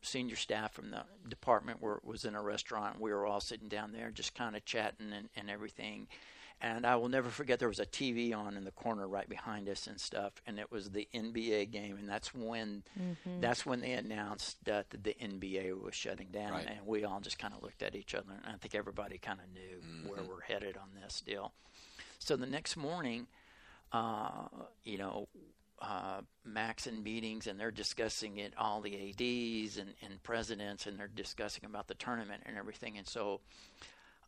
senior 0.02 0.36
staff 0.36 0.72
from 0.72 0.90
the 0.90 1.02
department 1.28 1.80
were 1.82 2.00
was 2.04 2.24
in 2.24 2.34
a 2.34 2.42
restaurant. 2.42 3.00
We 3.00 3.12
were 3.12 3.26
all 3.26 3.40
sitting 3.40 3.68
down 3.68 3.92
there, 3.92 4.10
just 4.10 4.34
kind 4.34 4.56
of 4.56 4.64
chatting 4.64 5.12
and, 5.12 5.28
and 5.36 5.50
everything. 5.50 6.08
And 6.60 6.84
I 6.84 6.96
will 6.96 7.08
never 7.08 7.30
forget 7.30 7.60
there 7.60 7.68
was 7.68 7.78
a 7.78 7.86
TV 7.86 8.36
on 8.36 8.56
in 8.56 8.64
the 8.64 8.72
corner 8.72 9.06
right 9.06 9.28
behind 9.28 9.68
us 9.68 9.86
and 9.86 10.00
stuff, 10.00 10.32
and 10.44 10.58
it 10.58 10.72
was 10.72 10.90
the 10.90 11.06
NBA 11.14 11.70
game, 11.70 11.96
and 11.96 12.08
that's 12.08 12.34
when 12.34 12.82
that's 13.40 13.64
when 13.64 13.80
they 13.80 13.92
announced 13.92 14.56
that 14.64 14.90
the 14.90 15.14
NBA 15.22 15.80
was 15.80 15.94
shutting 15.94 16.26
down, 16.32 16.50
Right. 16.50 16.66
and 16.66 16.84
we 16.84 17.04
all 17.04 17.20
just 17.20 17.38
kind 17.38 17.54
of 17.54 17.62
looked 17.62 17.80
at 17.84 17.94
each 17.94 18.12
other, 18.12 18.32
and 18.44 18.52
I 18.52 18.58
think 18.58 18.74
everybody 18.74 19.18
kind 19.18 19.38
of 19.38 19.46
knew 19.54 20.10
where 20.10 20.24
we're 20.24 20.40
headed 20.40 20.76
on 20.76 20.88
this 21.00 21.20
deal. 21.20 21.52
So 22.18 22.34
the 22.34 22.46
next 22.46 22.76
morning, 22.76 23.28
uh, 23.92 24.48
you 24.84 24.98
know, 24.98 25.28
uh, 25.80 26.20
Max 26.44 26.86
in 26.86 27.02
meetings 27.02 27.46
and 27.46 27.58
they're 27.58 27.70
discussing 27.70 28.38
it, 28.38 28.52
all 28.58 28.80
the 28.80 28.94
ADs 28.94 29.76
and, 29.78 29.90
and 30.04 30.22
presidents, 30.22 30.86
and 30.86 30.98
they're 30.98 31.08
discussing 31.08 31.64
about 31.64 31.86
the 31.86 31.94
tournament 31.94 32.42
and 32.46 32.56
everything. 32.56 32.98
And 32.98 33.06
so 33.06 33.40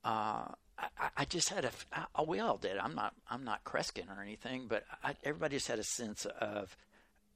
uh, 0.04 0.46
I, 0.78 1.08
I- 1.16 1.24
just 1.24 1.48
had 1.48 1.64
a, 1.64 1.70
I- 2.14 2.22
we 2.22 2.38
all 2.40 2.56
did. 2.56 2.78
I'm 2.78 2.94
not, 2.94 3.14
I'm 3.28 3.44
not 3.44 3.64
Kreskin 3.64 4.16
or 4.16 4.22
anything, 4.22 4.66
but 4.68 4.84
I, 5.02 5.14
everybody 5.24 5.56
just 5.56 5.68
had 5.68 5.78
a 5.78 5.84
sense 5.84 6.24
of 6.40 6.76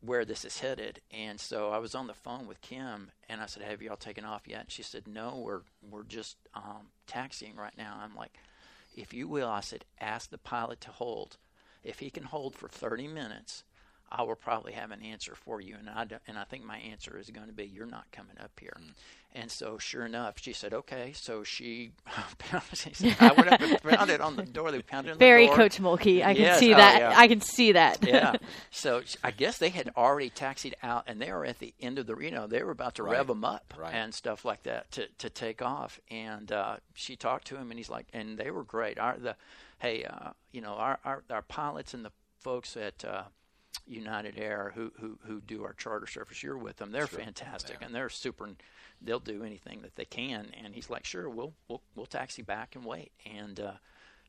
where 0.00 0.24
this 0.24 0.44
is 0.44 0.60
headed. 0.60 1.00
And 1.12 1.40
so 1.40 1.70
I 1.70 1.78
was 1.78 1.94
on 1.94 2.06
the 2.06 2.14
phone 2.14 2.46
with 2.46 2.60
Kim 2.60 3.10
and 3.28 3.40
I 3.40 3.46
said, 3.46 3.62
have 3.64 3.82
y'all 3.82 3.96
taken 3.96 4.24
off 4.24 4.42
yet? 4.46 4.60
And 4.60 4.70
she 4.70 4.82
said, 4.82 5.08
no, 5.08 5.42
we're, 5.44 5.62
we're 5.90 6.04
just 6.04 6.36
um, 6.54 6.88
taxiing 7.06 7.56
right 7.56 7.76
now. 7.76 7.98
I'm 8.02 8.14
like, 8.14 8.34
if 8.96 9.12
you 9.12 9.26
will, 9.26 9.48
I 9.48 9.60
said, 9.60 9.84
ask 10.00 10.30
the 10.30 10.38
pilot 10.38 10.80
to 10.82 10.90
hold. 10.90 11.36
If 11.84 11.98
he 12.00 12.10
can 12.10 12.24
hold 12.24 12.54
for 12.56 12.68
30 12.68 13.08
minutes, 13.08 13.64
I 14.10 14.22
will 14.22 14.36
probably 14.36 14.72
have 14.74 14.90
an 14.92 15.02
answer 15.02 15.34
for 15.34 15.60
you. 15.60 15.76
And 15.78 15.88
I, 15.88 16.06
and 16.28 16.38
I 16.38 16.44
think 16.44 16.64
my 16.64 16.78
answer 16.78 17.18
is 17.18 17.30
going 17.30 17.46
to 17.48 17.52
be, 17.52 17.64
you're 17.64 17.86
not 17.86 18.04
coming 18.12 18.36
up 18.40 18.52
here. 18.60 18.76
Mm. 18.78 18.92
And 19.36 19.50
so, 19.50 19.78
sure 19.78 20.06
enough, 20.06 20.34
she 20.40 20.52
said, 20.52 20.72
okay. 20.72 21.12
So 21.16 21.42
she, 21.42 21.90
she 22.74 22.94
said, 22.94 23.16
I 23.18 23.32
went 23.32 23.48
up 23.48 23.60
and 23.60 23.82
pounded 23.82 24.20
on 24.20 24.36
the 24.36 24.44
door. 24.44 24.70
They 24.70 24.82
pounded 24.82 25.14
on 25.14 25.18
Very 25.18 25.44
the 25.46 25.48
door. 25.48 25.56
Coach 25.56 25.80
Mulkey. 25.80 26.24
I 26.24 26.34
can 26.34 26.56
see 26.60 26.72
Oh, 26.72 26.76
that. 26.76 26.98
yeah. 27.00 27.14
I 27.16 27.26
can 27.26 27.40
see 27.40 27.72
that. 27.72 28.06
yeah. 28.06 28.36
So 28.70 29.02
I 29.24 29.30
guess 29.32 29.58
they 29.58 29.70
had 29.70 29.90
already 29.96 30.30
taxied 30.30 30.74
out, 30.82 31.04
and 31.08 31.20
they 31.20 31.32
were 31.32 31.44
at 31.44 31.58
the 31.58 31.74
end 31.80 31.98
of 31.98 32.06
the, 32.06 32.16
you 32.18 32.30
know, 32.30 32.46
they 32.46 32.62
were 32.62 32.70
about 32.70 32.94
to 32.96 33.02
Right. 33.02 33.12
rev 33.14 33.26
them 33.28 33.44
up 33.44 33.74
Right. 33.76 33.94
and 33.94 34.14
stuff 34.14 34.44
like 34.44 34.62
that 34.64 34.90
to 34.92 35.08
to 35.18 35.30
take 35.30 35.62
off. 35.62 35.98
And 36.10 36.52
uh, 36.52 36.76
she 36.94 37.16
talked 37.16 37.46
to 37.48 37.56
him, 37.56 37.70
and 37.70 37.78
he's 37.80 37.90
like, 37.90 38.06
and 38.12 38.38
they 38.38 38.50
were 38.52 38.62
great. 38.64 38.98
Our 38.98 39.16
the, 39.18 39.36
hey, 39.78 40.04
uh, 40.04 40.30
you 40.52 40.60
know, 40.60 40.74
our, 40.74 40.98
our 41.04 41.22
our 41.30 41.42
pilots 41.42 41.94
and 41.94 42.04
the 42.04 42.12
folks 42.40 42.76
at. 42.76 43.04
Uh, 43.04 43.24
United 43.86 44.38
Air, 44.38 44.72
who, 44.74 44.92
who 44.98 45.18
who 45.26 45.40
do 45.40 45.64
our 45.64 45.74
charter 45.74 46.06
service, 46.06 46.42
you're 46.42 46.56
with 46.56 46.76
them. 46.76 46.90
They're 46.90 47.06
fantastic, 47.06 47.78
and 47.82 47.94
they're 47.94 48.08
super. 48.08 48.48
They'll 49.02 49.18
do 49.18 49.44
anything 49.44 49.82
that 49.82 49.96
they 49.96 50.06
can. 50.06 50.46
And 50.62 50.74
he's 50.74 50.88
like, 50.88 51.04
"Sure, 51.04 51.28
we'll 51.28 51.52
we'll 51.68 51.82
we'll 51.94 52.06
taxi 52.06 52.40
back 52.40 52.76
and 52.76 52.84
wait." 52.84 53.12
And 53.26 53.60
uh, 53.60 53.72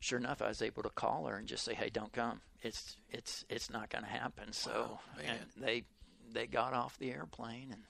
sure 0.00 0.18
enough, 0.18 0.42
I 0.42 0.48
was 0.48 0.60
able 0.60 0.82
to 0.82 0.90
call 0.90 1.26
her 1.26 1.36
and 1.36 1.46
just 1.46 1.64
say, 1.64 1.72
"Hey, 1.72 1.88
don't 1.88 2.12
come. 2.12 2.40
It's 2.62 2.96
it's 3.08 3.44
it's 3.48 3.70
not 3.70 3.88
going 3.88 4.04
to 4.04 4.10
happen." 4.10 4.52
So 4.52 4.70
Wow, 4.72 5.00
and 5.26 5.38
they 5.56 5.84
they 6.32 6.46
got 6.46 6.74
off 6.74 6.98
the 6.98 7.10
airplane 7.12 7.68
and 7.72 7.82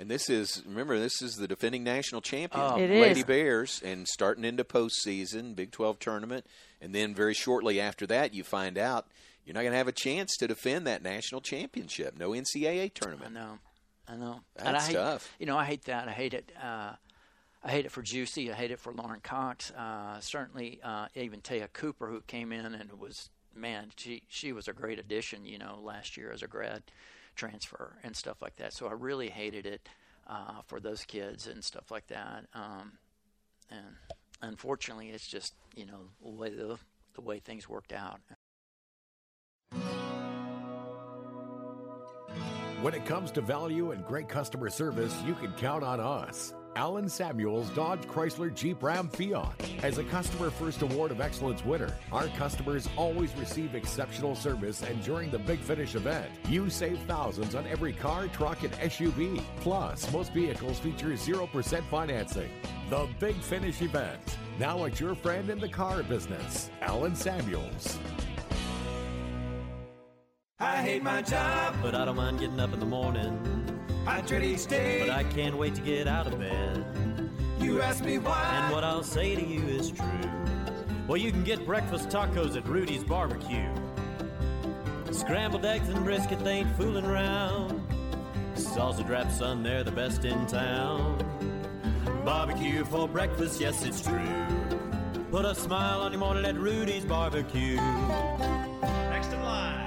And 0.00 0.10
this 0.10 0.28
is 0.28 0.62
remember 0.66 0.98
this 0.98 1.22
is 1.22 1.36
the 1.36 1.46
defending 1.46 1.84
national 1.84 2.20
champion, 2.20 2.64
Oh. 2.64 2.76
It 2.76 2.90
Lady 2.90 3.20
is. 3.20 3.26
Bears, 3.26 3.80
and 3.84 4.08
starting 4.08 4.44
into 4.44 4.64
postseason, 4.64 5.54
Big 5.54 5.70
Twelve 5.70 5.98
tournament, 5.98 6.46
and 6.80 6.94
then 6.94 7.14
very 7.14 7.34
shortly 7.34 7.80
after 7.80 8.06
that, 8.08 8.34
you 8.34 8.42
find 8.42 8.76
out 8.76 9.06
you're 9.44 9.54
not 9.54 9.60
going 9.60 9.72
to 9.72 9.78
have 9.78 9.88
a 9.88 9.92
chance 9.92 10.36
to 10.38 10.48
defend 10.48 10.86
that 10.86 11.02
national 11.02 11.40
championship. 11.42 12.16
No 12.18 12.30
NCAA 12.30 12.92
tournament. 12.94 13.36
I 13.36 13.40
know, 13.40 13.58
I 14.08 14.16
know. 14.16 14.40
and 14.56 14.68
I 14.68 14.72
That's 14.72 14.86
hate, 14.88 14.94
tough. 14.94 15.32
You 15.38 15.46
know, 15.46 15.56
I 15.56 15.64
hate 15.64 15.84
that. 15.84 16.08
I 16.08 16.12
hate 16.12 16.34
it. 16.34 16.50
Uh, 16.60 16.92
I 17.62 17.70
hate 17.70 17.86
it 17.86 17.92
for 17.92 18.02
Juicy. 18.02 18.50
I 18.50 18.54
hate 18.54 18.70
it 18.72 18.80
for 18.80 18.92
Lauren 18.92 19.20
Cox. 19.20 19.70
Uh, 19.70 20.18
certainly, 20.20 20.80
uh, 20.82 21.06
even 21.14 21.40
Te'a 21.40 21.68
Cooper, 21.72 22.08
who 22.08 22.20
came 22.22 22.52
in 22.52 22.64
and 22.66 22.90
was 22.98 23.30
man, 23.54 23.92
she 23.96 24.22
she 24.28 24.52
was 24.52 24.66
a 24.66 24.72
great 24.72 24.98
addition. 24.98 25.44
You 25.46 25.58
know, 25.58 25.78
last 25.82 26.16
year 26.16 26.32
as 26.32 26.42
a 26.42 26.48
grad 26.48 26.82
transfer 27.34 27.96
and 28.02 28.16
stuff 28.16 28.40
like 28.42 28.56
that. 28.56 28.72
So 28.72 28.86
I 28.86 28.92
really 28.92 29.28
hated 29.28 29.66
it 29.66 29.88
uh, 30.26 30.62
for 30.66 30.80
those 30.80 31.04
kids 31.04 31.46
and 31.46 31.62
stuff 31.62 31.90
like 31.90 32.06
that. 32.08 32.46
Um, 32.54 32.92
and 33.70 33.84
unfortunately, 34.42 35.10
it's 35.10 35.26
just 35.26 35.54
you 35.74 35.86
know 35.86 36.08
the 36.22 36.30
way 36.30 36.50
the 36.50 36.78
the 37.14 37.20
way 37.20 37.38
things 37.38 37.68
worked 37.68 37.92
out. 37.92 38.20
When 42.82 42.92
it 42.92 43.06
comes 43.06 43.30
to 43.32 43.40
value 43.40 43.92
and 43.92 44.04
great 44.04 44.28
customer 44.28 44.68
service, 44.68 45.16
you 45.26 45.34
can 45.34 45.52
count 45.54 45.82
on 45.82 46.00
us. 46.00 46.52
Allen 46.76 47.08
Samuels 47.08 47.68
Dodge 47.70 48.02
Chrysler 48.02 48.52
Jeep 48.52 48.82
Ram 48.82 49.08
Fiat. 49.08 49.54
As 49.82 49.98
a 49.98 50.04
Customer 50.04 50.50
First 50.50 50.82
Award 50.82 51.10
of 51.10 51.20
Excellence 51.20 51.64
winner, 51.64 51.94
our 52.10 52.26
customers 52.28 52.88
always 52.96 53.34
receive 53.36 53.74
exceptional 53.74 54.34
service, 54.34 54.82
and 54.82 55.02
during 55.04 55.30
the 55.30 55.38
Big 55.38 55.60
Finish 55.60 55.94
event, 55.94 56.30
you 56.48 56.68
save 56.68 56.98
thousands 57.00 57.54
on 57.54 57.66
every 57.66 57.92
car, 57.92 58.26
truck, 58.28 58.62
and 58.62 58.72
SUV. 58.74 59.42
Plus, 59.60 60.10
most 60.12 60.32
vehicles 60.32 60.78
feature 60.80 61.08
0% 61.10 61.84
financing. 61.90 62.50
The 62.90 63.08
Big 63.20 63.36
Finish 63.36 63.80
event. 63.82 64.20
Now 64.58 64.84
at 64.84 64.98
your 65.00 65.14
friend 65.14 65.50
in 65.50 65.58
the 65.58 65.68
car 65.68 66.02
business, 66.02 66.70
Allen 66.80 67.14
Samuels. 67.14 67.98
I 70.60 70.76
hate 70.76 71.02
my 71.02 71.20
job, 71.20 71.74
But 71.82 71.96
I 71.96 72.04
don't 72.04 72.14
mind 72.14 72.38
getting 72.38 72.60
up 72.60 72.72
in 72.72 72.78
the 72.78 72.86
morning. 72.86 73.40
I 74.06 74.20
dread 74.20 74.44
each 74.44 74.66
day. 74.66 75.00
But 75.00 75.10
I 75.10 75.24
can't 75.24 75.56
wait 75.56 75.74
to 75.74 75.80
get 75.80 76.06
out 76.06 76.28
of 76.28 76.38
bed. 76.38 76.84
you 77.58 77.82
ask 77.82 78.04
me 78.04 78.18
why. 78.18 78.60
And 78.62 78.72
what 78.72 78.84
I'll 78.84 79.02
say 79.02 79.34
to 79.34 79.44
you 79.44 79.62
is 79.66 79.90
true. 79.90 80.06
Well, 81.08 81.16
you 81.16 81.32
can 81.32 81.42
get 81.42 81.66
breakfast 81.66 82.08
tacos 82.08 82.56
at 82.56 82.68
Rudy's 82.68 83.02
Barbecue. 83.02 83.68
Scrambled 85.10 85.64
eggs 85.64 85.88
and 85.88 86.04
brisket, 86.04 86.38
they 86.44 86.58
ain't 86.58 86.76
fooling 86.76 87.04
around. 87.04 87.82
Salsa 88.54 89.04
drap, 89.04 89.32
son, 89.32 89.64
they're 89.64 89.82
the 89.82 89.90
best 89.90 90.24
in 90.24 90.46
town. 90.46 91.18
Barbecue 92.24 92.84
for 92.84 93.08
breakfast, 93.08 93.60
yes, 93.60 93.84
it's 93.84 94.02
true. 94.02 94.46
Put 95.32 95.46
a 95.46 95.54
smile 95.54 96.02
on 96.02 96.12
your 96.12 96.20
morning 96.20 96.44
at 96.44 96.54
Rudy's 96.54 97.04
Barbecue. 97.04 97.76
Next 97.76 99.32
in 99.32 99.42
line. 99.42 99.83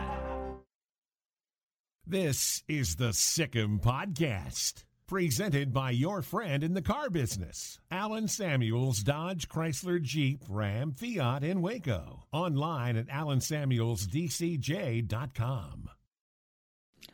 This 2.09 2.63
is 2.69 2.95
the 2.95 3.11
Sic 3.11 3.53
'Em 3.53 3.81
Podcast, 3.81 4.85
presented 5.07 5.73
by 5.73 5.91
your 5.91 6.21
friend 6.21 6.63
in 6.63 6.73
the 6.73 6.81
car 6.81 7.09
business, 7.09 7.81
Allen 7.91 8.29
Samuels 8.29 9.03
Dodge 9.03 9.49
Chrysler 9.49 10.01
Jeep 10.01 10.41
Ram 10.47 10.93
Fiat 10.93 11.43
in 11.43 11.61
Waco. 11.61 12.23
Online 12.31 12.95
at 12.95 13.07
alansamuelsdcj.com. 13.07 15.89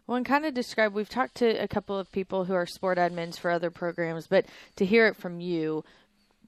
Well, 0.05 0.17
and 0.17 0.25
kind 0.27 0.45
of 0.45 0.53
describe, 0.53 0.93
we've 0.93 1.09
talked 1.09 1.37
to 1.37 1.55
a 1.55 1.67
couple 1.67 1.97
of 1.97 2.11
people 2.11 2.45
who 2.45 2.53
are 2.53 2.67
sport 2.67 2.99
admins 2.99 3.39
for 3.39 3.49
other 3.49 3.71
programs, 3.71 4.27
but 4.27 4.45
to 4.75 4.85
hear 4.85 5.07
it 5.07 5.15
from 5.15 5.39
you, 5.39 5.83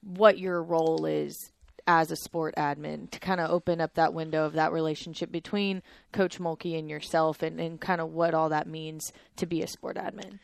what 0.03 0.37
your 0.37 0.61
role 0.61 1.07
is 1.07 1.51
as 1.87 2.11
a 2.11 2.15
sport 2.15 2.55
admin 2.57 3.09
to 3.11 3.19
kind 3.19 3.39
of 3.39 3.49
open 3.51 3.79
up 3.79 3.93
that 3.95 4.13
window 4.13 4.45
of 4.45 4.53
that 4.53 4.71
relationship 4.71 5.31
between 5.31 5.83
Coach 6.11 6.39
Mulkey 6.39 6.77
and 6.79 6.89
yourself 6.89 7.43
and, 7.43 7.59
and 7.59 7.79
kind 7.79 8.01
of 8.01 8.11
what 8.11 8.33
all 8.33 8.49
that 8.49 8.67
means 8.67 9.13
to 9.37 9.45
be 9.45 9.61
a 9.61 9.67
sport 9.67 9.97
admin. 9.97 10.39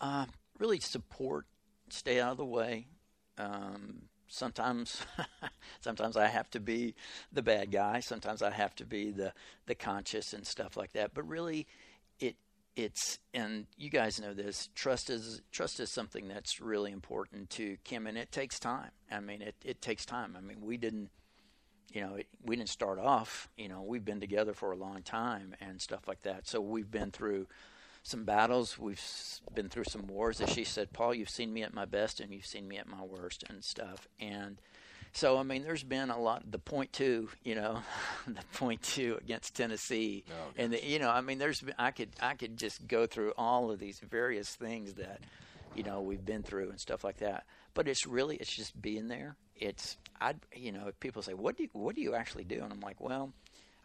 uh, 0.00 0.26
really 0.58 0.80
support, 0.80 1.46
stay 1.88 2.20
out 2.20 2.32
of 2.32 2.36
the 2.38 2.44
way. 2.44 2.86
Um, 3.38 4.02
sometimes, 4.28 5.02
sometimes 5.80 6.16
I 6.16 6.26
have 6.28 6.50
to 6.50 6.60
be 6.60 6.94
the 7.32 7.42
bad 7.42 7.70
guy. 7.70 8.00
Sometimes 8.00 8.42
I 8.42 8.50
have 8.50 8.74
to 8.76 8.84
be 8.84 9.10
the 9.10 9.32
the 9.66 9.74
conscious 9.74 10.32
and 10.32 10.46
stuff 10.46 10.76
like 10.76 10.92
that. 10.92 11.14
But 11.14 11.28
really, 11.28 11.66
it's 12.84 13.18
and 13.34 13.66
you 13.76 13.90
guys 13.90 14.20
know 14.20 14.34
this. 14.34 14.68
Trust 14.74 15.10
is 15.10 15.42
trust 15.50 15.80
is 15.80 15.90
something 15.90 16.28
that's 16.28 16.60
really 16.60 16.92
important 16.92 17.50
to 17.50 17.76
Kim, 17.84 18.06
and 18.06 18.18
it 18.18 18.32
takes 18.32 18.58
time. 18.58 18.90
I 19.10 19.20
mean, 19.20 19.42
it 19.42 19.54
it 19.64 19.80
takes 19.80 20.04
time. 20.04 20.36
I 20.36 20.40
mean, 20.40 20.60
we 20.60 20.76
didn't 20.76 21.10
you 21.92 22.00
know, 22.02 22.14
it, 22.14 22.28
we 22.44 22.56
didn't 22.56 22.68
start 22.68 22.98
off, 22.98 23.48
you 23.56 23.68
know, 23.68 23.82
we've 23.82 24.04
been 24.04 24.20
together 24.20 24.54
for 24.54 24.70
a 24.72 24.76
long 24.76 25.02
time 25.02 25.54
and 25.60 25.80
stuff 25.80 26.06
like 26.06 26.22
that. 26.22 26.46
So 26.46 26.60
we've 26.60 26.90
been 26.90 27.10
through 27.10 27.46
some 28.02 28.24
battles. 28.24 28.78
We've 28.78 29.02
been 29.54 29.68
through 29.68 29.84
some 29.84 30.06
wars. 30.06 30.40
As 30.40 30.50
she 30.50 30.64
said, 30.64 30.92
Paul, 30.92 31.14
you've 31.14 31.30
seen 31.30 31.52
me 31.52 31.62
at 31.62 31.74
my 31.74 31.84
best 31.84 32.20
and 32.20 32.32
you've 32.32 32.46
seen 32.46 32.68
me 32.68 32.78
at 32.78 32.88
my 32.88 33.02
worst 33.02 33.44
and 33.48 33.64
stuff. 33.64 34.08
And 34.18 34.60
so, 35.12 35.38
I 35.38 35.42
mean, 35.42 35.64
there's 35.64 35.82
been 35.82 36.10
a 36.10 36.18
lot. 36.18 36.50
The 36.50 36.58
point 36.58 36.92
two, 36.92 37.28
you 37.42 37.54
know, 37.54 37.80
the 38.26 38.42
point 38.54 38.82
two 38.82 39.18
against 39.20 39.56
Tennessee, 39.56 40.24
and 40.56 40.72
the, 40.72 40.84
you 40.84 40.98
know, 40.98 41.10
I 41.10 41.20
mean, 41.20 41.38
there's 41.38 41.60
been, 41.60 41.74
I 41.78 41.90
could 41.90 42.10
I 42.20 42.34
could 42.34 42.56
just 42.56 42.86
go 42.86 43.06
through 43.06 43.32
all 43.36 43.70
of 43.70 43.78
these 43.80 43.98
various 43.98 44.54
things 44.54 44.94
that, 44.94 45.20
you 45.74 45.82
know, 45.82 46.00
we've 46.00 46.24
been 46.24 46.42
through 46.42 46.70
and 46.70 46.78
stuff 46.78 47.02
like 47.02 47.18
that. 47.18 47.44
But 47.74 47.88
it's 47.88 48.06
really 48.06 48.36
it's 48.36 48.54
just 48.54 48.80
being 48.80 49.08
there. 49.08 49.36
It's 49.56 49.96
I 50.20 50.34
you 50.54 50.72
know, 50.72 50.90
people 51.00 51.22
say, 51.22 51.34
what 51.34 51.56
do 51.56 51.64
you 51.64 51.70
what 51.72 51.96
do 51.96 52.02
you 52.02 52.14
actually 52.14 52.44
do? 52.44 52.62
And 52.62 52.72
I'm 52.72 52.80
like, 52.80 53.00
well, 53.00 53.32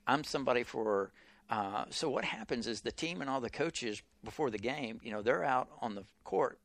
I'm 0.08 0.24
somebody 0.24 0.64
for. 0.64 1.12
Uh, 1.48 1.86
so 1.92 2.10
what 2.10 2.26
happens 2.26 2.66
is 2.66 2.82
the 2.82 2.92
team 2.92 3.22
and 3.22 3.30
all 3.30 3.40
the 3.40 3.52
coaches 3.52 4.02
before 4.24 4.50
the 4.50 4.58
game, 4.58 5.00
you 5.04 5.12
know, 5.12 5.22
they're 5.22 5.44
out 5.44 5.68
on 5.80 5.94
the 5.94 6.04
court 6.24 6.58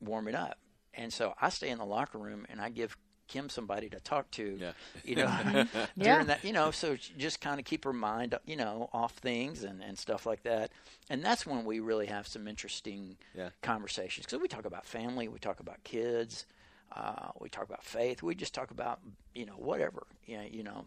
warming 0.00 0.34
up, 0.34 0.56
and 0.94 1.12
so 1.12 1.34
I 1.38 1.50
stay 1.50 1.68
in 1.68 1.76
the 1.76 1.84
locker 1.84 2.16
room 2.16 2.46
and 2.48 2.58
I 2.58 2.70
give 2.70 2.96
Kim 3.28 3.48
somebody 3.48 3.88
to 3.90 4.00
talk 4.00 4.30
to, 4.32 4.58
Yeah. 4.60 4.72
you 5.04 5.16
know, 5.16 5.26
Yeah. 5.96 6.14
during 6.14 6.26
that, 6.28 6.44
you 6.44 6.52
know, 6.52 6.70
so 6.70 6.96
just 6.96 7.40
kind 7.40 7.58
of 7.58 7.66
keep 7.66 7.84
her 7.84 7.92
mind, 7.92 8.34
you 8.46 8.56
know, 8.56 8.88
off 8.92 9.12
things 9.12 9.64
and, 9.64 9.82
and 9.82 9.98
stuff 9.98 10.26
like 10.26 10.42
that. 10.44 10.70
And 11.10 11.22
that's 11.24 11.46
when 11.46 11.64
we 11.64 11.80
really 11.80 12.06
have 12.06 12.26
some 12.26 12.46
interesting 12.48 13.16
Yeah. 13.34 13.50
conversations 13.62 14.26
because 14.26 14.40
we 14.40 14.48
talk 14.48 14.64
about 14.64 14.86
family, 14.86 15.28
we 15.28 15.38
talk 15.38 15.60
about 15.60 15.82
kids, 15.84 16.46
uh, 16.94 17.30
we 17.40 17.48
talk 17.48 17.64
about 17.64 17.82
faith, 17.84 18.22
we 18.22 18.34
just 18.34 18.54
talk 18.54 18.70
about, 18.70 19.00
you 19.34 19.46
know, 19.46 19.54
whatever, 19.54 20.06
you 20.26 20.36
know, 20.38 20.44
you 20.50 20.62
know 20.62 20.84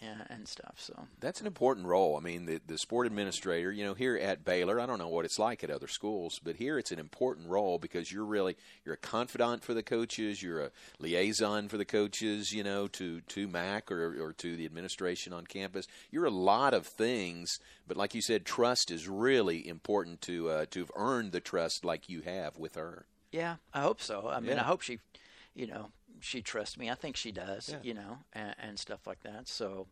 and, 0.00 0.24
and 0.28 0.48
stuff. 0.48 0.74
So 0.78 1.06
That's 1.20 1.40
an 1.40 1.46
important 1.46 1.86
role. 1.86 2.16
I 2.16 2.20
mean, 2.20 2.46
the, 2.46 2.60
the 2.66 2.78
sport 2.78 3.06
administrator, 3.06 3.70
you 3.72 3.84
know, 3.84 3.94
here 3.94 4.16
at 4.16 4.44
Baylor, 4.44 4.80
I 4.80 4.86
don't 4.86 4.98
know 4.98 5.08
what 5.08 5.24
it's 5.24 5.38
like 5.38 5.62
at 5.62 5.70
other 5.70 5.88
schools, 5.88 6.40
but 6.42 6.56
here 6.56 6.78
it's 6.78 6.92
an 6.92 6.98
important 6.98 7.48
role 7.48 7.78
because 7.78 8.10
you're 8.10 8.24
really 8.24 8.56
you're 8.84 8.94
a 8.94 8.98
confidant 8.98 9.62
for 9.62 9.74
the 9.74 9.82
coaches, 9.82 10.42
you're 10.42 10.62
a 10.64 10.70
liaison 10.98 11.68
for 11.68 11.76
the 11.76 11.84
coaches, 11.84 12.52
you 12.52 12.62
know, 12.62 12.86
to 12.88 13.20
to 13.20 13.48
MAC 13.48 13.90
or 13.90 14.22
or 14.22 14.32
to 14.34 14.56
the 14.56 14.64
administration 14.64 15.32
on 15.32 15.46
campus. 15.46 15.86
You're 16.10 16.26
a 16.26 16.30
lot 16.30 16.74
of 16.74 16.86
things, 16.86 17.58
but 17.86 17.96
like 17.96 18.14
you 18.14 18.22
said, 18.22 18.44
trust 18.44 18.90
is 18.90 19.08
really 19.08 19.66
important 19.66 20.20
to 20.22 20.48
uh, 20.50 20.66
to 20.70 20.80
have 20.80 20.90
earned 20.96 21.32
the 21.32 21.40
trust 21.40 21.84
like 21.84 22.08
you 22.08 22.22
have 22.22 22.56
with 22.58 22.74
her. 22.76 23.06
Yeah, 23.32 23.56
I 23.72 23.82
hope 23.82 24.00
so. 24.00 24.28
I 24.28 24.40
mean, 24.40 24.50
Yeah. 24.56 24.62
I 24.62 24.64
hope 24.64 24.80
she, 24.82 24.98
you 25.54 25.66
know, 25.68 25.90
she 26.20 26.42
trusts 26.42 26.76
me. 26.78 26.90
I 26.90 26.94
think 26.94 27.16
she 27.16 27.32
does, 27.32 27.68
Yeah. 27.70 27.78
you 27.82 27.94
know, 27.94 28.18
and, 28.32 28.54
and 28.58 28.78
stuff 28.78 29.06
like 29.06 29.22
that. 29.22 29.48
So, 29.48 29.86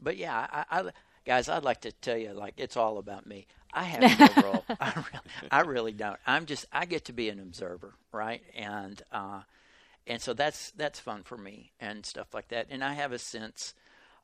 but 0.00 0.16
yeah, 0.16 0.46
I, 0.50 0.64
I, 0.80 0.90
guys, 1.26 1.48
I'd 1.48 1.64
like 1.64 1.82
to 1.82 1.92
tell 1.92 2.16
you, 2.16 2.32
like 2.32 2.54
it's 2.56 2.76
all 2.76 2.98
about 2.98 3.26
me. 3.26 3.46
I 3.72 3.84
have 3.84 4.18
no 4.36 4.42
role. 4.42 4.64
I 4.80 4.92
really, 4.94 5.48
I 5.50 5.60
really 5.60 5.92
don't. 5.92 6.18
I'm 6.26 6.46
just 6.46 6.64
I 6.72 6.86
get 6.86 7.04
to 7.06 7.12
be 7.12 7.28
an 7.28 7.38
observer, 7.38 7.94
right? 8.12 8.42
And 8.56 9.00
uh, 9.12 9.42
and 10.06 10.20
so 10.22 10.32
that's 10.32 10.70
that's 10.72 10.98
fun 10.98 11.22
for 11.22 11.36
me 11.36 11.72
and 11.78 12.04
stuff 12.06 12.32
like 12.32 12.48
that. 12.48 12.66
And 12.70 12.82
I 12.82 12.94
have 12.94 13.12
a 13.12 13.18
sense 13.18 13.74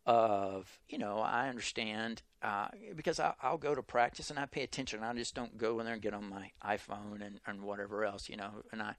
of 0.06 0.78
you 0.88 0.98
know 0.98 1.18
I 1.18 1.48
understand 1.48 2.22
uh, 2.42 2.68
because 2.96 3.18
I, 3.20 3.34
I'll 3.42 3.58
go 3.58 3.74
to 3.74 3.82
practice 3.82 4.30
and 4.30 4.38
I 4.38 4.46
pay 4.46 4.62
attention. 4.62 5.02
I 5.02 5.12
just 5.14 5.34
don't 5.34 5.56
go 5.58 5.78
in 5.80 5.84
there 5.86 5.94
and 5.94 6.02
get 6.02 6.14
on 6.14 6.28
my 6.28 6.50
iPhone 6.64 7.20
and, 7.24 7.40
and 7.46 7.62
whatever 7.62 8.04
else, 8.04 8.28
you 8.28 8.36
know. 8.36 8.50
And 8.72 8.82
I 8.82 8.94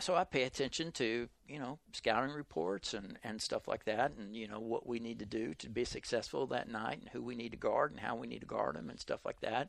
so 0.00 0.14
I 0.14 0.24
pay 0.24 0.42
attention 0.42 0.92
to 0.92 1.28
you 1.48 1.58
know 1.58 1.78
scouting 1.92 2.34
reports 2.34 2.94
and 2.94 3.18
and 3.22 3.40
stuff 3.40 3.68
like 3.68 3.84
that, 3.84 4.12
and 4.18 4.34
you 4.34 4.48
know 4.48 4.60
what 4.60 4.86
we 4.86 4.98
need 4.98 5.18
to 5.20 5.26
do 5.26 5.54
to 5.54 5.68
be 5.68 5.84
successful 5.84 6.46
that 6.48 6.68
night, 6.68 7.00
and 7.00 7.08
who 7.10 7.22
we 7.22 7.34
need 7.34 7.52
to 7.52 7.58
guard, 7.58 7.92
and 7.92 8.00
how 8.00 8.16
we 8.16 8.26
need 8.26 8.40
to 8.40 8.46
guard 8.46 8.76
them, 8.76 8.90
and 8.90 8.98
stuff 9.00 9.24
like 9.24 9.40
that. 9.40 9.68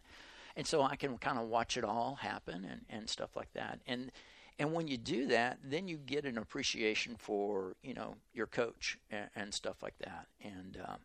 And 0.56 0.68
so 0.68 0.82
I 0.82 0.96
can 0.96 1.18
kind 1.18 1.38
of 1.38 1.48
watch 1.48 1.78
it 1.78 1.84
all 1.84 2.16
happen 2.16 2.66
and 2.66 2.82
and 2.90 3.10
stuff 3.10 3.36
like 3.36 3.54
that. 3.54 3.80
And 3.86 4.12
and 4.60 4.74
when 4.74 4.88
you 4.88 4.98
do 4.98 5.28
that, 5.28 5.60
then 5.64 5.88
you 5.88 5.98
get 5.98 6.26
an 6.26 6.38
appreciation 6.38 7.16
for 7.18 7.76
you 7.82 7.94
know 7.94 8.16
your 8.34 8.48
coach 8.48 8.98
and, 9.10 9.30
and 9.36 9.54
stuff 9.54 9.82
like 9.82 9.98
that. 10.00 10.28
And 10.44 10.78
um, 10.88 10.98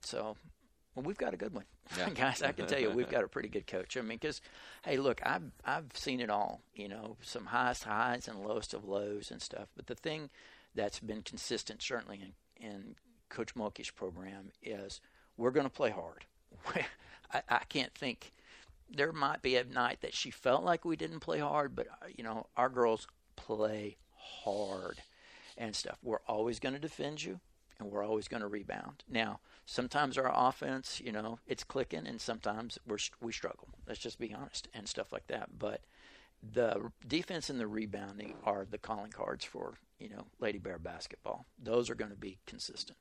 so 0.00 0.36
well, 0.94 1.04
we've 1.04 1.18
got 1.18 1.34
a 1.34 1.36
good 1.36 1.52
one, 1.54 1.64
Yeah. 1.98 2.10
guys. 2.10 2.42
I 2.42 2.52
can 2.52 2.66
tell 2.66 2.80
you, 2.80 2.90
we've 2.90 3.08
got 3.16 3.24
a 3.24 3.28
pretty 3.28 3.48
good 3.48 3.66
coach. 3.66 3.96
I 3.96 4.00
mean, 4.00 4.18
because 4.18 4.40
hey, 4.84 4.96
look, 4.96 5.20
I've 5.24 5.42
I've 5.64 5.86
seen 5.94 6.20
it 6.20 6.30
all. 6.30 6.60
You 6.74 6.88
know, 6.88 7.16
some 7.22 7.46
highest 7.46 7.84
highs 7.84 8.28
and 8.28 8.40
lowest 8.44 8.74
of 8.74 8.84
lows 8.84 9.30
and 9.30 9.40
stuff. 9.42 9.68
But 9.76 9.86
the 9.86 9.94
thing 9.94 10.30
that's 10.74 11.00
been 11.00 11.22
consistent, 11.22 11.82
certainly 11.82 12.20
in 12.20 12.66
in 12.66 12.94
Coach 13.28 13.54
Mulkey's 13.54 13.90
program, 13.90 14.50
is 14.62 15.00
we're 15.36 15.50
going 15.50 15.66
to 15.66 15.70
play 15.70 15.90
hard. 15.90 16.24
I, 17.32 17.42
I 17.48 17.64
can't 17.68 17.94
think. 17.94 18.30
There 18.90 19.12
might 19.12 19.42
be 19.42 19.56
a 19.56 19.64
night 19.64 20.02
that 20.02 20.14
she 20.14 20.30
felt 20.30 20.62
like 20.62 20.84
we 20.84 20.94
didn't 20.94 21.20
play 21.20 21.38
hard, 21.40 21.74
but 21.74 21.88
uh, 21.88 22.06
you 22.14 22.22
know, 22.22 22.46
our 22.56 22.68
girls 22.68 23.06
play 23.34 23.96
hard 24.16 24.98
and 25.56 25.74
stuff. 25.74 25.98
We're 26.02 26.20
always 26.28 26.60
going 26.60 26.74
to 26.74 26.78
defend 26.78 27.22
you 27.24 27.40
and 27.78 27.90
we're 27.90 28.04
always 28.04 28.28
going 28.28 28.42
to 28.42 28.48
rebound. 28.48 29.04
Now, 29.08 29.40
sometimes 29.66 30.16
our 30.18 30.30
offense, 30.32 31.00
you 31.04 31.12
know, 31.12 31.38
it's 31.46 31.64
clicking, 31.64 32.06
and 32.06 32.20
sometimes 32.20 32.78
we're 32.86 32.98
we 33.20 33.32
struggle. 33.32 33.68
Let's 33.86 34.00
just 34.00 34.18
be 34.18 34.32
honest 34.34 34.68
and 34.74 34.88
stuff 34.88 35.12
like 35.12 35.26
that. 35.28 35.58
But 35.58 35.82
the 36.42 36.90
defense 37.06 37.50
and 37.50 37.58
the 37.60 37.66
rebounding 37.66 38.34
are 38.44 38.66
the 38.70 38.78
calling 38.78 39.10
cards 39.12 39.44
for 39.44 39.74
you 39.98 40.10
know 40.10 40.26
Lady 40.40 40.58
Bear 40.58 40.78
basketball. 40.78 41.46
Those 41.62 41.90
are 41.90 41.94
going 41.94 42.10
to 42.10 42.16
be 42.16 42.38
consistent. 42.46 42.98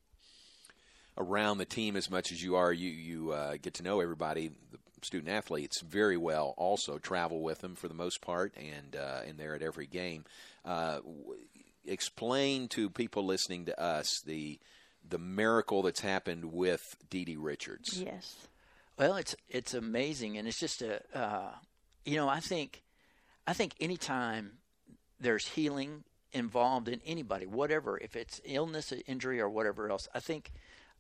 around 1.18 1.58
the 1.58 1.66
team 1.66 1.96
as 1.96 2.10
much 2.10 2.32
as 2.32 2.44
you 2.44 2.56
are. 2.56 2.72
You 2.74 2.90
you 2.90 3.32
uh, 3.32 3.58
get 3.62 3.76
to 3.76 3.84
know 3.84 4.00
everybody, 4.00 4.50
the 4.72 4.80
student 5.02 5.30
athletes, 5.30 5.82
very 5.82 6.18
well. 6.18 6.54
Also, 6.58 6.98
travel 6.98 7.42
with 7.42 7.60
them 7.60 7.76
for 7.76 7.88
the 7.88 7.94
most 7.94 8.22
part, 8.22 8.54
and 8.58 8.96
uh, 8.96 9.22
and 9.28 9.38
they're 9.38 9.56
at 9.56 9.62
every 9.62 9.88
game. 9.88 10.26
Uh, 10.66 11.00
explain 11.86 12.68
to 12.70 12.90
people 12.90 13.26
listening 13.26 13.66
to 13.66 13.80
us 13.82 14.22
the 14.26 14.60
the 15.08 15.18
miracle 15.20 15.82
that's 15.82 16.00
happened 16.00 16.46
with 16.54 16.96
DiDi 17.10 17.36
Richards. 17.38 18.02
Yes. 18.02 18.48
Well, 18.98 19.16
it's 19.16 19.36
it's 19.50 19.74
amazing, 19.74 20.38
and 20.38 20.48
it's 20.48 20.60
just 20.60 20.82
a 20.82 21.02
uh, 21.18 21.52
you 22.06 22.16
know 22.16 22.30
I 22.30 22.40
think 22.40 22.84
I 23.46 23.54
think 23.54 23.74
anytime 23.80 24.54
there's 25.20 25.48
healing 25.48 26.04
involved 26.32 26.88
in 26.88 27.00
anybody, 27.06 27.46
whatever, 27.46 27.98
if 27.98 28.16
it's 28.16 28.42
illness, 28.46 28.92
injury, 29.08 29.40
or 29.40 29.50
whatever 29.50 29.90
else, 29.90 30.08
I 30.14 30.20
think 30.20 30.52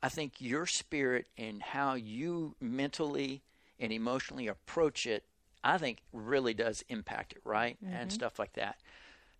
I 0.02 0.10
think 0.10 0.34
your 0.42 0.66
spirit 0.66 1.28
and 1.38 1.62
how 1.62 1.94
you 1.94 2.56
mentally 2.60 3.42
and 3.80 3.92
emotionally 3.94 4.48
approach 4.48 5.06
it, 5.06 5.24
I 5.64 5.78
think 5.78 6.00
really 6.12 6.54
does 6.54 6.84
impact 6.90 7.34
it, 7.34 7.42
right, 7.46 7.78
and 7.82 8.10
Mhm. 8.10 8.14
stuff 8.14 8.38
like 8.38 8.54
that. 8.54 8.78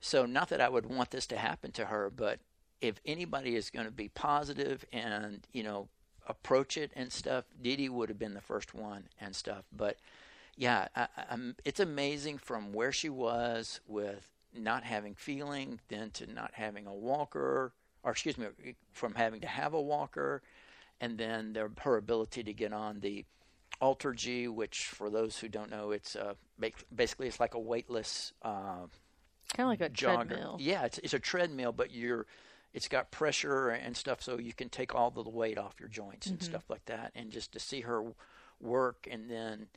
So, 0.06 0.26
not 0.26 0.50
that 0.50 0.60
I 0.60 0.68
would 0.68 0.86
want 0.86 1.12
this 1.12 1.26
to 1.28 1.38
happen 1.38 1.72
to 1.72 1.86
her, 1.86 2.12
but 2.14 2.40
if 2.82 3.00
anybody 3.06 3.56
is 3.56 3.70
going 3.70 3.86
to 3.86 3.92
be 3.92 4.10
positive 4.10 4.84
and 4.92 5.48
you 5.54 5.64
know 5.64 5.88
approach 6.28 6.76
it 6.76 6.92
and 6.94 7.10
stuff, 7.10 7.46
Dee 7.62 7.88
would 7.88 8.10
have 8.10 8.20
been 8.20 8.34
the 8.34 8.42
first 8.42 8.74
one 8.74 9.06
and 9.22 9.34
stuff. 9.34 9.64
But 9.72 9.96
yeah, 10.58 10.90
I, 10.94 11.08
it's 11.64 11.80
amazing 11.80 12.40
from 12.40 12.74
where 12.74 12.92
she 12.92 13.08
was 13.08 13.80
with 13.88 14.30
not 14.54 14.84
having 14.84 15.16
feeling, 15.16 15.80
then 15.88 16.12
to 16.12 16.28
not 16.28 16.52
having 16.54 16.86
a 16.86 16.94
walker, 16.94 17.72
or 18.04 18.12
excuse 18.12 18.38
me, 18.38 18.48
from 18.92 19.16
having 19.16 19.40
to 19.40 19.48
have 19.48 19.74
a 19.74 19.82
walker, 19.82 20.42
and 21.00 21.18
then 21.18 21.54
their, 21.54 21.72
her 21.80 21.96
ability 21.96 22.44
to 22.44 22.54
get 22.54 22.74
on 22.74 23.00
the 23.00 23.24
Alter 23.80 24.12
G, 24.12 24.50
which 24.50 24.84
for 24.84 25.10
those 25.10 25.40
who 25.40 25.48
don't 25.48 25.72
know, 25.72 25.92
it's 25.92 26.18
basically 26.94 27.28
it's 27.28 27.40
like 27.40 27.54
a 27.54 27.60
weightless. 27.60 28.34
Uh, 28.42 28.88
Kind 29.56 29.68
of 29.68 29.72
like 29.72 29.82
a 29.82 29.94
jogger. 29.94 30.28
treadmill. 30.28 30.58
Yeah, 30.60 30.86
it's 30.86 30.98
it's 31.00 31.14
a 31.14 31.20
treadmill, 31.20 31.72
but 31.72 31.92
you're 31.92 32.26
it's 32.74 32.88
got 32.88 33.12
pressure 33.12 33.70
and 33.70 33.96
stuff, 33.96 34.22
so 34.22 34.40
you 34.40 34.54
can 34.54 34.70
take 34.70 34.96
all 34.96 35.12
the 35.12 35.22
weight 35.30 35.58
off 35.60 35.76
your 35.80 35.90
joints 35.90 36.28
and 36.28 36.40
Mhm. 36.40 36.44
stuff 36.44 36.64
like 36.70 36.86
that. 36.86 37.12
And 37.14 37.32
just 37.32 37.52
to 37.52 37.60
see 37.60 37.82
her 37.82 38.04
work, 38.60 39.08
and 39.12 39.30
then 39.30 39.68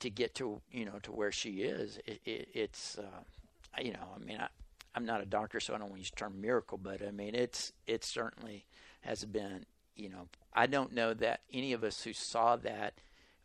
to 0.00 0.10
get 0.10 0.34
to 0.36 0.60
you 0.70 0.84
know 0.84 0.98
to 1.04 1.12
where 1.12 1.32
she 1.32 1.62
is, 1.62 1.98
it, 2.06 2.20
it, 2.24 2.48
it's 2.52 2.98
uh, 2.98 3.80
you 3.80 3.92
know, 3.92 4.08
I 4.14 4.18
mean, 4.18 4.38
I, 4.38 4.48
I'm 4.94 5.06
not 5.06 5.22
a 5.22 5.26
doctor, 5.26 5.58
so 5.58 5.74
I 5.74 5.78
don't 5.78 5.88
want 5.88 5.94
to 5.96 6.00
use 6.00 6.10
the 6.10 6.16
term 6.16 6.40
miracle, 6.40 6.76
but 6.78 7.00
I 7.06 7.10
mean, 7.10 7.34
it's 7.34 7.72
it 7.86 8.04
certainly 8.04 8.66
has 9.02 9.24
been. 9.24 9.64
You 9.96 10.08
know, 10.10 10.28
I 10.52 10.66
don't 10.66 10.92
know 10.92 11.14
that 11.14 11.40
any 11.52 11.72
of 11.72 11.82
us 11.84 12.02
who 12.02 12.12
saw 12.12 12.56
that 12.56 12.94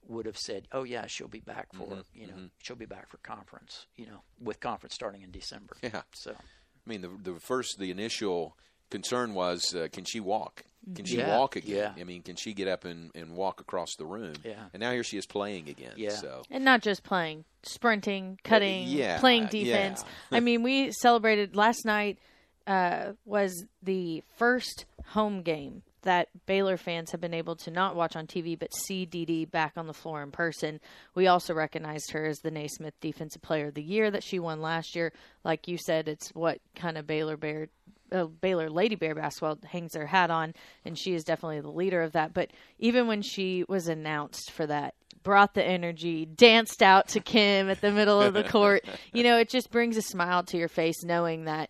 would 0.08 0.26
have 0.26 0.38
said, 0.38 0.68
"Oh 0.72 0.84
yeah, 0.84 1.06
she'll 1.08 1.28
be 1.28 1.40
back 1.42 1.74
for 1.74 1.86
Mhm, 1.88 2.04
you 2.14 2.28
know, 2.28 2.34
mhm. 2.34 2.50
she'll 2.62 2.76
be 2.76 2.86
back 2.86 3.10
for 3.10 3.18
conference." 3.18 3.86
You 3.96 4.08
know, 4.08 4.22
with 4.40 4.60
conference 4.60 4.96
starting 4.96 5.22
in 5.22 5.32
December. 5.32 5.76
Yeah. 5.84 6.02
So. 6.14 6.32
I 6.32 6.90
mean, 6.90 7.02
the 7.02 7.10
the 7.34 7.40
first, 7.40 7.78
the 7.78 7.92
initial 7.92 8.58
concern 8.90 9.34
was, 9.36 9.76
uh, 9.76 9.88
can 9.92 10.04
she 10.06 10.20
walk? 10.20 10.64
Can 10.96 11.06
she 11.06 11.18
Yeah, 11.18 11.38
walk 11.38 11.56
again? 11.56 11.94
yeah. 11.96 12.02
I 12.02 12.04
mean, 12.06 12.24
can 12.24 12.36
she 12.36 12.54
get 12.54 12.68
up 12.68 12.86
and, 12.86 13.12
and 13.14 13.36
walk 13.36 13.60
across 13.62 13.96
the 13.98 14.06
room? 14.06 14.34
Yeah. 14.44 14.70
And 14.74 14.80
now 14.82 14.92
here 14.92 15.04
she 15.04 15.18
is 15.18 15.28
playing 15.28 15.70
again. 15.70 15.94
Yeah. 15.98 16.12
So 16.12 16.42
And 16.50 16.66
not 16.66 16.82
just 16.82 17.04
playing, 17.04 17.46
sprinting, 17.62 18.40
cutting, 18.44 18.88
yeah, 18.88 19.20
playing 19.20 19.44
yeah. 19.44 19.50
defense. 19.50 20.04
I 20.32 20.40
mean, 20.40 20.64
we 20.64 20.92
celebrated 20.92 21.56
last 21.56 21.86
night 21.86 22.18
uh, 22.66 23.14
was 23.26 23.66
the 23.84 24.24
first 24.38 24.86
home 25.08 25.44
game 25.44 25.84
that 26.02 26.30
Baylor 26.46 26.78
fans 26.78 27.12
have 27.12 27.22
been 27.22 27.34
able 27.34 27.56
to 27.58 27.72
not 27.72 27.96
watch 27.96 28.16
on 28.16 28.28
TV 28.28 28.58
but 28.58 28.74
see 28.74 29.06
DiDi 29.06 29.50
back 29.50 29.74
on 29.76 29.88
the 29.88 29.94
floor 29.94 30.22
in 30.22 30.32
person. 30.32 30.80
We 31.16 31.28
also 31.28 31.54
recognized 31.54 32.12
her 32.12 32.26
as 32.26 32.40
the 32.40 32.52
Naismith 32.52 33.00
Defensive 33.02 33.42
Player 33.42 33.68
of 33.68 33.74
the 33.74 33.84
Year 33.84 34.10
that 34.12 34.24
she 34.24 34.40
won 34.40 34.62
last 34.62 34.96
year. 34.96 35.14
Like 35.44 35.68
you 35.68 35.78
said, 35.78 36.08
it's 36.08 36.30
what 36.30 36.60
kind 36.76 36.98
of 36.98 37.08
Baylor 37.08 37.38
Bear 37.38 37.70
uh, 38.12 38.26
Baylor 38.26 38.70
Lady 38.70 38.96
Bear 38.96 39.14
basketball 39.16 39.60
hangs 39.66 39.92
their 39.92 40.08
hat 40.08 40.32
on, 40.32 40.54
and 40.84 40.98
she 40.98 41.14
is 41.14 41.24
definitely 41.24 41.62
the 41.62 41.70
leader 41.70 42.02
of 42.02 42.14
that. 42.14 42.34
But 42.34 42.50
even 42.80 43.08
when 43.08 43.22
she 43.22 43.64
was 43.68 43.88
announced 43.88 44.52
for 44.52 44.66
that, 44.66 44.96
brought 45.24 45.54
the 45.54 45.64
energy, 45.64 46.26
danced 46.26 46.82
out 46.82 47.10
to 47.10 47.20
Kim 47.20 47.70
at 47.70 47.82
the 47.82 47.92
middle 47.92 48.22
of 48.22 48.34
the 48.34 48.44
court. 48.44 48.84
You 49.12 49.24
know, 49.24 49.38
it 49.38 49.50
just 49.50 49.72
brings 49.72 49.98
a 49.98 50.02
smile 50.02 50.44
to 50.44 50.58
your 50.58 50.68
face 50.68 51.04
knowing 51.04 51.46
that, 51.46 51.70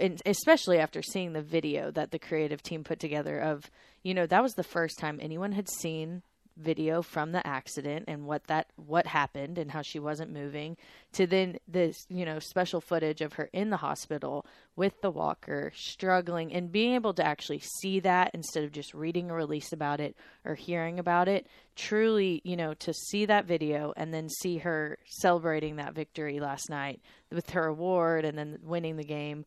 and 0.00 0.20
especially 0.26 0.78
after 0.78 1.02
seeing 1.02 1.32
the 1.32 1.42
video 1.42 1.90
that 1.92 2.10
the 2.10 2.18
creative 2.18 2.62
team 2.62 2.84
put 2.84 2.98
together 2.98 3.38
of, 3.38 3.70
you 4.02 4.14
know, 4.14 4.26
that 4.26 4.42
was 4.42 4.54
the 4.54 4.62
first 4.62 4.98
time 4.98 5.18
anyone 5.20 5.52
had 5.52 5.68
seen 5.68 6.22
video 6.56 7.02
from 7.02 7.32
the 7.32 7.46
accident 7.46 8.04
and 8.08 8.24
what 8.24 8.46
that 8.46 8.66
what 8.76 9.06
happened 9.06 9.58
and 9.58 9.70
how 9.70 9.82
she 9.82 9.98
wasn't 9.98 10.32
moving 10.32 10.76
to 11.12 11.26
then 11.26 11.58
this 11.68 12.06
you 12.08 12.24
know 12.24 12.38
special 12.38 12.80
footage 12.80 13.20
of 13.20 13.34
her 13.34 13.50
in 13.52 13.68
the 13.68 13.76
hospital 13.76 14.46
with 14.74 14.98
the 15.02 15.10
walker 15.10 15.70
struggling 15.76 16.50
and 16.54 16.72
being 16.72 16.94
able 16.94 17.12
to 17.12 17.24
actually 17.24 17.60
see 17.80 18.00
that 18.00 18.30
instead 18.32 18.64
of 18.64 18.72
just 18.72 18.94
reading 18.94 19.30
a 19.30 19.34
release 19.34 19.70
about 19.72 20.00
it 20.00 20.16
or 20.46 20.54
hearing 20.54 20.98
about 20.98 21.28
it 21.28 21.46
truly 21.74 22.40
you 22.42 22.56
know 22.56 22.72
to 22.72 22.92
see 22.94 23.26
that 23.26 23.44
video 23.44 23.92
and 23.94 24.14
then 24.14 24.28
see 24.28 24.56
her 24.56 24.96
celebrating 25.04 25.76
that 25.76 25.94
victory 25.94 26.40
last 26.40 26.70
night 26.70 27.00
with 27.30 27.50
her 27.50 27.66
award 27.66 28.24
and 28.24 28.38
then 28.38 28.58
winning 28.62 28.96
the 28.96 29.04
game 29.04 29.44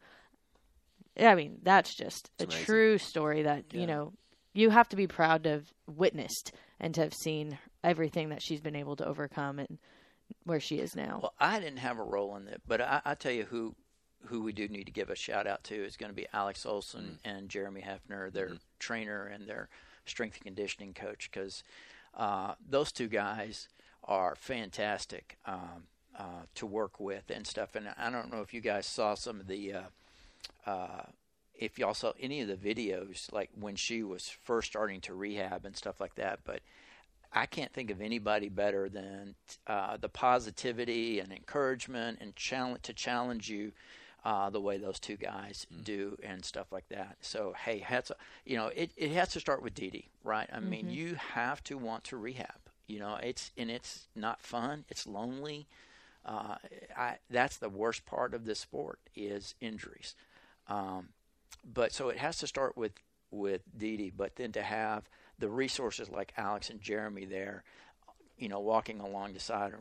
I 1.20 1.36
mean, 1.36 1.58
that's 1.64 1.94
just 1.96 2.30
a 2.40 2.44
amazing. 2.46 2.66
true 2.66 2.98
story 2.98 3.44
that, 3.44 3.66
Yeah. 3.72 3.82
you 3.82 3.88
know, 3.88 4.14
you 4.54 4.70
have 4.70 4.90
to 4.90 4.96
be 4.96 5.08
proud 5.08 5.44
to 5.44 5.50
have 5.52 5.74
witnessed 5.88 6.54
and 6.80 6.94
to 6.96 7.02
have 7.02 7.14
seen 7.14 7.58
everything 7.84 8.30
that 8.30 8.42
she's 8.42 8.62
been 8.62 8.76
able 8.76 8.96
to 8.98 9.06
overcome 9.06 9.60
and 9.60 9.78
where 10.44 10.60
she 10.60 10.80
is 10.80 10.96
now. 10.96 11.20
Well, 11.22 11.34
I 11.40 11.60
didn't 11.60 11.80
have 11.80 12.00
a 12.00 12.04
role 12.04 12.36
in 12.36 12.46
that, 12.46 12.62
but 12.68 12.82
I, 12.82 13.02
I 13.06 13.16
tell 13.16 13.32
you 13.32 13.46
who 13.46 13.76
who 14.26 14.44
we 14.44 14.52
do 14.52 14.68
need 14.68 14.84
to 14.84 14.92
give 14.92 15.10
a 15.10 15.16
shout 15.16 15.48
out 15.48 15.64
to 15.64 15.74
is 15.76 15.96
going 15.96 16.10
to 16.10 16.16
be 16.16 16.28
Alex 16.34 16.66
Olson 16.66 17.20
and 17.24 17.48
Jeremy 17.48 17.82
Hefner, 17.82 18.30
their 18.34 18.52
trainer 18.78 19.26
and 19.28 19.48
their 19.48 19.70
strength 20.06 20.36
and 20.36 20.44
conditioning 20.44 20.94
coach, 20.94 21.30
because 21.32 21.64
uh, 22.16 22.56
those 22.68 22.92
two 22.92 23.08
guys 23.08 23.70
are 24.04 24.36
fantastic 24.36 25.38
um, 25.46 25.88
uh, 26.18 26.42
to 26.56 26.66
work 26.66 27.00
with 27.00 27.30
and 27.30 27.48
stuff. 27.48 27.76
And 27.76 27.88
I 27.98 28.10
don't 28.10 28.30
know 28.30 28.42
if 28.42 28.54
you 28.54 28.60
guys 28.60 28.86
saw 28.86 29.16
some 29.16 29.40
of 29.40 29.48
the. 29.48 29.74
Uh, 29.74 29.82
uh, 30.66 31.04
if 31.54 31.78
y'all 31.78 31.94
saw 31.94 32.14
any 32.20 32.42
of 32.42 32.48
the 32.48 32.56
videos, 32.56 33.32
like 33.32 33.50
when 33.60 33.76
she 33.76 34.04
was 34.04 34.30
first 34.30 34.68
starting 34.70 35.02
to 35.02 35.14
rehab 35.14 35.66
and 35.66 35.76
stuff 35.76 36.00
like 36.00 36.16
that, 36.16 36.40
but 36.46 36.62
I 37.34 37.46
can't 37.46 37.72
think 37.74 37.92
of 37.92 38.02
anybody 38.02 38.50
better 38.50 38.90
than 38.90 39.36
uh, 39.68 39.98
the 39.98 40.10
positivity 40.10 41.20
and 41.20 41.32
encouragement 41.32 42.20
and 42.22 42.36
challenge 42.36 42.82
to 42.84 42.94
challenge 42.94 43.50
you 43.50 43.72
uh, 44.26 44.50
the 44.50 44.60
way 44.60 44.78
those 44.78 45.00
two 45.00 45.16
guys 45.16 45.66
Mm. 45.74 45.84
do 45.84 46.18
and 46.24 46.44
stuff 46.44 46.72
like 46.72 46.88
that. 46.90 47.18
So 47.22 47.54
hey, 47.54 47.80
hats, 47.80 48.12
you 48.46 48.58
know, 48.58 48.68
it, 48.68 48.92
it 48.98 49.12
has 49.12 49.30
to 49.30 49.40
start 49.40 49.62
with 49.62 49.74
Didi, 49.76 50.10
right? 50.24 50.50
I 50.52 50.60
mean, 50.60 50.88
Mhm. 50.88 50.94
you 50.94 51.16
have 51.16 51.64
to 51.66 51.78
want 51.78 52.04
to 52.06 52.18
rehab. 52.18 52.60
You 52.88 53.00
know, 53.00 53.16
it's 53.22 53.52
and 53.58 53.70
it's 53.70 54.08
not 54.16 54.42
fun. 54.42 54.86
It's 54.90 55.06
lonely. 55.06 55.68
Uh, 56.26 56.56
I, 56.98 57.18
that's 57.30 57.58
the 57.58 57.70
worst 57.70 58.06
part 58.06 58.34
of 58.34 58.46
this 58.46 58.60
sport 58.60 59.00
is 59.16 59.56
injuries. 59.62 60.16
Um, 60.70 61.10
but 61.74 61.92
so 61.92 62.10
it 62.10 62.18
has 62.18 62.38
to 62.38 62.48
start 62.48 62.78
with 62.78 62.94
with 63.32 63.62
Didi, 63.78 64.12
but 64.16 64.36
then 64.36 64.52
to 64.54 64.62
have 64.62 65.10
the 65.38 65.50
resources 65.50 66.10
like 66.10 66.34
Alex 66.38 66.70
and 66.70 66.82
Jeremy 66.82 67.26
there, 67.26 67.64
you 68.38 68.50
know, 68.50 68.60
walking 68.60 69.00
along 69.00 69.34
the 69.34 69.40
side. 69.40 69.74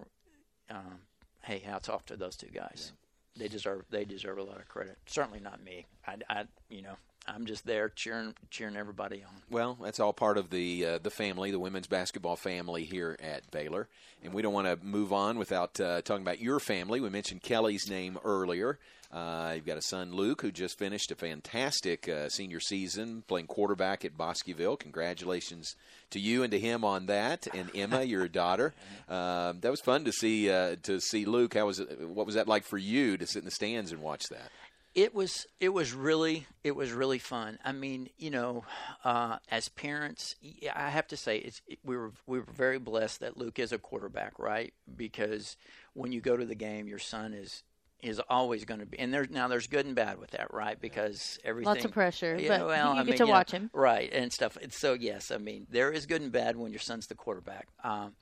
Um, 0.70 1.00
hey, 1.42 1.58
hats 1.60 1.88
off 1.88 2.04
to 2.06 2.16
those 2.16 2.36
two 2.36 2.48
guys. 2.48 2.92
They 3.36 3.48
deserve 3.48 3.84
they 3.90 4.04
deserve 4.04 4.38
a 4.38 4.42
lot 4.42 4.58
of 4.58 4.68
credit. 4.68 4.98
Certainly 5.06 5.40
not 5.40 5.62
me. 5.62 5.86
I, 6.06 6.16
I 6.28 6.44
you 6.68 6.82
know 6.82 6.96
I'm 7.28 7.46
just 7.46 7.66
there 7.66 7.88
cheering 7.88 8.34
cheering 8.50 8.76
everybody 8.76 9.22
on. 9.22 9.42
Well, 9.50 9.78
that's 9.82 10.00
all 10.00 10.12
part 10.12 10.38
of 10.38 10.50
the 10.50 10.84
uh, 10.84 10.98
the 10.98 11.10
family, 11.10 11.50
the 11.50 11.58
women's 11.58 11.86
basketball 11.86 12.36
family 12.36 12.84
here 12.84 13.16
at 13.22 13.50
Baylor, 13.50 13.88
and 14.24 14.32
we 14.32 14.42
don't 14.42 14.54
want 14.54 14.66
to 14.66 14.84
move 14.84 15.12
on 15.12 15.38
without 15.38 15.78
uh, 15.80 16.02
talking 16.02 16.22
about 16.22 16.40
your 16.40 16.58
family. 16.60 17.00
We 17.00 17.10
mentioned 17.10 17.42
Kelly's 17.42 17.88
name 17.88 18.18
earlier. 18.24 18.78
Uh, 19.10 19.52
you've 19.54 19.64
got 19.64 19.78
a 19.78 19.82
son, 19.82 20.12
Luke, 20.12 20.42
who 20.42 20.52
just 20.52 20.78
finished 20.78 21.10
a 21.10 21.14
fantastic 21.14 22.08
uh, 22.10 22.28
senior 22.28 22.60
season 22.60 23.22
playing 23.26 23.46
quarterback 23.46 24.04
at 24.04 24.18
Bosqueville. 24.18 24.76
Congratulations 24.76 25.74
to 26.10 26.20
you 26.20 26.42
and 26.42 26.50
to 26.50 26.58
him 26.58 26.84
on 26.84 27.06
that, 27.06 27.46
and 27.54 27.70
Emma, 27.74 28.02
your 28.02 28.28
daughter. 28.28 28.74
Um, 29.08 29.60
that 29.60 29.70
was 29.70 29.80
fun 29.80 30.04
to 30.04 30.12
see 30.12 30.50
uh, 30.50 30.76
to 30.82 31.00
see 31.00 31.24
Luke. 31.24 31.54
How 31.54 31.66
was 31.66 31.78
it? 31.78 32.00
What 32.06 32.26
was 32.26 32.34
that 32.34 32.48
like 32.48 32.64
for 32.64 32.78
you 32.78 33.16
to 33.16 33.26
sit 33.26 33.38
in 33.38 33.44
the 33.46 33.50
stands 33.50 33.92
and 33.92 34.02
watch 34.02 34.24
that? 34.30 34.50
It 34.94 35.14
was 35.14 35.46
it 35.60 35.68
was 35.68 35.92
really 35.92 36.46
it 36.64 36.74
was 36.74 36.92
really 36.92 37.18
fun. 37.18 37.58
I 37.64 37.72
mean, 37.72 38.08
you 38.18 38.30
know, 38.30 38.64
uh, 39.04 39.36
as 39.50 39.68
parents, 39.68 40.34
I 40.74 40.90
have 40.90 41.06
to 41.08 41.16
say 41.16 41.38
it's 41.38 41.62
it, 41.66 41.78
we 41.84 41.96
were 41.96 42.12
we 42.26 42.38
were 42.40 42.46
very 42.52 42.78
blessed 42.78 43.20
that 43.20 43.36
Luke 43.36 43.58
is 43.58 43.72
a 43.72 43.78
quarterback, 43.78 44.38
right? 44.38 44.72
Because 44.96 45.56
when 45.94 46.10
you 46.12 46.20
go 46.20 46.36
to 46.36 46.44
the 46.44 46.54
game, 46.56 46.88
your 46.88 46.98
son 46.98 47.32
is 47.32 47.62
is 48.00 48.20
always 48.30 48.64
going 48.64 48.78
to 48.80 48.86
be, 48.86 48.98
and 48.98 49.12
there's 49.12 49.28
now 49.30 49.46
there's 49.48 49.66
good 49.66 49.84
and 49.86 49.94
bad 49.94 50.18
with 50.18 50.30
that, 50.30 50.52
right? 50.54 50.80
Because 50.80 51.38
everything 51.44 51.66
lots 51.74 51.84
of 51.84 51.90
pressure, 51.92 52.36
Yeah, 52.40 52.58
but 52.58 52.66
well, 52.68 52.94
you 52.94 53.00
I 53.00 53.04
get 53.04 53.10
mean, 53.10 53.18
to 53.18 53.24
know, 53.26 53.30
watch 53.30 53.50
him. 53.52 53.70
right, 53.72 54.08
and 54.12 54.32
stuff. 54.32 54.56
And 54.60 54.72
so 54.72 54.94
yes, 54.94 55.30
I 55.30 55.38
mean 55.38 55.66
there 55.70 55.92
is 55.92 56.06
good 56.06 56.22
and 56.22 56.32
bad 56.32 56.56
when 56.56 56.72
your 56.72 56.80
son's 56.80 57.06
the 57.08 57.14
quarterback. 57.14 57.68
Um, 57.84 58.14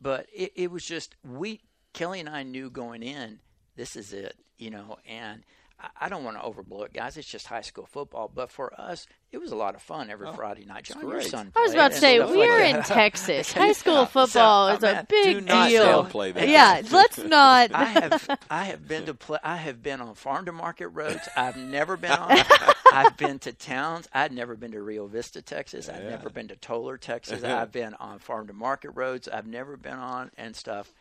but 0.00 0.26
it, 0.34 0.52
it 0.56 0.70
was 0.70 0.84
just 0.84 1.14
we 1.24 1.60
Kelly 1.94 2.20
and 2.20 2.28
I 2.28 2.42
knew 2.42 2.68
going 2.70 3.02
in 3.02 3.38
this 3.76 3.96
is 3.96 4.12
it, 4.12 4.36
you 4.58 4.70
know, 4.70 4.98
and 5.06 5.42
I, 5.80 5.88
I 6.02 6.08
don't 6.08 6.24
want 6.24 6.36
to 6.36 6.42
overblow 6.42 6.84
it, 6.86 6.92
guys. 6.92 7.16
It's 7.16 7.28
just 7.28 7.46
high 7.46 7.60
school 7.60 7.86
football, 7.86 8.30
but 8.32 8.50
for 8.50 8.78
us, 8.80 9.06
it 9.30 9.38
was 9.38 9.52
a 9.52 9.56
lot 9.56 9.74
of 9.74 9.82
fun 9.82 10.10
every 10.10 10.32
Friday 10.32 10.64
night. 10.64 10.84
John, 10.84 11.02
your 11.02 11.12
great. 11.12 11.26
son 11.26 11.52
I 11.54 11.60
was 11.60 11.74
about 11.74 11.92
to 11.92 11.98
say 11.98 12.16
stuff 12.16 12.30
we 12.30 12.38
like 12.38 12.50
are 12.50 12.60
in. 12.60 12.82
Texas. 12.84 13.52
High 13.52 13.72
school 13.72 14.06
football 14.06 14.68
is 14.68 14.82
a 14.82 15.06
big 15.08 15.24
do 15.36 15.40
not 15.40 15.68
deal. 15.68 16.04
downplay 16.04 16.32
that. 16.34 16.48
Yeah, 16.48 16.82
let's 16.90 17.18
not. 17.18 17.70
I 17.74 17.84
have 17.84 18.38
I 18.50 18.64
have 18.64 18.86
been 18.86 19.06
to 19.06 19.14
play. 19.14 19.38
I 19.42 19.56
have 19.56 19.82
been 19.82 20.00
on 20.00 20.14
farm 20.14 20.46
to 20.46 20.52
market 20.52 20.88
roads. 20.88 21.28
I've 21.36 21.56
never 21.56 21.96
been 21.96 22.12
on. 22.12 22.38
I've 22.92 23.16
been 23.16 23.38
to 23.40 23.52
towns. 23.52 24.08
I'd 24.12 24.32
never 24.32 24.56
been 24.56 24.72
to 24.72 24.82
Rio 24.82 25.06
Vista, 25.06 25.42
Texas. 25.42 25.88
I've 25.88 26.04
never 26.04 26.30
been 26.30 26.48
to 26.48 26.56
Tolar, 26.56 26.96
Texas. 26.96 27.44
I've 27.44 27.72
been 27.72 27.94
on 27.94 28.18
farm 28.18 28.46
to 28.46 28.52
market 28.52 28.90
roads. 28.90 29.28
I've 29.28 29.46
never 29.46 29.76
been 29.76 29.98
on 29.98 30.30
and 30.36 30.56
stuff. 30.56 30.92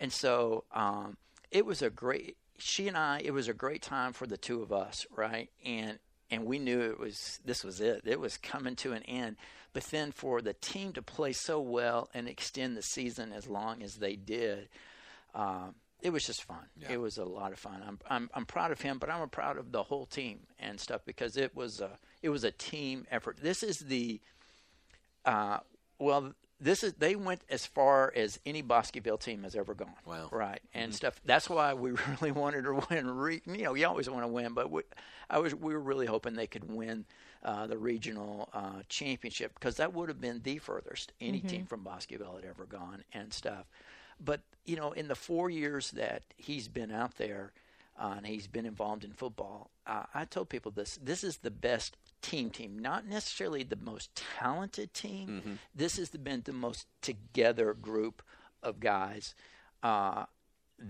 And 0.00 0.12
so 0.12 0.64
um, 0.72 1.16
it 1.50 1.66
was 1.66 1.82
a 1.82 1.90
great. 1.90 2.36
She 2.62 2.88
and 2.88 2.96
I. 2.96 3.20
It 3.24 3.32
was 3.32 3.48
a 3.48 3.54
great 3.54 3.82
time 3.82 4.12
for 4.12 4.26
the 4.26 4.36
two 4.36 4.62
of 4.62 4.72
us, 4.72 5.06
right? 5.16 5.50
And 5.64 5.98
and 6.30 6.46
we 6.46 6.58
knew 6.58 6.80
it 6.80 6.98
was 6.98 7.40
this 7.44 7.64
was 7.64 7.80
it. 7.80 8.02
It 8.04 8.20
was 8.20 8.38
coming 8.38 8.76
to 8.76 8.92
an 8.92 9.02
end. 9.02 9.36
But 9.72 9.84
then 9.84 10.12
for 10.12 10.42
the 10.42 10.52
team 10.54 10.92
to 10.92 11.02
play 11.02 11.32
so 11.32 11.60
well 11.60 12.08
and 12.14 12.28
extend 12.28 12.76
the 12.76 12.82
season 12.82 13.32
as 13.32 13.46
long 13.46 13.82
as 13.82 13.96
they 13.96 14.16
did, 14.16 14.68
um, 15.34 15.74
it 16.02 16.10
was 16.10 16.26
just 16.26 16.44
fun. 16.44 16.66
It 16.90 16.98
was 16.98 17.16
a 17.16 17.24
lot 17.24 17.52
of 17.52 17.58
fun. 17.58 17.82
I'm, 17.86 17.98
I'm 18.08 18.30
I'm 18.34 18.46
proud 18.46 18.70
of 18.70 18.80
him, 18.80 18.98
but 18.98 19.10
I'm 19.10 19.28
proud 19.28 19.56
of 19.58 19.72
the 19.72 19.82
whole 19.82 20.06
team 20.06 20.40
and 20.58 20.78
stuff 20.78 21.02
because 21.04 21.36
it 21.36 21.54
was 21.56 21.80
a 21.80 21.98
it 22.22 22.28
was 22.28 22.44
a 22.44 22.50
team 22.50 23.06
effort. 23.10 23.38
This 23.40 23.62
is 23.62 23.78
the 23.78 24.20
uh, 25.24 25.58
well, 25.98 26.34
this 26.62 26.84
is 26.84 26.92
they 26.94 27.16
went 27.16 27.42
as 27.50 27.66
far 27.66 28.12
as 28.14 28.38
any 28.46 28.62
Bosqueville 28.62 29.18
team 29.18 29.42
has 29.42 29.56
ever 29.56 29.74
gone. 29.74 29.94
Wow. 30.06 30.28
Right 30.30 30.60
and 30.72 30.94
stuff. 30.94 31.20
That's 31.24 31.50
why 31.50 31.74
we 31.74 31.90
really 32.20 32.32
wanted 32.32 32.62
to 32.64 32.80
win. 32.88 33.10
Re, 33.10 33.42
you 33.44 33.64
know, 33.64 33.74
you 33.74 33.86
always 33.86 34.08
want 34.08 34.22
to 34.22 34.28
win, 34.28 34.54
but 34.54 34.70
we, 34.70 34.82
I 35.28 35.38
was 35.38 35.54
we 35.54 35.74
were 35.74 35.80
really 35.80 36.06
hoping 36.06 36.34
they 36.34 36.46
could 36.46 36.72
win 36.72 37.04
uh, 37.42 37.66
the 37.66 37.76
regional 37.76 38.48
uh, 38.52 38.82
championship 38.88 39.54
because 39.54 39.76
that 39.78 39.92
would 39.92 40.08
have 40.08 40.20
been 40.20 40.40
the 40.42 40.58
furthest 40.58 41.12
any 41.20 41.40
team 41.40 41.66
from 41.66 41.82
Bosqueville 41.82 42.36
had 42.36 42.44
ever 42.44 42.64
gone 42.64 43.02
and 43.12 43.32
stuff. 43.32 43.66
But 44.24 44.40
you 44.64 44.76
know, 44.76 44.92
in 44.92 45.08
the 45.08 45.16
four 45.16 45.50
years 45.50 45.90
that 45.92 46.22
he's 46.36 46.68
been 46.68 46.92
out 46.92 47.16
there 47.16 47.52
uh, 47.98 48.14
and 48.16 48.26
he's 48.26 48.46
been 48.46 48.66
involved 48.66 49.04
in 49.04 49.12
football, 49.12 49.70
uh, 49.86 50.04
I 50.14 50.24
told 50.24 50.48
people 50.48 50.70
this: 50.72 50.98
this 51.02 51.22
is 51.24 51.38
the 51.38 51.50
best 51.50 51.96
team 52.20 52.50
team, 52.50 52.78
not 52.78 53.06
necessarily 53.06 53.62
the 53.62 53.76
most 53.76 54.14
talented 54.38 54.94
team. 54.94 55.58
This 55.74 55.96
has 55.96 56.10
been 56.10 56.42
the 56.44 56.52
most 56.52 56.86
together 57.00 57.74
group 57.74 58.22
of 58.62 58.80
guys. 58.80 59.34
Uh, 59.82 60.26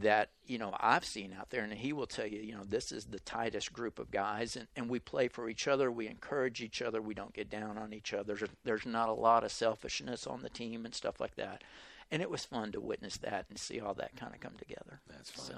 that 0.00 0.30
you 0.46 0.58
know 0.58 0.74
I've 0.80 1.04
seen 1.04 1.34
out 1.38 1.50
there, 1.50 1.62
and 1.62 1.72
he 1.72 1.92
will 1.92 2.06
tell 2.06 2.26
you, 2.26 2.40
you 2.40 2.54
know, 2.54 2.64
this 2.64 2.92
is 2.92 3.06
the 3.06 3.20
tightest 3.20 3.72
group 3.72 3.98
of 3.98 4.10
guys, 4.10 4.56
and, 4.56 4.66
and 4.74 4.88
we 4.88 4.98
play 4.98 5.28
for 5.28 5.48
each 5.50 5.68
other, 5.68 5.90
we 5.90 6.06
encourage 6.06 6.62
each 6.62 6.80
other, 6.80 7.02
we 7.02 7.14
don't 7.14 7.34
get 7.34 7.50
down 7.50 7.76
on 7.76 7.92
each 7.92 8.14
other. 8.14 8.34
There's, 8.34 8.50
there's 8.64 8.86
not 8.86 9.08
a 9.10 9.12
lot 9.14 9.44
of 9.44 9.52
selfishness 9.52 10.26
on 10.26 10.42
the 10.42 10.48
team 10.48 10.86
and 10.86 10.94
stuff 10.94 11.20
like 11.20 11.34
that, 11.36 11.62
and 12.10 12.22
it 12.22 12.30
was 12.30 12.44
fun 12.44 12.72
to 12.72 12.80
witness 12.80 13.18
that 13.18 13.46
and 13.50 13.58
see 13.58 13.80
all 13.80 13.94
that 13.94 14.16
kind 14.16 14.34
of 14.34 14.40
come 14.40 14.54
together. 14.58 15.00
That's 15.08 15.30
fun. 15.30 15.44
So 15.44 15.54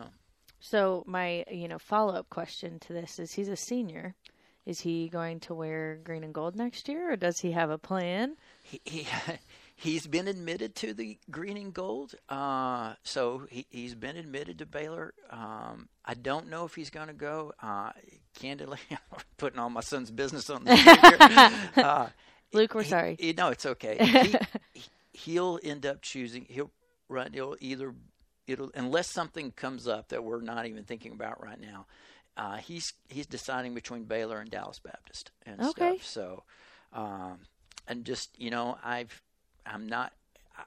So 0.66 1.04
my, 1.06 1.44
you 1.50 1.68
know, 1.68 1.78
follow 1.78 2.14
up 2.14 2.30
question 2.30 2.78
to 2.80 2.94
this 2.94 3.18
is: 3.18 3.32
He's 3.34 3.48
a 3.50 3.56
senior. 3.56 4.14
Is 4.64 4.80
he 4.80 5.10
going 5.10 5.40
to 5.40 5.54
wear 5.54 6.00
green 6.02 6.24
and 6.24 6.32
gold 6.32 6.56
next 6.56 6.88
year, 6.88 7.12
or 7.12 7.16
does 7.16 7.40
he 7.40 7.52
have 7.52 7.68
a 7.68 7.76
plan? 7.76 8.36
he, 8.62 8.80
he 8.86 9.06
he's 9.76 10.06
been 10.06 10.26
admitted 10.26 10.74
to 10.76 10.94
the 10.94 11.18
green 11.30 11.58
and 11.58 11.74
gold. 11.74 12.14
Uh, 12.30 12.94
so 13.02 13.42
he, 13.50 13.66
he's 13.68 13.94
been 13.94 14.16
admitted 14.16 14.58
to 14.60 14.64
Baylor. 14.66 15.12
Um, 15.28 15.90
I 16.02 16.14
don't 16.14 16.48
know 16.48 16.64
if 16.64 16.74
he's 16.74 16.88
going 16.88 17.08
to 17.08 17.12
go. 17.12 17.52
Uh, 17.62 17.90
candidly, 18.40 18.78
I'm 18.90 18.96
putting 19.36 19.58
all 19.58 19.68
my 19.68 19.82
son's 19.82 20.10
business 20.10 20.48
on 20.48 20.64
the 20.64 21.70
uh, 21.76 22.08
Luke, 22.54 22.72
we're 22.74 22.84
he- 22.84 22.88
sorry. 22.88 23.16
he- 23.20 23.34
no, 23.34 23.48
it's 23.50 23.66
okay. 23.66 23.98
He, 24.72 24.82
he'll 25.12 25.60
end 25.62 25.84
up 25.84 26.00
choosing. 26.00 26.46
He'll 26.48 26.70
run. 27.10 27.34
He'll 27.34 27.56
either 27.60 27.94
it'll 28.46 28.70
unless 28.74 29.08
something 29.08 29.50
comes 29.52 29.86
up 29.88 30.08
that 30.08 30.22
we're 30.24 30.40
not 30.40 30.66
even 30.66 30.84
thinking 30.84 31.12
about 31.12 31.42
right 31.42 31.60
now. 31.60 31.86
Uh, 32.36 32.56
he's 32.56 32.92
he's 33.08 33.26
deciding 33.26 33.74
between 33.74 34.04
Baylor 34.04 34.40
and 34.40 34.50
Dallas 34.50 34.78
Baptist 34.80 35.30
and 35.46 35.60
Okay. 35.60 35.96
stuff. 35.98 36.04
So, 36.04 36.42
um, 36.92 37.38
and 37.86 38.04
just 38.04 38.30
you 38.40 38.50
know, 38.50 38.76
I've 38.82 39.22
I'm 39.66 39.86
not. 39.86 40.12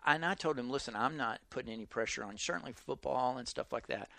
I- 0.05 0.15
And 0.15 0.25
I 0.25 0.34
told 0.34 0.57
him, 0.59 0.69
listen, 0.69 0.95
I'm 0.95 1.17
not 1.17 1.39
putting 1.49 1.71
any 1.73 1.86
pressure 1.86 2.23
on. 2.23 2.38
Certainly 2.38 2.73
football 2.73 3.38
and 3.38 3.47
stuff 3.47 3.71
like 3.73 3.88
that. 3.88 4.09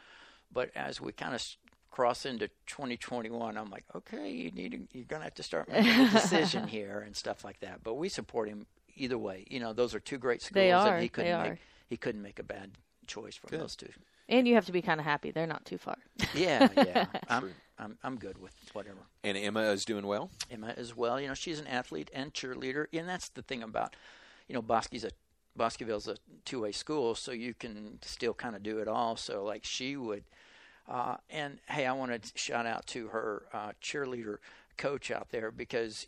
But 0.53 0.71
as 0.75 1.01
we 1.01 1.13
kind 1.13 1.35
of 1.35 1.43
cross 1.91 2.25
into 2.25 2.49
2021, 2.67 3.57
I'm 3.57 3.71
like, 3.71 3.85
okay, 3.95 4.31
you 4.31 4.51
need 4.51 4.73
to, 4.73 4.79
you're 4.93 5.05
going 5.05 5.21
to 5.21 5.25
have 5.25 5.35
to 5.35 5.43
start 5.43 5.69
making 5.69 5.91
a 6.01 6.09
decision 6.09 6.67
here 6.69 7.01
and 7.05 7.15
stuff 7.15 7.45
like 7.45 7.61
that. 7.61 7.83
But 7.83 7.95
we 7.95 8.09
support 8.09 8.49
him 8.49 8.67
either 8.97 9.19
way. 9.19 9.45
You 9.51 9.61
know, 9.61 9.73
those 9.75 9.95
are 9.95 10.01
two 10.01 10.17
great 10.19 10.41
schools, 10.41 10.55
They 10.55 10.73
are, 10.73 10.89
and 10.89 10.97
he 11.03 11.05
they 11.05 11.09
couldn't 11.09 11.33
are. 11.35 11.51
make 11.51 11.59
he 11.89 11.97
couldn't 11.99 12.23
make 12.23 12.39
a 12.39 12.43
bad 12.43 12.71
choice 13.09 13.35
from 13.37 13.59
those 13.59 13.75
two. 13.75 13.89
And 14.29 14.47
you 14.47 14.55
have 14.55 14.67
to 14.67 14.73
be 14.73 14.83
kind 14.83 15.01
of 15.01 15.07
happy 15.07 15.31
they're 15.31 15.47
not 15.47 15.65
too 15.65 15.79
far. 15.79 15.97
Yeah, 16.35 16.69
yeah, 16.77 17.07
I'm, 17.29 17.55
I'm 17.79 17.99
I'm 18.05 18.17
good 18.17 18.39
with 18.39 18.55
whatever. 18.75 18.99
And 19.25 19.37
Emma 19.37 19.63
is 19.63 19.85
doing 19.85 20.07
well. 20.07 20.31
Emma 20.51 20.75
as 20.77 20.95
well. 20.97 21.21
You 21.21 21.29
know, 21.29 21.35
she's 21.35 21.59
an 21.59 21.67
athlete 21.67 22.11
and 22.15 22.33
cheerleader, 22.35 22.87
and 22.93 23.09
that's 23.09 23.31
the 23.31 23.43
thing 23.43 23.63
about, 23.63 23.97
you 24.47 24.55
know, 24.55 24.63
Bosque's 24.63 25.05
a 25.05 25.11
Bosqueville's 25.57 26.07
a 26.07 26.17
two-way 26.45 26.73
school, 26.73 27.15
so 27.15 27.33
you 27.33 27.53
can 27.53 27.99
still 28.03 28.35
kind 28.35 28.55
of 28.55 28.63
do 28.63 28.79
it 28.79 28.87
all. 28.87 29.17
So 29.17 29.43
like 29.45 29.65
she 29.65 29.97
would, 29.97 30.25
uh, 30.89 31.17
and 31.31 31.59
hey, 31.69 31.87
I 31.87 31.93
want 31.93 32.23
to 32.23 32.33
shout 32.39 32.67
out 32.67 32.87
to 32.89 33.09
her 33.09 33.43
uh, 33.53 33.73
cheerleader 33.83 34.37
coach 34.79 35.11
out 35.11 35.29
there 35.31 35.51
because 35.51 36.07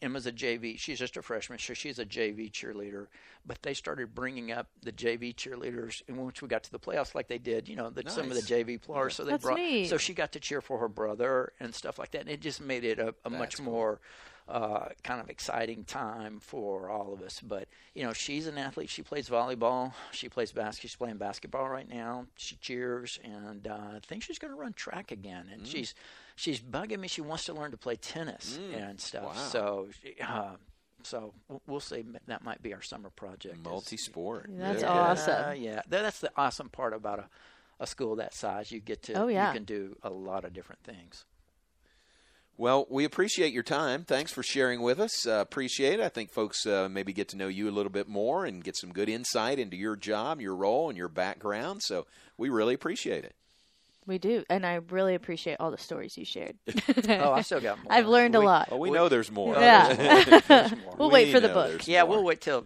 Emma's 0.00 0.26
a 0.26 0.32
JV. 0.32 0.78
She's 0.78 0.98
just 0.98 1.16
a 1.16 1.22
freshman, 1.22 1.58
so 1.58 1.74
she's 1.74 1.98
a 1.98 2.06
JV 2.06 2.50
cheerleader. 2.50 3.08
But 3.44 3.62
they 3.62 3.74
started 3.74 4.14
bringing 4.14 4.52
up 4.52 4.68
the 4.82 4.92
JV 4.92 5.34
cheerleaders, 5.34 6.02
and 6.08 6.16
once 6.16 6.40
we 6.40 6.48
got 6.48 6.62
to 6.64 6.70
the 6.72 6.78
playoffs, 6.78 7.14
like 7.14 7.28
they 7.28 7.38
did, 7.38 7.68
you 7.68 7.76
know, 7.76 7.90
the, 7.90 8.08
some 8.08 8.30
of 8.30 8.34
the 8.34 8.40
JV 8.42 8.80
players. 8.80 9.16
So 9.16 9.24
they 9.24 9.32
That's 9.32 9.44
brought, 9.44 9.58
neat. 9.58 9.88
so 9.88 9.98
she 9.98 10.14
got 10.14 10.32
to 10.32 10.40
cheer 10.40 10.60
for 10.60 10.78
her 10.78 10.88
brother 10.88 11.52
and 11.60 11.74
stuff 11.74 11.98
like 11.98 12.12
that, 12.12 12.22
and 12.22 12.30
it 12.30 12.40
just 12.40 12.60
made 12.60 12.84
it 12.84 12.98
a, 12.98 13.14
a 13.24 13.30
much 13.30 13.60
more 13.60 14.00
uh, 14.52 14.88
kind 15.02 15.20
of 15.20 15.30
exciting 15.30 15.82
time 15.84 16.38
for 16.40 16.90
all 16.90 17.12
of 17.14 17.22
us. 17.22 17.40
But 17.40 17.68
you 17.94 18.04
know, 18.04 18.12
she's 18.12 18.46
an 18.46 18.58
athlete. 18.58 18.90
She 18.90 19.02
plays 19.02 19.28
volleyball. 19.28 19.92
She 20.12 20.28
plays 20.28 20.52
basketball. 20.52 20.80
She's 20.88 20.96
playing 20.96 21.16
basketball 21.16 21.68
right 21.68 21.88
now. 21.88 22.26
She 22.36 22.56
cheers, 22.56 23.18
and 23.24 23.66
uh, 23.66 23.72
I 23.96 24.00
think 24.06 24.22
she's 24.22 24.38
going 24.38 24.52
to 24.52 24.60
run 24.60 24.74
track 24.74 25.10
again. 25.10 25.46
And 25.52 25.66
she's 25.66 25.94
she's 26.36 26.60
bugging 26.60 27.00
me. 27.00 27.08
She 27.08 27.20
wants 27.22 27.46
to 27.46 27.54
learn 27.54 27.70
to 27.72 27.76
play 27.78 27.96
tennis 27.96 28.58
and 28.74 29.00
stuff. 29.00 29.24
Wow. 29.24 29.32
So. 29.34 29.88
Uh, 30.22 30.50
so 31.04 31.34
we'll- 31.48 31.62
we'll 31.66 31.80
say 31.80 32.04
that 32.28 32.44
might 32.44 32.62
be 32.62 32.72
our 32.74 32.82
summer 32.82 33.10
project. 33.10 33.56
Multi-sport. 33.64 34.46
That's 34.50 34.82
Yeah. 34.82 34.88
awesome. 34.92 35.44
uh, 35.48 35.50
yeah, 35.52 35.82
that's 35.88 36.20
the 36.20 36.30
awesome 36.36 36.68
part 36.68 36.92
about 36.94 37.18
a, 37.18 37.28
a 37.80 37.88
school 37.88 38.14
that 38.16 38.32
size. 38.34 38.70
You 38.70 38.78
get 38.78 39.02
to 39.04 39.14
Oh, 39.14 39.26
yeah. 39.26 39.48
you 39.48 39.54
can 39.54 39.64
do 39.64 39.96
a 40.04 40.10
lot 40.10 40.44
of 40.44 40.52
different 40.52 40.84
things. 40.84 41.24
Well, 42.58 42.86
we 42.90 43.04
appreciate 43.04 43.52
your 43.52 43.62
time. 43.62 44.04
Thanks 44.04 44.30
for 44.30 44.42
sharing 44.42 44.82
with 44.82 45.00
us. 45.00 45.26
Uh, 45.26 45.32
appreciate 45.40 45.94
it. 45.98 46.02
I 46.02 46.08
think 46.08 46.30
folks 46.30 46.64
uh, 46.66 46.88
maybe 46.90 47.12
get 47.12 47.28
to 47.30 47.36
know 47.36 47.48
you 47.48 47.68
a 47.68 47.72
little 47.72 47.90
bit 47.90 48.08
more 48.08 48.44
and 48.44 48.62
get 48.62 48.76
some 48.76 48.92
good 48.92 49.08
insight 49.08 49.58
into 49.58 49.76
your 49.76 49.96
job, 49.96 50.40
your 50.40 50.54
role, 50.54 50.88
and 50.88 50.96
your 50.96 51.08
background. 51.08 51.82
So 51.82 52.06
we 52.36 52.50
really 52.50 52.74
appreciate 52.74 53.24
it. 53.24 53.34
We 54.04 54.18
do, 54.18 54.44
and 54.50 54.66
I 54.66 54.80
really 54.90 55.14
appreciate 55.14 55.58
all 55.60 55.70
the 55.70 55.78
stories 55.78 56.16
you 56.18 56.24
shared. 56.24 56.56
Oh, 57.08 57.32
I 57.32 57.42
still 57.42 57.60
got 57.60 57.78
more. 57.84 57.92
I've 57.92 58.06
learned 58.08 58.34
a 58.34 58.40
lot. 58.40 58.68
Oh, 58.72 58.76
we 58.76 58.90
know 58.90 59.08
there's 59.08 59.30
more. 59.30 59.54
Yeah. 59.54 59.92
There's 60.48 60.70
more. 60.72 60.94
We'll 60.98 61.08
We 61.08 61.14
wait 61.14 61.32
for 61.32 61.38
the 61.40 61.48
know 61.48 61.54
book. 61.54 61.86
Yeah, 61.86 62.02
more. 62.02 62.16
we'll 62.16 62.24
wait 62.24 62.40
till 62.40 62.64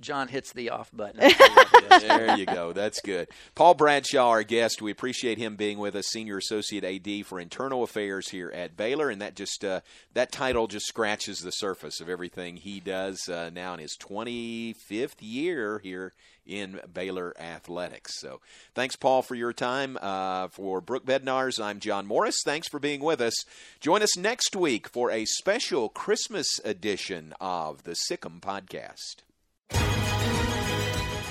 John 0.00 0.28
hits 0.28 0.52
the 0.52 0.70
off 0.70 0.90
button. 0.92 1.20
there 2.00 2.36
you 2.36 2.46
go. 2.46 2.72
That's 2.72 3.00
good. 3.00 3.28
Paul 3.54 3.74
Bradshaw, 3.74 4.28
our 4.28 4.42
guest. 4.42 4.82
We 4.82 4.90
appreciate 4.90 5.38
him 5.38 5.56
being 5.56 5.78
with 5.78 5.94
us, 5.94 6.06
Senior 6.08 6.38
Associate 6.38 6.84
AD 6.84 7.26
for 7.26 7.38
Internal 7.38 7.82
Affairs 7.82 8.28
here 8.30 8.50
at 8.50 8.76
Baylor, 8.76 9.10
and 9.10 9.20
that 9.20 9.36
just 9.36 9.64
uh, 9.64 9.80
that 10.14 10.32
title 10.32 10.66
just 10.66 10.86
scratches 10.86 11.40
the 11.40 11.50
surface 11.50 12.00
of 12.00 12.08
everything 12.08 12.56
he 12.56 12.80
does 12.80 13.28
uh, 13.28 13.50
now 13.52 13.74
in 13.74 13.80
his 13.80 13.96
25th 13.96 15.16
year 15.20 15.78
here 15.80 16.12
in 16.46 16.80
Baylor 16.92 17.34
athletics. 17.38 18.18
So, 18.18 18.40
thanks, 18.74 18.96
Paul, 18.96 19.22
for 19.22 19.34
your 19.34 19.52
time. 19.52 19.96
Uh, 20.00 20.48
for 20.48 20.80
Brooke 20.80 21.06
Bednars, 21.06 21.62
I'm 21.62 21.78
John 21.80 22.06
Morris. 22.06 22.36
Thanks 22.44 22.68
for 22.68 22.80
being 22.80 23.00
with 23.00 23.20
us. 23.20 23.34
Join 23.78 24.02
us 24.02 24.16
next 24.16 24.56
week 24.56 24.88
for 24.88 25.10
a 25.10 25.24
special 25.24 25.88
Christmas 25.88 26.46
edition 26.64 27.34
of 27.40 27.84
the 27.84 27.94
Sic 27.94 28.24
'Em 28.24 28.40
Podcast. 28.40 29.22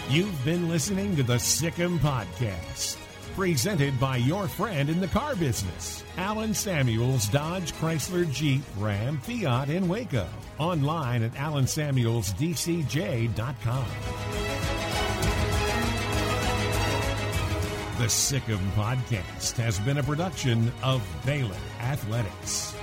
You've 0.09 0.43
been 0.43 0.67
listening 0.69 1.15
to 1.17 1.23
the 1.23 1.37
Sic 1.37 1.77
'Em 1.79 1.99
Podcast, 1.99 2.97
presented 3.35 3.99
by 3.99 4.17
your 4.17 4.47
friend 4.47 4.89
in 4.89 4.99
the 4.99 5.07
car 5.07 5.35
business, 5.35 6.03
Allen 6.17 6.55
Samuels 6.55 7.27
Dodge 7.27 7.73
Chrysler 7.73 8.27
Jeep 8.31 8.63
Ram 8.77 9.19
Fiat 9.19 9.69
in 9.69 9.87
Waco. 9.87 10.27
Online 10.57 11.21
at 11.21 11.35
alansamuelsdcj.com. 11.35 13.85
The 17.99 18.09
Sic 18.09 18.49
'Em 18.49 18.71
Podcast 18.75 19.57
has 19.57 19.77
been 19.79 19.99
a 19.99 20.03
production 20.03 20.71
of 20.81 21.03
Baylor 21.23 21.55
Athletics. 21.81 22.73